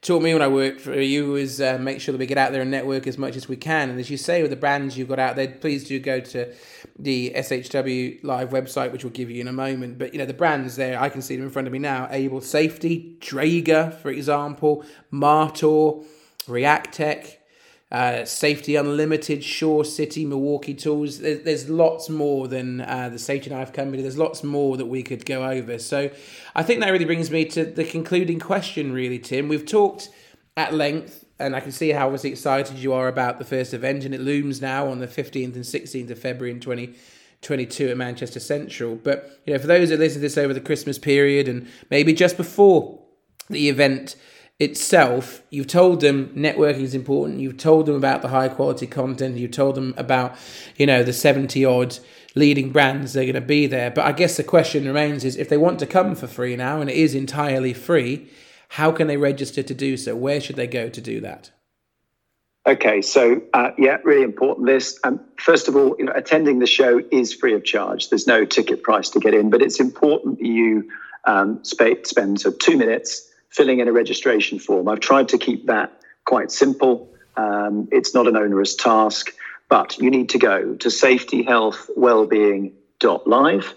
taught 0.04 0.22
me 0.22 0.34
when 0.34 0.42
I 0.42 0.48
worked 0.48 0.82
for 0.82 1.00
you 1.00 1.34
is 1.34 1.62
uh, 1.62 1.78
make 1.80 1.98
sure 1.98 2.12
that 2.12 2.18
we 2.18 2.26
get 2.26 2.36
out 2.36 2.52
there 2.52 2.60
and 2.60 2.70
network 2.70 3.06
as 3.06 3.16
much 3.16 3.36
as 3.36 3.48
we 3.48 3.56
can. 3.56 3.88
And 3.88 3.98
as 3.98 4.10
you 4.10 4.18
say, 4.18 4.42
with 4.42 4.50
the 4.50 4.56
brands 4.56 4.98
you've 4.98 5.08
got 5.08 5.18
out 5.18 5.34
there, 5.34 5.48
please 5.48 5.84
do 5.84 5.98
go 5.98 6.20
to 6.20 6.52
the 6.98 7.32
SHW 7.34 8.22
Live 8.22 8.50
website, 8.50 8.92
which 8.92 9.02
we'll 9.02 9.14
give 9.14 9.30
you 9.30 9.40
in 9.40 9.48
a 9.48 9.52
moment. 9.52 9.98
But 9.98 10.12
you 10.12 10.18
know 10.18 10.26
the 10.26 10.34
brands 10.34 10.76
there, 10.76 11.00
I 11.00 11.08
can 11.08 11.22
see 11.22 11.36
them 11.36 11.46
in 11.46 11.50
front 11.50 11.66
of 11.66 11.72
me 11.72 11.78
now: 11.78 12.06
Able 12.10 12.42
Safety, 12.42 13.16
Draeger, 13.20 13.98
for 14.00 14.10
example, 14.10 14.84
Martor, 15.10 16.02
Reactec 16.46 17.38
uh, 17.92 18.24
Safety 18.24 18.76
Unlimited, 18.76 19.44
Shore 19.44 19.84
City, 19.84 20.24
Milwaukee 20.24 20.74
Tools. 20.74 21.18
There's, 21.18 21.42
there's 21.44 21.68
lots 21.68 22.08
more 22.08 22.48
than 22.48 22.80
uh, 22.80 23.08
the 23.10 23.18
Safety 23.18 23.50
Knife 23.50 23.72
Company. 23.72 24.02
There's 24.02 24.18
lots 24.18 24.42
more 24.42 24.76
that 24.76 24.86
we 24.86 25.02
could 25.02 25.24
go 25.24 25.48
over. 25.48 25.78
So 25.78 26.10
I 26.54 26.62
think 26.62 26.80
that 26.80 26.90
really 26.90 27.04
brings 27.04 27.30
me 27.30 27.44
to 27.46 27.64
the 27.64 27.84
concluding 27.84 28.40
question, 28.40 28.92
really, 28.92 29.18
Tim. 29.18 29.48
We've 29.48 29.66
talked 29.66 30.08
at 30.56 30.74
length, 30.74 31.24
and 31.38 31.54
I 31.54 31.60
can 31.60 31.72
see 31.72 31.90
how 31.90 32.06
obviously 32.06 32.30
excited 32.30 32.78
you 32.78 32.92
are 32.92 33.08
about 33.08 33.38
the 33.38 33.44
first 33.44 33.74
event, 33.74 34.04
and 34.04 34.14
it 34.14 34.20
looms 34.20 34.60
now 34.60 34.88
on 34.88 34.98
the 34.98 35.06
15th 35.08 35.54
and 35.54 35.64
16th 35.64 36.10
of 36.10 36.18
February 36.18 36.52
in 36.52 36.60
2022 36.60 37.90
at 37.90 37.96
Manchester 37.96 38.40
Central. 38.40 38.96
But 38.96 39.40
you 39.46 39.52
know, 39.52 39.58
for 39.58 39.66
those 39.66 39.90
that 39.90 39.98
listen 40.00 40.16
to 40.16 40.20
this 40.20 40.38
over 40.38 40.54
the 40.54 40.60
Christmas 40.60 40.98
period 40.98 41.48
and 41.48 41.68
maybe 41.90 42.12
just 42.12 42.36
before 42.36 43.00
the 43.50 43.68
event 43.68 44.16
itself, 44.60 45.42
you've 45.50 45.66
told 45.66 46.00
them 46.00 46.28
networking 46.36 46.82
is 46.82 46.94
important. 46.94 47.40
You've 47.40 47.56
told 47.56 47.86
them 47.86 47.96
about 47.96 48.22
the 48.22 48.28
high 48.28 48.48
quality 48.48 48.86
content. 48.86 49.36
You've 49.36 49.50
told 49.50 49.74
them 49.74 49.94
about, 49.96 50.36
you 50.76 50.86
know, 50.86 51.02
the 51.02 51.12
70 51.12 51.64
odd 51.64 51.98
leading 52.34 52.70
brands 52.70 53.12
they're 53.12 53.24
going 53.24 53.34
to 53.34 53.40
be 53.40 53.66
there. 53.66 53.90
But 53.90 54.04
I 54.04 54.12
guess 54.12 54.36
the 54.36 54.44
question 54.44 54.86
remains 54.86 55.24
is 55.24 55.36
if 55.36 55.48
they 55.48 55.56
want 55.56 55.78
to 55.80 55.86
come 55.86 56.14
for 56.14 56.26
free 56.26 56.56
now, 56.56 56.80
and 56.80 56.88
it 56.88 56.96
is 56.96 57.14
entirely 57.14 57.72
free, 57.72 58.28
how 58.70 58.92
can 58.92 59.06
they 59.06 59.16
register 59.16 59.62
to 59.62 59.74
do 59.74 59.96
so? 59.96 60.14
Where 60.16 60.40
should 60.40 60.56
they 60.56 60.66
go 60.66 60.88
to 60.88 61.00
do 61.00 61.20
that? 61.20 61.50
Okay, 62.66 63.02
so 63.02 63.42
uh, 63.52 63.72
yeah, 63.76 63.98
really 64.04 64.22
important 64.22 64.66
list. 64.66 64.98
Um, 65.04 65.20
first 65.36 65.68
of 65.68 65.76
all, 65.76 65.94
you 65.98 66.06
know, 66.06 66.12
attending 66.14 66.60
the 66.60 66.66
show 66.66 67.02
is 67.10 67.34
free 67.34 67.54
of 67.54 67.62
charge. 67.62 68.08
There's 68.08 68.26
no 68.26 68.46
ticket 68.46 68.82
price 68.82 69.10
to 69.10 69.20
get 69.20 69.34
in, 69.34 69.50
but 69.50 69.60
it's 69.60 69.80
important 69.80 70.40
you 70.40 70.90
um, 71.26 71.62
sp- 71.62 72.04
spend 72.04 72.40
so 72.40 72.52
two 72.52 72.78
minutes 72.78 73.30
filling 73.54 73.78
in 73.78 73.86
a 73.86 73.92
registration 73.92 74.58
form. 74.58 74.88
I've 74.88 74.98
tried 75.00 75.28
to 75.28 75.38
keep 75.38 75.66
that 75.66 75.92
quite 76.24 76.50
simple. 76.50 77.14
Um, 77.36 77.88
it's 77.92 78.12
not 78.12 78.26
an 78.26 78.36
onerous 78.36 78.74
task, 78.74 79.32
but 79.68 79.96
you 79.98 80.10
need 80.10 80.30
to 80.30 80.38
go 80.38 80.74
to 80.74 80.88
safetyhealthwellbeing.live 80.88 83.74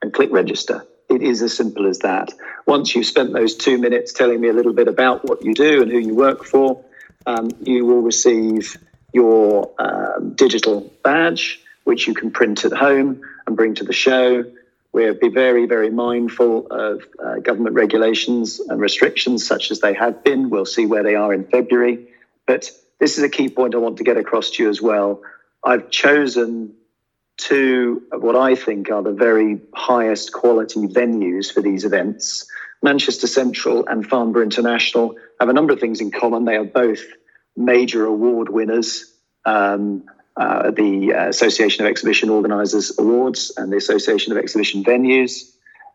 and 0.00 0.14
click 0.14 0.30
register. 0.32 0.86
It 1.10 1.20
is 1.22 1.42
as 1.42 1.54
simple 1.54 1.86
as 1.86 1.98
that. 2.00 2.32
Once 2.66 2.94
you've 2.94 3.04
spent 3.04 3.34
those 3.34 3.54
two 3.54 3.76
minutes 3.76 4.14
telling 4.14 4.40
me 4.40 4.48
a 4.48 4.54
little 4.54 4.72
bit 4.72 4.88
about 4.88 5.26
what 5.26 5.44
you 5.44 5.52
do 5.54 5.82
and 5.82 5.90
who 5.90 5.98
you 5.98 6.14
work 6.14 6.44
for, 6.44 6.82
um, 7.26 7.50
you 7.62 7.84
will 7.84 8.00
receive 8.00 8.78
your 9.12 9.70
um, 9.78 10.32
digital 10.34 10.90
badge, 11.02 11.60
which 11.84 12.06
you 12.06 12.14
can 12.14 12.30
print 12.30 12.64
at 12.64 12.72
home 12.72 13.20
and 13.46 13.56
bring 13.56 13.74
to 13.74 13.84
the 13.84 13.92
show. 13.92 14.46
We'll 14.98 15.14
be 15.14 15.28
very, 15.28 15.66
very 15.66 15.90
mindful 15.90 16.66
of 16.72 17.04
uh, 17.24 17.36
government 17.36 17.76
regulations 17.76 18.58
and 18.58 18.80
restrictions, 18.80 19.46
such 19.46 19.70
as 19.70 19.78
they 19.78 19.94
have 19.94 20.24
been. 20.24 20.50
We'll 20.50 20.64
see 20.64 20.86
where 20.86 21.04
they 21.04 21.14
are 21.14 21.32
in 21.32 21.44
February. 21.44 22.08
But 22.48 22.72
this 22.98 23.16
is 23.16 23.22
a 23.22 23.28
key 23.28 23.48
point 23.48 23.76
I 23.76 23.78
want 23.78 23.98
to 23.98 24.02
get 24.02 24.16
across 24.16 24.50
to 24.50 24.64
you 24.64 24.68
as 24.68 24.82
well. 24.82 25.22
I've 25.64 25.88
chosen 25.90 26.74
two 27.36 28.02
what 28.10 28.34
I 28.34 28.56
think 28.56 28.90
are 28.90 29.04
the 29.04 29.12
very 29.12 29.60
highest 29.72 30.32
quality 30.32 30.88
venues 30.88 31.54
for 31.54 31.60
these 31.60 31.84
events. 31.84 32.50
Manchester 32.82 33.28
Central 33.28 33.86
and 33.86 34.04
Farnborough 34.04 34.42
International 34.42 35.14
have 35.38 35.48
a 35.48 35.52
number 35.52 35.74
of 35.74 35.78
things 35.78 36.00
in 36.00 36.10
common. 36.10 36.44
They 36.44 36.56
are 36.56 36.64
both 36.64 37.04
major 37.56 38.04
award 38.04 38.48
winners. 38.48 39.14
Um, 39.44 40.06
uh, 40.38 40.70
the 40.70 41.10
Association 41.10 41.84
of 41.84 41.90
Exhibition 41.90 42.30
Organisers 42.30 42.96
Awards 42.98 43.52
and 43.56 43.72
the 43.72 43.76
Association 43.76 44.32
of 44.32 44.38
Exhibition 44.38 44.84
Venues. 44.84 45.50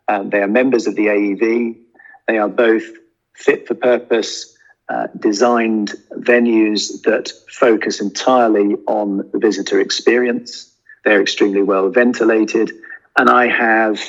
Um, 0.10 0.30
they 0.30 0.42
are 0.42 0.48
members 0.48 0.86
of 0.86 0.96
the 0.96 1.06
AEV. 1.06 1.78
They 2.28 2.38
are 2.38 2.50
both 2.50 2.84
fit 3.34 3.68
for 3.68 3.74
purpose, 3.74 4.56
uh, 4.90 5.08
designed 5.18 5.94
venues 6.12 7.02
that 7.04 7.32
focus 7.50 8.02
entirely 8.02 8.76
on 8.86 9.30
the 9.32 9.40
visitor 9.40 9.80
experience. 9.80 10.70
They're 11.06 11.22
extremely 11.22 11.62
well 11.62 11.90
ventilated. 11.90 12.72
And 13.18 13.30
I 13.30 13.48
have 13.48 14.02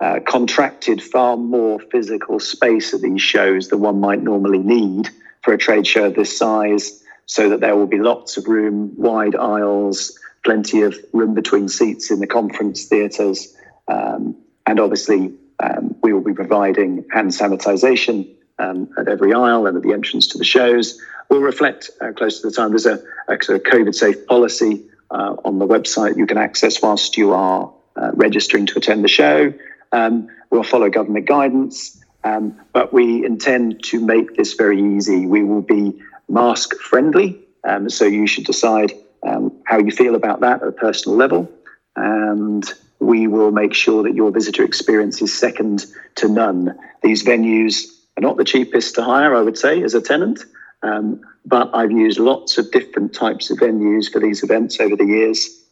uh, 0.00 0.20
contracted 0.26 1.00
far 1.00 1.36
more 1.36 1.78
physical 1.78 2.40
space 2.40 2.92
at 2.92 3.02
these 3.02 3.22
shows 3.22 3.68
than 3.68 3.80
one 3.80 4.00
might 4.00 4.22
normally 4.22 4.58
need 4.58 5.10
for 5.42 5.54
a 5.54 5.58
trade 5.58 5.86
show 5.86 6.06
of 6.06 6.14
this 6.14 6.36
size, 6.36 7.02
so 7.26 7.50
that 7.50 7.60
there 7.60 7.76
will 7.76 7.86
be 7.86 7.98
lots 7.98 8.36
of 8.36 8.46
room, 8.46 8.92
wide 8.96 9.34
aisles, 9.34 10.18
plenty 10.44 10.82
of 10.82 10.96
room 11.12 11.34
between 11.34 11.68
seats 11.68 12.10
in 12.10 12.20
the 12.20 12.26
conference 12.26 12.84
theatres, 12.84 13.54
um, 13.88 14.36
and 14.66 14.80
obviously 14.80 15.34
um, 15.60 15.94
we 16.02 16.12
will 16.12 16.22
be 16.22 16.34
providing 16.34 17.04
hand 17.12 17.30
sanitisation 17.30 18.28
um, 18.58 18.88
at 18.98 19.08
every 19.08 19.32
aisle 19.32 19.66
and 19.66 19.76
at 19.76 19.82
the 19.82 19.92
entrance 19.92 20.28
to 20.28 20.38
the 20.38 20.44
shows. 20.44 21.00
We'll 21.28 21.40
reflect 21.40 21.90
uh, 22.00 22.12
close 22.12 22.40
to 22.40 22.48
the 22.48 22.54
time. 22.54 22.70
There's 22.70 22.86
a, 22.86 23.02
a 23.28 23.42
sort 23.42 23.58
of 23.58 23.62
COVID 23.64 23.94
safe 23.94 24.26
policy 24.26 24.84
uh, 25.10 25.36
on 25.44 25.58
the 25.58 25.66
website 25.66 26.16
you 26.16 26.26
can 26.26 26.38
access 26.38 26.80
whilst 26.80 27.16
you 27.16 27.32
are 27.32 27.72
uh, 27.96 28.10
registering 28.14 28.66
to 28.66 28.78
attend 28.78 29.02
the 29.02 29.08
show. 29.08 29.52
Um, 29.92 30.28
we'll 30.50 30.62
follow 30.62 30.88
government 30.90 31.26
guidance, 31.26 32.02
um, 32.24 32.60
but 32.72 32.92
we 32.92 33.24
intend 33.24 33.82
to 33.84 34.00
make 34.04 34.36
this 34.36 34.54
very 34.54 34.96
easy. 34.96 35.26
We 35.26 35.42
will 35.42 35.62
be 35.62 36.02
mask 36.28 36.74
friendly, 36.76 37.40
um, 37.64 37.88
so 37.90 38.04
you 38.04 38.26
should 38.26 38.44
decide 38.44 38.92
um, 39.26 39.52
how 39.64 39.78
you 39.78 39.90
feel 39.90 40.14
about 40.14 40.40
that 40.40 40.62
at 40.62 40.68
a 40.68 40.72
personal 40.72 41.16
level. 41.16 41.50
And 41.96 42.64
we 43.00 43.26
will 43.26 43.50
make 43.50 43.74
sure 43.74 44.02
that 44.02 44.14
your 44.14 44.30
visitor 44.30 44.64
experience 44.64 45.20
is 45.20 45.36
second 45.36 45.86
to 46.16 46.28
none. 46.28 46.78
These 47.02 47.24
venues 47.24 47.84
are 48.16 48.22
not 48.22 48.36
the 48.36 48.44
cheapest 48.44 48.94
to 48.94 49.02
hire, 49.02 49.34
I 49.34 49.42
would 49.42 49.58
say, 49.58 49.82
as 49.82 49.94
a 49.94 50.00
tenant. 50.00 50.44
Um, 50.82 51.20
but 51.44 51.70
I've 51.74 51.92
used 51.92 52.18
lots 52.18 52.58
of 52.58 52.70
different 52.70 53.14
types 53.14 53.50
of 53.50 53.58
venues 53.58 54.10
for 54.12 54.20
these 54.20 54.42
events 54.42 54.80
over 54.80 54.96
the 54.96 55.04
years. 55.04 55.64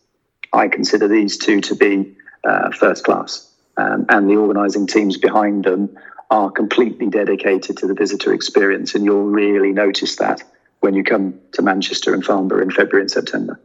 I 0.53 0.69
consider 0.69 1.09
these 1.09 1.37
two 1.37 1.61
to 1.63 1.75
be 1.75 2.15
uh, 2.45 2.71
first 2.71 3.05
class, 3.05 3.51
um, 3.77 4.07
and 4.09 4.31
the 4.31 4.37
organising 4.37 4.87
teams 4.87 5.17
behind 5.17 5.65
them 5.65 5.97
are 6.31 6.51
completely 6.51 7.09
dedicated 7.09 7.77
to 7.79 7.87
the 7.87 7.95
visitor 7.95 8.33
experience, 8.33 8.95
and 8.95 9.05
you'll 9.05 9.25
really 9.25 9.73
notice 9.73 10.17
that 10.17 10.43
when 10.81 10.95
you 10.95 11.05
come 11.05 11.39
to 11.53 11.63
Manchester 11.63 12.13
and 12.13 12.25
Farnborough 12.25 12.63
in 12.63 12.71
February 12.71 13.03
and 13.03 13.11
September. 13.11 13.59